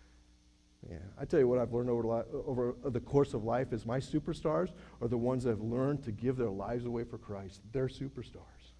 yeah, 0.90 0.98
I 1.18 1.24
tell 1.24 1.40
you 1.40 1.48
what 1.48 1.58
I've 1.58 1.72
learned 1.72 1.88
over, 1.88 2.26
over 2.46 2.74
the 2.90 3.00
course 3.00 3.32
of 3.32 3.44
life 3.44 3.72
is 3.72 3.86
my 3.86 4.00
superstars 4.00 4.68
are 5.00 5.08
the 5.08 5.16
ones 5.16 5.44
that 5.44 5.50
have 5.50 5.62
learned 5.62 6.04
to 6.04 6.12
give 6.12 6.36
their 6.36 6.50
lives 6.50 6.84
away 6.84 7.04
for 7.04 7.16
Christ. 7.16 7.62
They're 7.72 7.88
superstars. 7.88 8.74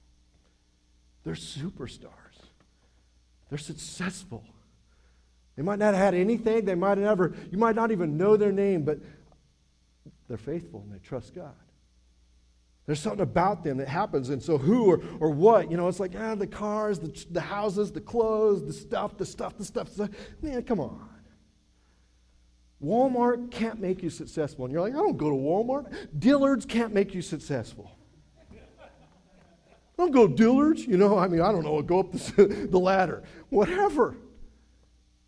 They're 1.24 1.33
superstars. 1.33 2.11
They're 3.48 3.57
successful. 3.57 4.44
They 5.59 5.64
might 5.64 5.81
not 5.81 5.92
have 5.92 5.97
had 5.97 6.14
anything. 6.14 6.64
They 6.66 6.77
might 6.77 6.99
never, 6.99 7.35
you 7.51 7.59
might 7.59 7.75
not 7.75 7.90
even 7.90 8.16
know 8.16 8.37
their 8.37 8.53
name, 8.53 8.85
but 8.85 9.01
they're 10.29 10.37
faithful 10.37 10.83
and 10.83 10.94
they 10.94 11.01
trust 11.01 11.35
God. 11.35 11.53
There's 12.87 13.01
something 13.01 13.23
about 13.23 13.64
them 13.64 13.79
that 13.79 13.88
happens. 13.88 14.29
And 14.29 14.40
so, 14.40 14.57
who 14.57 14.85
or, 14.85 15.01
or 15.18 15.31
what? 15.31 15.68
You 15.68 15.77
know, 15.77 15.88
it's 15.88 15.99
like, 15.99 16.12
ah, 16.16 16.37
the 16.37 16.47
cars, 16.47 17.01
the, 17.01 17.27
the 17.33 17.40
houses, 17.40 17.90
the 17.90 18.01
clothes, 18.01 18.64
the 18.64 18.73
stuff, 18.73 19.18
the 19.18 19.27
stuff, 19.27 19.59
the 19.59 19.64
stuff. 19.64 19.92
The. 19.97 20.09
Man, 20.40 20.62
come 20.62 20.79
on. 20.79 21.09
Walmart 22.81 23.51
can't 23.51 23.81
make 23.81 24.01
you 24.01 24.11
successful. 24.11 24.64
And 24.64 24.73
you're 24.73 24.81
like, 24.81 24.94
I 24.94 24.99
don't 24.99 25.16
go 25.16 25.29
to 25.29 25.37
Walmart. 25.37 25.92
Dillard's 26.21 26.66
can't 26.66 26.94
make 26.94 27.14
you 27.14 27.21
successful. 27.21 27.90
I 28.49 29.75
don't 29.99 30.12
go 30.12 30.29
Dillard's. 30.29 30.87
You 30.87 30.99
know, 30.99 31.18
I 31.18 31.27
mean, 31.27 31.40
I 31.40 31.51
don't 31.51 31.64
know, 31.64 31.83
go 31.83 31.99
up 31.99 32.12
the, 32.12 32.47
the 32.71 32.79
ladder. 32.79 33.25
Whatever. 33.49 34.14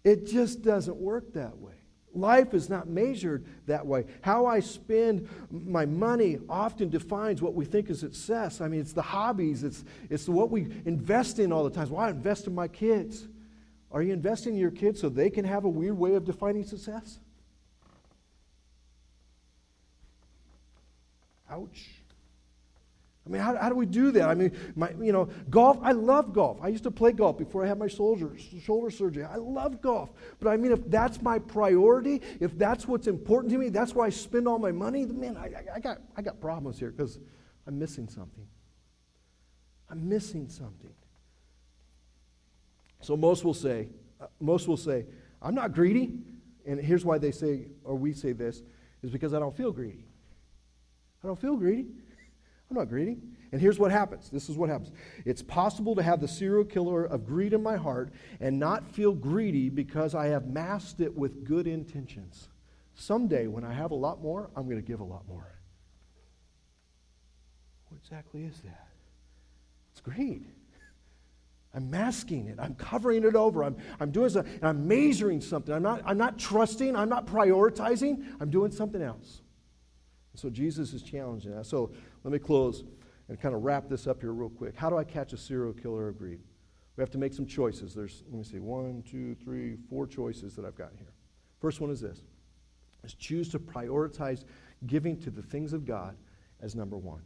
It 0.04 0.26
just 0.26 0.62
doesn't 0.62 0.96
work 0.96 1.34
that 1.34 1.58
way. 1.58 1.74
Life 2.12 2.54
is 2.54 2.68
not 2.68 2.88
measured 2.88 3.46
that 3.66 3.86
way. 3.86 4.04
How 4.22 4.46
I 4.46 4.60
spend 4.60 5.28
my 5.50 5.86
money 5.86 6.38
often 6.48 6.88
defines 6.88 7.40
what 7.40 7.54
we 7.54 7.64
think 7.64 7.88
is 7.88 8.00
success. 8.00 8.60
I 8.60 8.66
mean, 8.66 8.80
it's 8.80 8.92
the 8.92 9.02
hobbies, 9.02 9.62
it's, 9.62 9.84
it's 10.08 10.28
what 10.28 10.50
we 10.50 10.62
invest 10.84 11.38
in 11.38 11.52
all 11.52 11.62
the 11.62 11.70
time. 11.70 11.88
Why 11.88 12.10
invest 12.10 12.48
in 12.48 12.54
my 12.54 12.66
kids? 12.66 13.28
Are 13.92 14.02
you 14.02 14.12
investing 14.12 14.54
in 14.54 14.60
your 14.60 14.72
kids 14.72 15.00
so 15.00 15.08
they 15.08 15.30
can 15.30 15.44
have 15.44 15.64
a 15.64 15.68
weird 15.68 15.96
way 15.96 16.14
of 16.14 16.24
defining 16.24 16.64
success? 16.64 17.20
Ouch. 21.48 21.99
I 23.26 23.28
mean, 23.28 23.42
how, 23.42 23.54
how 23.56 23.68
do 23.68 23.74
we 23.74 23.87
do 23.87 24.11
that? 24.12 24.28
I 24.28 24.35
mean, 24.35 24.52
my, 24.74 24.90
you 25.00 25.12
know, 25.12 25.28
golf, 25.50 25.78
I 25.83 25.92
love 25.92 26.33
golf. 26.33 26.59
I 26.62 26.68
used 26.68 26.85
to 26.85 26.90
play 26.90 27.12
golf 27.12 27.37
before 27.37 27.64
I 27.64 27.68
had 27.68 27.78
my 27.78 27.87
shoulder, 27.87 28.33
shoulder 28.64 28.90
surgery. 28.90 29.24
I 29.24 29.37
love 29.37 29.83
golf. 29.83 30.11
But 30.40 30.50
I 30.50 30.56
mean, 30.56 30.72
if 30.72 30.90
that's 30.90 31.20
my 31.20 31.38
priority, 31.38 32.22
if 32.40 32.56
that's 32.56 32.88
what's 32.88 33.06
important 33.06 33.52
to 33.52 33.59
me, 33.59 33.68
that's 33.68 33.94
why 33.94 34.06
I 34.06 34.11
spend 34.11 34.48
all 34.48 34.59
my 34.59 34.72
money, 34.72 35.04
man, 35.04 35.37
I, 35.37 35.46
I, 35.46 35.64
I 35.76 35.80
got, 35.80 36.00
I 36.16 36.22
got 36.22 36.40
problems 36.40 36.78
here 36.78 36.90
because 36.90 37.18
I'm 37.66 37.78
missing 37.78 38.09
something. 38.09 38.46
I'm 39.90 40.09
missing 40.09 40.48
something. 40.48 40.94
So 43.00 43.16
most 43.16 43.44
will 43.44 43.54
say, 43.54 43.88
uh, 44.20 44.26
most 44.40 44.66
will 44.66 44.76
say, 44.76 45.06
I'm 45.42 45.54
not 45.54 45.72
greedy. 45.72 46.18
And 46.66 46.80
here's 46.80 47.04
why 47.04 47.18
they 47.18 47.33
say, 47.33 47.66
or 47.85 47.96
we 47.96 48.12
say 48.12 48.33
this, 48.33 48.62
is 49.02 49.11
because 49.11 49.35
I 49.35 49.38
don't 49.38 49.56
feel 49.56 49.72
greedy. 49.72 50.04
I 51.22 51.26
don't 51.26 51.40
feel 51.40 51.56
greedy. 51.56 51.87
I'm 52.70 52.76
not 52.76 52.88
greedy. 52.88 53.16
And 53.52 53.61
here's 53.61 53.80
what 53.80 53.90
happens. 53.90 54.30
This 54.30 54.48
is 54.48 54.56
what 54.56 54.70
happens. 54.70 54.92
It's 55.24 55.42
possible 55.42 55.96
to 55.96 56.02
have 56.02 56.20
the 56.20 56.28
serial 56.28 56.64
killer 56.64 57.04
of 57.04 57.26
greed 57.26 57.52
in 57.52 57.62
my 57.62 57.76
heart 57.76 58.12
and 58.38 58.61
not 58.61 58.87
feel 58.87 59.12
greedy 59.12 59.68
because 59.68 60.14
I 60.14 60.26
have 60.26 60.46
masked 60.46 61.00
it 61.00 61.16
with 61.16 61.44
good 61.44 61.66
intentions. 61.66 62.48
Someday, 62.94 63.48
when 63.48 63.64
I 63.64 63.72
have 63.72 63.90
a 63.90 63.96
lot 63.96 64.22
more, 64.22 64.50
I'm 64.54 64.64
going 64.64 64.76
to 64.76 64.87
give 64.87 65.00
a 65.00 65.04
lot 65.04 65.26
more. 65.26 65.46
What 67.88 67.98
exactly 67.98 68.44
is 68.44 68.61
that? 68.61 68.88
It's 69.90 70.00
greed. 70.00 70.46
I'm 71.74 71.90
masking 71.90 72.46
it. 72.46 72.56
I'm 72.61 72.76
covering 72.76 73.24
it 73.24 73.35
over. 73.35 73.64
I'm, 73.64 73.76
I'm 73.98 74.12
doing 74.12 74.30
something, 74.30 74.59
I'm 74.62 74.87
measuring 74.87 75.40
something. 75.40 75.74
I'm 75.74 75.83
not, 75.83 76.02
I'm 76.04 76.18
not 76.18 76.38
trusting. 76.38 76.94
I'm 76.94 77.09
not 77.09 77.26
prioritizing. 77.26 78.24
I'm 78.40 78.50
doing 78.50 78.70
something 78.70 79.02
else. 79.02 79.40
So 80.40 80.48
Jesus 80.48 80.92
is 80.94 81.03
challenging 81.03 81.55
that. 81.55 81.66
So 81.66 81.90
let 82.24 82.33
me 82.33 82.38
close 82.38 82.85
and 83.29 83.38
kind 83.38 83.55
of 83.55 83.62
wrap 83.62 83.88
this 83.88 84.07
up 84.07 84.20
here 84.20 84.33
real 84.33 84.48
quick. 84.48 84.74
How 84.74 84.88
do 84.88 84.96
I 84.96 85.05
catch 85.05 85.33
a 85.33 85.37
serial 85.37 85.72
killer 85.72 86.09
of 86.09 86.18
greed? 86.18 86.40
We 86.96 87.03
have 87.03 87.11
to 87.11 87.18
make 87.18 87.35
some 87.35 87.46
choices. 87.46 87.94
There's, 87.94 88.24
let 88.29 88.38
me 88.38 88.44
see, 88.44 88.59
one, 88.59 89.05
two, 89.09 89.35
three, 89.37 89.76
four 89.88 90.07
choices 90.07 90.57
that 90.57 90.64
I've 90.64 90.76
got 90.76 90.92
here. 90.96 91.12
First 91.61 91.81
one 91.81 91.90
is 91.90 92.00
this 92.00 92.22
is 93.05 93.14
choose 93.14 93.48
to 93.50 93.59
prioritize 93.59 94.44
giving 94.87 95.18
to 95.20 95.31
the 95.31 95.42
things 95.42 95.72
of 95.72 95.87
God 95.87 96.16
as 96.61 96.74
number 96.74 96.98
one. 96.98 97.22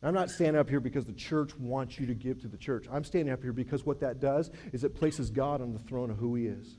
I'm 0.00 0.14
not 0.14 0.30
standing 0.30 0.60
up 0.60 0.68
here 0.68 0.78
because 0.78 1.04
the 1.04 1.12
church 1.12 1.56
wants 1.56 1.98
you 1.98 2.06
to 2.06 2.14
give 2.14 2.40
to 2.42 2.48
the 2.48 2.56
church. 2.56 2.86
I'm 2.90 3.02
standing 3.02 3.32
up 3.32 3.42
here 3.42 3.52
because 3.52 3.84
what 3.84 3.98
that 4.00 4.20
does 4.20 4.52
is 4.72 4.84
it 4.84 4.94
places 4.94 5.30
God 5.30 5.60
on 5.60 5.72
the 5.72 5.80
throne 5.80 6.10
of 6.10 6.18
who 6.18 6.36
He 6.36 6.46
is. 6.46 6.77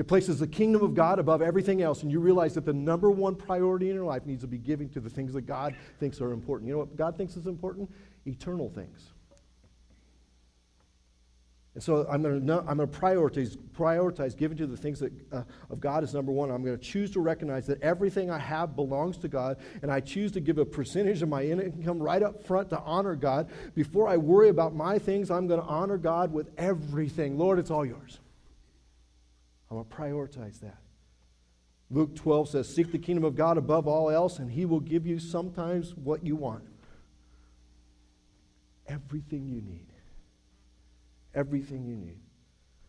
It 0.00 0.08
places 0.08 0.38
the 0.38 0.46
kingdom 0.46 0.82
of 0.82 0.94
God 0.94 1.18
above 1.18 1.42
everything 1.42 1.82
else, 1.82 2.02
and 2.02 2.10
you 2.10 2.20
realize 2.20 2.54
that 2.54 2.64
the 2.64 2.72
number 2.72 3.10
one 3.10 3.34
priority 3.34 3.90
in 3.90 3.94
your 3.94 4.06
life 4.06 4.24
needs 4.24 4.40
to 4.40 4.46
be 4.46 4.56
giving 4.56 4.88
to 4.90 5.00
the 5.00 5.10
things 5.10 5.34
that 5.34 5.42
God 5.42 5.76
thinks 5.98 6.22
are 6.22 6.32
important. 6.32 6.68
You 6.68 6.72
know 6.72 6.78
what 6.78 6.96
God 6.96 7.18
thinks 7.18 7.36
is 7.36 7.46
important? 7.46 7.90
Eternal 8.26 8.70
things. 8.70 9.12
And 11.74 11.82
so 11.82 12.06
I'm 12.10 12.22
going 12.22 12.46
to, 12.46 12.64
I'm 12.66 12.78
going 12.78 12.88
to 12.88 12.98
prioritize, 12.98 13.58
prioritize 13.76 14.34
giving 14.34 14.56
to 14.56 14.66
the 14.66 14.76
things 14.76 15.00
that, 15.00 15.12
uh, 15.32 15.42
of 15.68 15.80
God 15.80 16.02
is 16.02 16.14
number 16.14 16.32
one. 16.32 16.50
I'm 16.50 16.64
going 16.64 16.78
to 16.78 16.82
choose 16.82 17.10
to 17.10 17.20
recognize 17.20 17.66
that 17.66 17.82
everything 17.82 18.30
I 18.30 18.38
have 18.38 18.74
belongs 18.74 19.18
to 19.18 19.28
God, 19.28 19.58
and 19.82 19.92
I 19.92 20.00
choose 20.00 20.32
to 20.32 20.40
give 20.40 20.56
a 20.56 20.64
percentage 20.64 21.20
of 21.20 21.28
my 21.28 21.44
income 21.44 21.98
right 21.98 22.22
up 22.22 22.42
front 22.46 22.70
to 22.70 22.80
honor 22.80 23.16
God. 23.16 23.50
Before 23.74 24.08
I 24.08 24.16
worry 24.16 24.48
about 24.48 24.74
my 24.74 24.98
things, 24.98 25.30
I'm 25.30 25.46
going 25.46 25.60
to 25.60 25.66
honor 25.66 25.98
God 25.98 26.32
with 26.32 26.48
everything. 26.56 27.36
Lord, 27.36 27.58
it's 27.58 27.70
all 27.70 27.84
yours. 27.84 28.18
I'm 29.70 29.76
going 29.76 29.88
to 29.88 29.94
prioritize 29.94 30.60
that. 30.60 30.78
Luke 31.90 32.14
12 32.14 32.48
says, 32.48 32.72
Seek 32.72 32.92
the 32.92 32.98
kingdom 32.98 33.24
of 33.24 33.34
God 33.34 33.58
above 33.58 33.86
all 33.86 34.10
else, 34.10 34.38
and 34.38 34.50
he 34.50 34.64
will 34.64 34.80
give 34.80 35.06
you 35.06 35.18
sometimes 35.18 35.94
what 35.94 36.24
you 36.24 36.36
want. 36.36 36.64
Everything 38.86 39.46
you 39.48 39.60
need. 39.60 39.86
Everything 41.34 41.84
you 41.84 41.96
need. 41.96 42.18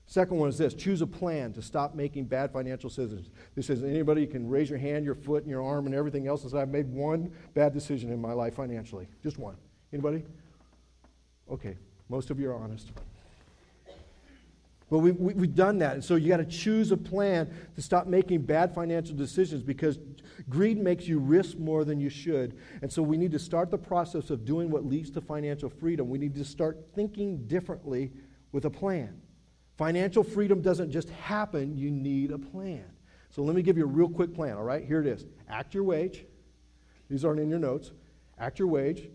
Second 0.08 0.38
one 0.38 0.50
is 0.50 0.58
this 0.58 0.74
choose 0.74 1.02
a 1.02 1.08
plan 1.08 1.54
to 1.54 1.62
stop 1.62 1.96
making 1.96 2.26
bad 2.26 2.52
financial 2.52 2.90
decisions. 2.90 3.30
This 3.56 3.68
says 3.68 3.82
anybody 3.84 4.28
can 4.28 4.50
raise 4.50 4.70
your 4.70 4.80
hand, 4.80 5.06
your 5.06 5.16
foot, 5.16 5.44
and 5.44 5.50
your 5.50 5.64
arm, 5.64 5.86
and 5.86 5.96
everything 5.96 6.28
else 6.28 6.42
and 6.42 6.52
say, 6.52 6.60
I've 6.60 6.70
made 6.70 6.92
one 6.92 7.32
bad 7.54 7.74
decision 7.74 8.12
in 8.12 8.20
my 8.20 8.34
life 8.34 8.56
financially. 8.56 9.08
Just 9.24 9.38
one. 9.38 9.56
Anybody? 9.94 10.24
Okay, 11.50 11.78
most 12.10 12.30
of 12.30 12.40
you 12.40 12.50
are 12.50 12.56
honest. 12.56 12.92
But 14.92 15.00
we, 15.00 15.12
we, 15.14 15.34
we've 15.34 15.56
done 15.56 15.80
that. 15.80 15.94
And 15.94 16.04
so 16.04 16.16
you 16.16 16.28
got 16.28 16.38
to 16.38 16.46
choose 16.46 16.92
a 16.92 16.98
plan 16.98 17.50
to 17.76 17.82
stop 17.82 18.08
making 18.08 18.42
bad 18.42 18.76
financial 18.76 19.16
decisions 19.16 19.64
because 19.64 19.98
greed 20.50 20.78
makes 20.78 21.08
you 21.08 21.18
risk 21.18 21.58
more 21.58 21.86
than 21.86 22.02
you 22.02 22.10
should. 22.10 22.58
And 22.82 22.92
so 22.92 23.02
we 23.02 23.16
need 23.16 23.32
to 23.32 23.40
start 23.40 23.72
the 23.72 23.78
process 23.78 24.30
of 24.30 24.44
doing 24.44 24.70
what 24.70 24.86
leads 24.86 25.10
to 25.12 25.22
financial 25.22 25.70
freedom. 25.70 26.10
We 26.10 26.18
need 26.18 26.36
to 26.36 26.44
start 26.44 26.78
thinking 26.94 27.48
differently 27.48 28.12
with 28.52 28.66
a 28.66 28.70
plan. 28.70 29.22
Financial 29.78 30.26
freedom 30.26 30.62
doesn't 30.62 30.92
just 30.92 31.10
happen, 31.12 31.78
you 31.78 31.90
need 31.90 32.32
a 32.32 32.38
plan. 32.38 32.84
So 33.30 33.44
let 33.44 33.56
me 33.56 33.62
give 33.62 33.78
you 33.78 33.86
a 33.86 33.88
real 33.88 34.10
quick 34.10 34.36
plan, 34.36 34.58
all 34.58 34.64
right? 34.64 34.86
Here 34.86 35.00
it 35.00 35.08
is 35.08 35.26
act 35.48 35.74
your 35.74 35.86
wage. 35.86 36.26
These 37.10 37.24
aren't 37.24 37.40
in 37.40 37.50
your 37.50 37.60
notes. 37.60 37.92
Act 38.38 38.60
your 38.60 38.68
wage. 38.68 39.08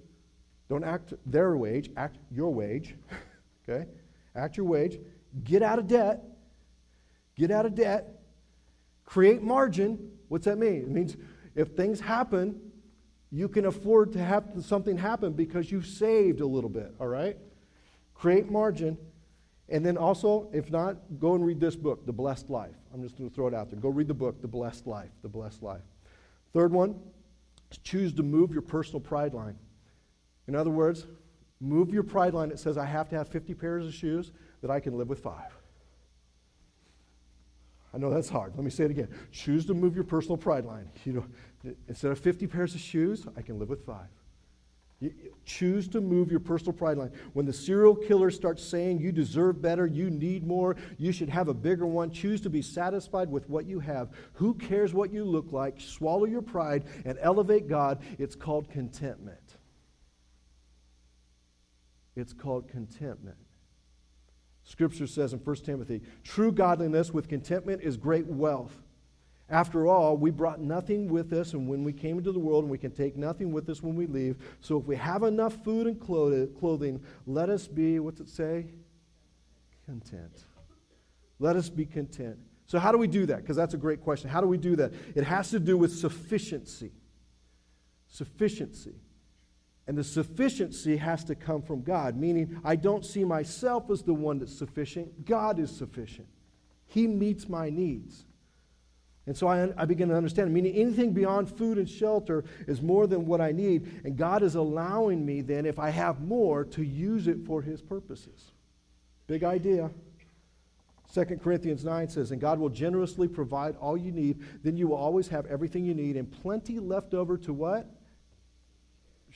Don't 0.70 0.84
act 0.84 1.12
their 1.26 1.54
wage, 1.54 1.90
act 1.98 2.16
your 2.30 2.52
wage. 2.52 2.94
okay? 3.68 3.86
Act 4.34 4.56
your 4.56 4.66
wage 4.66 4.98
get 5.44 5.62
out 5.62 5.78
of 5.78 5.86
debt, 5.86 6.22
get 7.36 7.50
out 7.50 7.66
of 7.66 7.74
debt, 7.74 8.22
create 9.04 9.42
margin. 9.42 10.10
What's 10.28 10.44
that 10.46 10.58
mean? 10.58 10.82
It 10.82 10.90
means 10.90 11.16
if 11.54 11.68
things 11.68 12.00
happen, 12.00 12.60
you 13.30 13.48
can 13.48 13.66
afford 13.66 14.12
to 14.12 14.22
have 14.22 14.44
something 14.60 14.96
happen 14.96 15.32
because 15.32 15.70
you've 15.70 15.86
saved 15.86 16.40
a 16.40 16.46
little 16.46 16.70
bit, 16.70 16.94
all 17.00 17.08
right? 17.08 17.36
Create 18.14 18.50
margin. 18.50 18.96
And 19.68 19.84
then 19.84 19.96
also, 19.96 20.48
if 20.52 20.70
not, 20.70 20.96
go 21.18 21.34
and 21.34 21.44
read 21.44 21.58
this 21.58 21.74
book, 21.74 22.06
The 22.06 22.12
Blessed 22.12 22.50
Life. 22.50 22.76
I'm 22.94 23.02
just 23.02 23.18
going 23.18 23.28
to 23.28 23.34
throw 23.34 23.48
it 23.48 23.54
out 23.54 23.70
there. 23.70 23.80
Go 23.80 23.88
read 23.88 24.06
the 24.06 24.14
book, 24.14 24.40
The 24.40 24.48
Blessed 24.48 24.86
Life. 24.86 25.10
The 25.22 25.28
Blessed 25.28 25.62
Life. 25.62 25.82
Third 26.52 26.72
one 26.72 26.94
choose 27.82 28.12
to 28.14 28.22
move 28.22 28.52
your 28.52 28.62
personal 28.62 29.00
pride 29.00 29.34
line. 29.34 29.58
In 30.46 30.54
other 30.54 30.70
words, 30.70 31.06
move 31.60 31.92
your 31.92 32.02
pride 32.02 32.34
line 32.34 32.50
that 32.50 32.58
says, 32.58 32.78
I 32.78 32.84
have 32.84 33.08
to 33.10 33.16
have 33.16 33.28
50 33.28 33.54
pairs 33.54 33.86
of 33.86 33.94
shoes 33.94 34.30
that 34.66 34.72
I 34.72 34.80
can 34.80 34.98
live 34.98 35.08
with 35.08 35.20
five. 35.20 35.56
I 37.94 37.98
know 37.98 38.10
that's 38.10 38.28
hard. 38.28 38.54
Let 38.56 38.64
me 38.64 38.70
say 38.70 38.84
it 38.84 38.90
again. 38.90 39.08
Choose 39.30 39.64
to 39.66 39.74
move 39.74 39.94
your 39.94 40.04
personal 40.04 40.36
pride 40.36 40.64
line. 40.64 40.90
You 41.04 41.12
know, 41.64 41.72
instead 41.88 42.10
of 42.10 42.18
50 42.18 42.46
pairs 42.46 42.74
of 42.74 42.80
shoes, 42.80 43.26
I 43.36 43.42
can 43.42 43.58
live 43.58 43.68
with 43.68 43.86
five. 43.86 44.08
You 44.98 45.12
choose 45.44 45.88
to 45.88 46.00
move 46.00 46.30
your 46.30 46.40
personal 46.40 46.72
pride 46.72 46.98
line. 46.98 47.12
When 47.32 47.46
the 47.46 47.52
serial 47.52 47.94
killer 47.94 48.30
starts 48.30 48.62
saying 48.62 48.98
you 48.98 49.12
deserve 49.12 49.62
better, 49.62 49.86
you 49.86 50.10
need 50.10 50.46
more, 50.46 50.76
you 50.98 51.12
should 51.12 51.28
have 51.28 51.48
a 51.48 51.54
bigger 51.54 51.86
one, 51.86 52.10
choose 52.10 52.40
to 52.42 52.50
be 52.50 52.62
satisfied 52.62 53.30
with 53.30 53.48
what 53.48 53.66
you 53.66 53.78
have. 53.78 54.10
Who 54.34 54.54
cares 54.54 54.92
what 54.92 55.12
you 55.12 55.24
look 55.24 55.52
like? 55.52 55.80
Swallow 55.80 56.24
your 56.24 56.42
pride 56.42 56.84
and 57.04 57.18
elevate 57.20 57.68
God. 57.68 58.02
It's 58.18 58.34
called 58.34 58.68
contentment. 58.70 59.58
It's 62.16 62.32
called 62.32 62.68
contentment. 62.68 63.36
Scripture 64.66 65.06
says 65.06 65.32
in 65.32 65.38
1 65.38 65.56
Timothy, 65.56 66.02
true 66.24 66.50
godliness 66.50 67.14
with 67.14 67.28
contentment 67.28 67.82
is 67.82 67.96
great 67.96 68.26
wealth. 68.26 68.82
After 69.48 69.86
all, 69.86 70.16
we 70.16 70.32
brought 70.32 70.60
nothing 70.60 71.08
with 71.08 71.32
us, 71.32 71.52
and 71.52 71.68
when 71.68 71.84
we 71.84 71.92
came 71.92 72.18
into 72.18 72.32
the 72.32 72.40
world, 72.40 72.64
and 72.64 72.70
we 72.70 72.76
can 72.76 72.90
take 72.90 73.16
nothing 73.16 73.52
with 73.52 73.68
us 73.68 73.80
when 73.80 73.94
we 73.94 74.06
leave. 74.06 74.36
So 74.60 74.76
if 74.76 74.86
we 74.86 74.96
have 74.96 75.22
enough 75.22 75.62
food 75.62 75.86
and 75.86 76.00
clothing, 76.00 77.00
let 77.28 77.48
us 77.48 77.68
be, 77.68 78.00
what's 78.00 78.18
it 78.20 78.28
say? 78.28 78.66
Content. 79.86 80.44
Let 81.38 81.54
us 81.54 81.68
be 81.68 81.86
content. 81.86 82.36
So, 82.66 82.80
how 82.80 82.90
do 82.90 82.98
we 82.98 83.06
do 83.06 83.26
that? 83.26 83.42
Because 83.42 83.54
that's 83.54 83.74
a 83.74 83.78
great 83.78 84.00
question. 84.00 84.28
How 84.28 84.40
do 84.40 84.48
we 84.48 84.58
do 84.58 84.74
that? 84.76 84.92
It 85.14 85.22
has 85.22 85.50
to 85.50 85.60
do 85.60 85.76
with 85.78 85.96
sufficiency. 85.96 86.90
Sufficiency. 88.08 88.96
And 89.86 89.96
the 89.96 90.04
sufficiency 90.04 90.96
has 90.96 91.22
to 91.24 91.34
come 91.34 91.62
from 91.62 91.82
God, 91.82 92.16
meaning 92.16 92.60
I 92.64 92.76
don't 92.76 93.04
see 93.04 93.24
myself 93.24 93.88
as 93.90 94.02
the 94.02 94.14
one 94.14 94.38
that's 94.38 94.56
sufficient. 94.56 95.24
God 95.24 95.60
is 95.60 95.70
sufficient. 95.70 96.26
He 96.88 97.06
meets 97.06 97.48
my 97.48 97.70
needs. 97.70 98.24
And 99.26 99.36
so 99.36 99.48
I, 99.48 99.72
I 99.76 99.84
begin 99.84 100.08
to 100.08 100.16
understand, 100.16 100.52
meaning 100.52 100.74
anything 100.74 101.12
beyond 101.12 101.48
food 101.48 101.78
and 101.78 101.88
shelter 101.88 102.44
is 102.68 102.80
more 102.80 103.06
than 103.08 103.26
what 103.26 103.40
I 103.40 103.50
need. 103.50 104.02
And 104.04 104.16
God 104.16 104.42
is 104.42 104.54
allowing 104.54 105.26
me 105.26 105.40
then, 105.40 105.66
if 105.66 105.78
I 105.78 105.90
have 105.90 106.20
more, 106.20 106.64
to 106.66 106.82
use 106.82 107.26
it 107.26 107.44
for 107.44 107.60
His 107.60 107.82
purposes. 107.82 108.52
Big 109.26 109.42
idea. 109.42 109.90
2 111.12 111.24
Corinthians 111.42 111.84
9 111.84 112.08
says, 112.08 112.30
And 112.30 112.40
God 112.40 112.58
will 112.58 112.68
generously 112.68 113.26
provide 113.26 113.76
all 113.76 113.96
you 113.96 114.12
need. 114.12 114.44
Then 114.62 114.76
you 114.76 114.88
will 114.88 114.96
always 114.96 115.28
have 115.28 115.46
everything 115.46 115.84
you 115.84 115.94
need 115.94 116.16
and 116.16 116.30
plenty 116.30 116.78
left 116.78 117.14
over 117.14 117.36
to 117.38 117.52
what? 117.52 117.90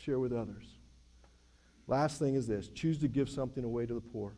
Share 0.04 0.18
with 0.18 0.32
others. 0.32 0.64
Last 1.86 2.18
thing 2.18 2.34
is 2.34 2.46
this 2.46 2.68
choose 2.68 2.98
to 2.98 3.08
give 3.08 3.28
something 3.28 3.64
away 3.64 3.86
to 3.86 3.94
the 3.94 4.00
poor. 4.00 4.34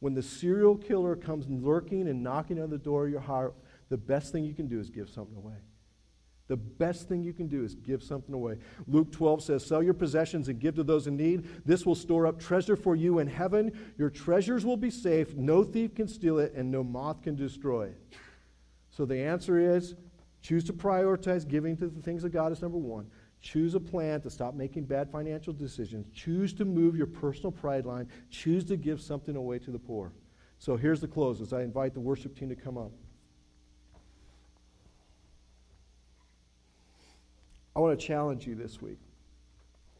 When 0.00 0.14
the 0.14 0.22
serial 0.22 0.76
killer 0.76 1.14
comes 1.14 1.46
lurking 1.48 2.08
and 2.08 2.22
knocking 2.22 2.60
on 2.60 2.70
the 2.70 2.78
door 2.78 3.04
of 3.04 3.10
your 3.10 3.20
heart, 3.20 3.54
the 3.90 3.96
best 3.96 4.32
thing 4.32 4.44
you 4.44 4.54
can 4.54 4.66
do 4.66 4.80
is 4.80 4.90
give 4.90 5.08
something 5.08 5.36
away. 5.36 5.56
The 6.48 6.56
best 6.56 7.08
thing 7.08 7.22
you 7.22 7.32
can 7.32 7.46
do 7.46 7.62
is 7.62 7.76
give 7.76 8.02
something 8.02 8.34
away. 8.34 8.56
Luke 8.88 9.12
12 9.12 9.42
says, 9.42 9.64
Sell 9.64 9.84
your 9.84 9.94
possessions 9.94 10.48
and 10.48 10.58
give 10.58 10.74
to 10.74 10.82
those 10.82 11.06
in 11.06 11.16
need. 11.16 11.48
This 11.64 11.86
will 11.86 11.94
store 11.94 12.26
up 12.26 12.40
treasure 12.40 12.74
for 12.74 12.96
you 12.96 13.20
in 13.20 13.28
heaven. 13.28 13.70
Your 13.96 14.10
treasures 14.10 14.66
will 14.66 14.76
be 14.76 14.90
safe. 14.90 15.36
No 15.36 15.62
thief 15.62 15.94
can 15.94 16.08
steal 16.08 16.40
it, 16.40 16.52
and 16.54 16.68
no 16.68 16.82
moth 16.82 17.22
can 17.22 17.36
destroy 17.36 17.84
it. 17.84 18.02
So 18.90 19.04
the 19.04 19.18
answer 19.18 19.60
is 19.60 19.94
choose 20.42 20.64
to 20.64 20.72
prioritize 20.72 21.46
giving 21.46 21.76
to 21.76 21.86
the 21.86 22.02
things 22.02 22.24
of 22.24 22.32
God 22.32 22.50
is 22.50 22.60
number 22.60 22.78
one. 22.78 23.06
Choose 23.40 23.74
a 23.74 23.80
plan 23.80 24.20
to 24.20 24.30
stop 24.30 24.54
making 24.54 24.84
bad 24.84 25.10
financial 25.10 25.52
decisions. 25.52 26.06
Choose 26.14 26.52
to 26.54 26.64
move 26.64 26.94
your 26.94 27.06
personal 27.06 27.50
pride 27.50 27.86
line. 27.86 28.06
Choose 28.30 28.64
to 28.66 28.76
give 28.76 29.00
something 29.00 29.34
away 29.34 29.58
to 29.60 29.70
the 29.70 29.78
poor. 29.78 30.12
So 30.58 30.76
here's 30.76 31.00
the 31.00 31.08
close 31.08 31.40
as 31.40 31.52
I 31.52 31.62
invite 31.62 31.94
the 31.94 32.00
worship 32.00 32.38
team 32.38 32.50
to 32.50 32.54
come 32.54 32.76
up. 32.76 32.92
I 37.74 37.80
want 37.80 37.98
to 37.98 38.06
challenge 38.06 38.46
you 38.46 38.54
this 38.54 38.82
week. 38.82 38.98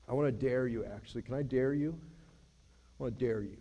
I 0.07 0.13
want 0.13 0.27
to 0.27 0.33
dare 0.33 0.67
you, 0.67 0.85
actually. 0.85 1.23
Can 1.23 1.35
I 1.35 1.43
dare 1.43 1.73
you? 1.73 1.99
I 2.99 3.05
want 3.05 3.19
to 3.19 3.25
dare 3.25 3.43
you. 3.43 3.57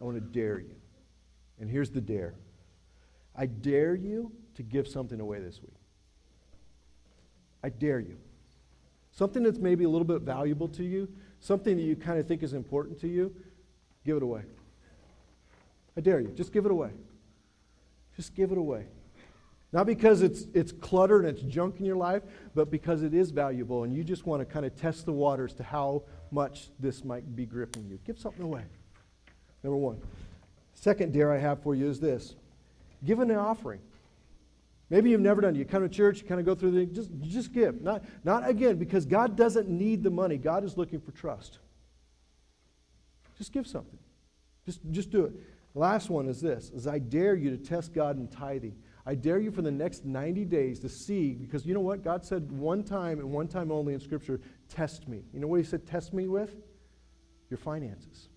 I 0.00 0.04
want 0.04 0.16
to 0.16 0.20
dare 0.20 0.58
you. 0.58 0.74
And 1.60 1.70
here's 1.70 1.90
the 1.90 2.00
dare 2.00 2.34
I 3.34 3.46
dare 3.46 3.94
you 3.94 4.32
to 4.56 4.62
give 4.62 4.86
something 4.86 5.20
away 5.20 5.40
this 5.40 5.62
week. 5.62 5.81
I 7.62 7.68
dare 7.68 8.00
you. 8.00 8.16
Something 9.12 9.42
that's 9.42 9.58
maybe 9.58 9.84
a 9.84 9.88
little 9.88 10.06
bit 10.06 10.22
valuable 10.22 10.68
to 10.68 10.82
you, 10.82 11.08
something 11.40 11.76
that 11.76 11.82
you 11.82 11.96
kind 11.96 12.18
of 12.18 12.26
think 12.26 12.42
is 12.42 12.54
important 12.54 12.98
to 13.00 13.08
you, 13.08 13.34
give 14.04 14.16
it 14.16 14.22
away. 14.22 14.42
I 15.96 16.00
dare 16.00 16.20
you. 16.20 16.28
Just 16.28 16.52
give 16.52 16.64
it 16.64 16.70
away. 16.70 16.90
Just 18.16 18.34
give 18.34 18.52
it 18.52 18.58
away. 18.58 18.86
Not 19.72 19.86
because 19.86 20.20
it's, 20.20 20.46
it's 20.52 20.70
clutter 20.70 21.20
and 21.20 21.28
it's 21.28 21.40
junk 21.42 21.78
in 21.78 21.86
your 21.86 21.96
life, 21.96 22.22
but 22.54 22.70
because 22.70 23.02
it 23.02 23.14
is 23.14 23.30
valuable 23.30 23.84
and 23.84 23.94
you 23.94 24.04
just 24.04 24.26
want 24.26 24.40
to 24.40 24.44
kind 24.44 24.66
of 24.66 24.76
test 24.76 25.06
the 25.06 25.12
waters 25.12 25.54
to 25.54 25.62
how 25.62 26.02
much 26.30 26.68
this 26.78 27.04
might 27.04 27.34
be 27.34 27.46
gripping 27.46 27.88
you. 27.88 27.98
Give 28.06 28.18
something 28.18 28.44
away. 28.44 28.64
Number 29.62 29.76
one. 29.76 30.00
Second 30.74 31.12
dare 31.12 31.32
I 31.32 31.38
have 31.38 31.62
for 31.62 31.74
you 31.74 31.88
is 31.88 32.00
this 32.00 32.34
give 33.04 33.20
an 33.20 33.30
offering. 33.30 33.80
Maybe 34.92 35.08
you've 35.08 35.22
never 35.22 35.40
done 35.40 35.56
it. 35.56 35.58
You 35.58 35.64
come 35.64 35.82
to 35.82 35.88
church, 35.88 36.20
you 36.20 36.28
kind 36.28 36.38
of 36.38 36.44
go 36.44 36.54
through 36.54 36.72
the 36.72 36.84
just 36.84 37.10
just 37.22 37.54
give. 37.54 37.80
Not 37.80 38.04
not 38.24 38.46
again 38.46 38.76
because 38.76 39.06
God 39.06 39.36
doesn't 39.38 39.66
need 39.66 40.02
the 40.02 40.10
money. 40.10 40.36
God 40.36 40.64
is 40.64 40.76
looking 40.76 41.00
for 41.00 41.12
trust. 41.12 41.60
Just 43.38 43.54
give 43.54 43.66
something. 43.66 43.98
Just 44.66 44.80
just 44.90 45.10
do 45.10 45.24
it. 45.24 45.32
Last 45.74 46.10
one 46.10 46.28
is 46.28 46.42
this: 46.42 46.68
is 46.74 46.86
I 46.86 46.98
dare 46.98 47.34
you 47.34 47.56
to 47.56 47.56
test 47.56 47.94
God 47.94 48.18
in 48.18 48.28
tithing. 48.28 48.76
I 49.06 49.14
dare 49.14 49.38
you 49.38 49.50
for 49.50 49.62
the 49.62 49.70
next 49.70 50.04
90 50.04 50.44
days 50.44 50.78
to 50.80 50.90
see, 50.90 51.32
because 51.32 51.66
you 51.66 51.72
know 51.74 51.80
what? 51.80 52.04
God 52.04 52.24
said 52.24 52.52
one 52.52 52.84
time 52.84 53.18
and 53.18 53.32
one 53.32 53.48
time 53.48 53.72
only 53.72 53.94
in 53.94 53.98
Scripture, 53.98 54.40
test 54.68 55.08
me. 55.08 55.24
You 55.32 55.40
know 55.40 55.48
what 55.48 55.58
He 55.58 55.64
said, 55.64 55.86
test 55.86 56.12
me 56.12 56.28
with? 56.28 56.54
Your 57.50 57.58
finances. 57.58 58.28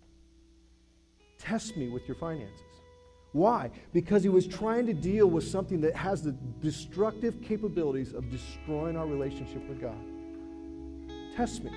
Test 1.38 1.78
me 1.78 1.90
with 1.90 2.08
your 2.08 2.16
finances. 2.16 2.65
Why? 3.36 3.70
Because 3.92 4.24
He 4.24 4.30
was 4.30 4.48
trying 4.48 4.88
to 4.88 4.94
deal 4.94 5.28
with 5.28 5.46
something 5.46 5.82
that 5.82 5.94
has 5.94 6.24
the 6.24 6.32
destructive 6.62 7.42
capabilities 7.42 8.14
of 8.14 8.32
destroying 8.32 8.96
our 8.96 9.06
relationship 9.06 9.68
with 9.68 9.82
God. 9.82 9.98
Test 11.36 11.62
me. 11.62 11.72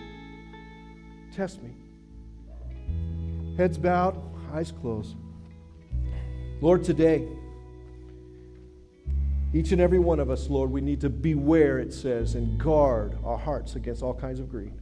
Test 1.34 1.60
me. 1.60 1.74
Heads 3.56 3.76
bowed, 3.76 4.16
eyes 4.52 4.70
closed. 4.70 5.16
Lord, 6.60 6.84
today, 6.84 7.26
each 9.52 9.72
and 9.72 9.80
every 9.80 9.98
one 9.98 10.20
of 10.20 10.30
us, 10.30 10.48
Lord, 10.48 10.70
we 10.70 10.80
need 10.80 11.00
to 11.00 11.10
beware, 11.10 11.80
it 11.80 11.92
says, 11.92 12.36
and 12.36 12.56
guard 12.60 13.18
our 13.24 13.36
hearts 13.36 13.74
against 13.74 14.04
all 14.04 14.14
kinds 14.14 14.38
of 14.38 14.48
greed. 14.48 14.74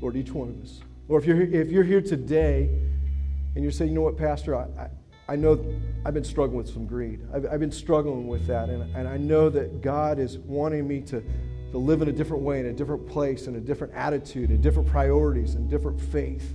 Lord, 0.00 0.14
each 0.14 0.30
one 0.30 0.50
of 0.50 0.62
us. 0.62 0.80
Lord, 1.08 1.24
if 1.24 1.28
you're, 1.28 1.42
if 1.42 1.72
you're 1.72 1.82
here 1.82 2.00
today 2.00 2.85
and 3.56 3.64
you're 3.64 3.72
saying, 3.72 3.90
you 3.90 3.96
know 3.96 4.02
what, 4.02 4.16
Pastor, 4.16 4.54
I, 4.54 4.66
I, 4.78 4.90
I 5.28 5.36
know 5.36 5.58
I've 6.04 6.14
been 6.14 6.24
struggling 6.24 6.58
with 6.58 6.68
some 6.68 6.86
greed. 6.86 7.26
I've, 7.34 7.46
I've 7.46 7.60
been 7.60 7.72
struggling 7.72 8.28
with 8.28 8.46
that. 8.46 8.68
And, 8.68 8.94
and 8.94 9.08
I 9.08 9.16
know 9.16 9.50
that 9.50 9.80
God 9.80 10.20
is 10.20 10.38
wanting 10.38 10.86
me 10.86 11.00
to, 11.00 11.20
to 11.72 11.78
live 11.78 12.02
in 12.02 12.08
a 12.08 12.12
different 12.12 12.44
way, 12.44 12.60
in 12.60 12.66
a 12.66 12.72
different 12.72 13.08
place, 13.08 13.48
in 13.48 13.56
a 13.56 13.60
different 13.60 13.92
attitude, 13.94 14.50
in 14.50 14.60
different 14.60 14.88
priorities, 14.88 15.56
in 15.56 15.68
different 15.68 16.00
faith 16.00 16.54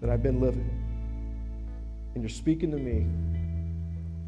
that 0.00 0.08
I've 0.08 0.22
been 0.22 0.40
living. 0.40 0.70
And 2.14 2.22
you're 2.22 2.30
speaking 2.30 2.70
to 2.70 2.78
me 2.78 3.06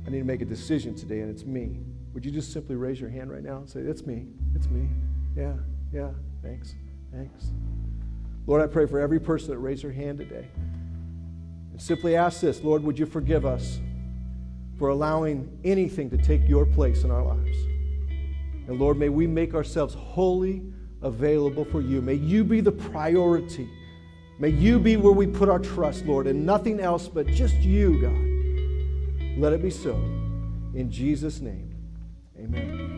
I 0.07 0.11
need 0.11 0.19
to 0.19 0.25
make 0.25 0.43
a 0.43 0.47
decision 0.47 0.95
today, 0.95 1.21
and 1.21 1.31
it's 1.31 1.45
me. 1.45 1.79
Would 2.13 2.25
you 2.25 2.31
just 2.31 2.53
simply 2.53 2.77
raise 2.77 3.01
your 3.01 3.11
hand 3.11 3.31
right 3.31 3.43
now 3.43 3.59
and 3.59 3.69
say, 3.69 3.81
It's 3.81 4.05
me. 4.05 4.27
It's 4.55 4.69
me. 4.69 4.89
Yeah, 5.37 5.55
yeah. 5.93 6.11
Thanks. 6.43 6.75
Thanks. 7.13 7.53
Lord, 8.47 8.61
I 8.61 8.67
pray 8.67 8.87
for 8.87 8.99
every 8.99 9.21
person 9.21 9.51
that 9.51 9.59
raised 9.59 9.85
their 9.85 9.93
hand 9.93 10.19
today. 10.19 10.49
Simply 11.83 12.15
ask 12.15 12.41
this 12.41 12.63
Lord, 12.63 12.85
would 12.85 12.97
you 12.97 13.07
forgive 13.07 13.45
us 13.45 13.81
for 14.79 14.91
allowing 14.91 15.51
anything 15.65 16.09
to 16.11 16.17
take 16.17 16.49
your 16.49 16.65
place 16.65 17.03
in 17.03 17.11
our 17.11 17.25
lives? 17.25 17.59
And 18.69 18.79
Lord, 18.79 18.97
may 18.97 19.09
we 19.09 19.27
make 19.27 19.53
ourselves 19.53 19.93
wholly 19.93 20.63
available 21.03 21.65
for 21.65 21.81
you. 21.81 22.01
May 22.01 22.15
you 22.15 22.45
be 22.45 22.61
the 22.61 22.71
priority. 22.71 23.69
May 24.39 24.51
you 24.51 24.79
be 24.79 24.97
where 24.97 25.13
we 25.13 25.27
put 25.27 25.49
our 25.49 25.59
trust, 25.59 26.07
Lord, 26.07 26.29
and 26.29 26.47
nothing 26.47 26.79
else 26.79 27.09
but 27.09 27.27
just 27.27 27.57
you, 27.57 28.01
God. 28.01 29.41
Let 29.41 29.53
it 29.53 29.61
be 29.61 29.71
so. 29.71 29.95
In 30.75 30.89
Jesus' 30.89 31.41
name, 31.41 31.75
amen. 32.39 32.92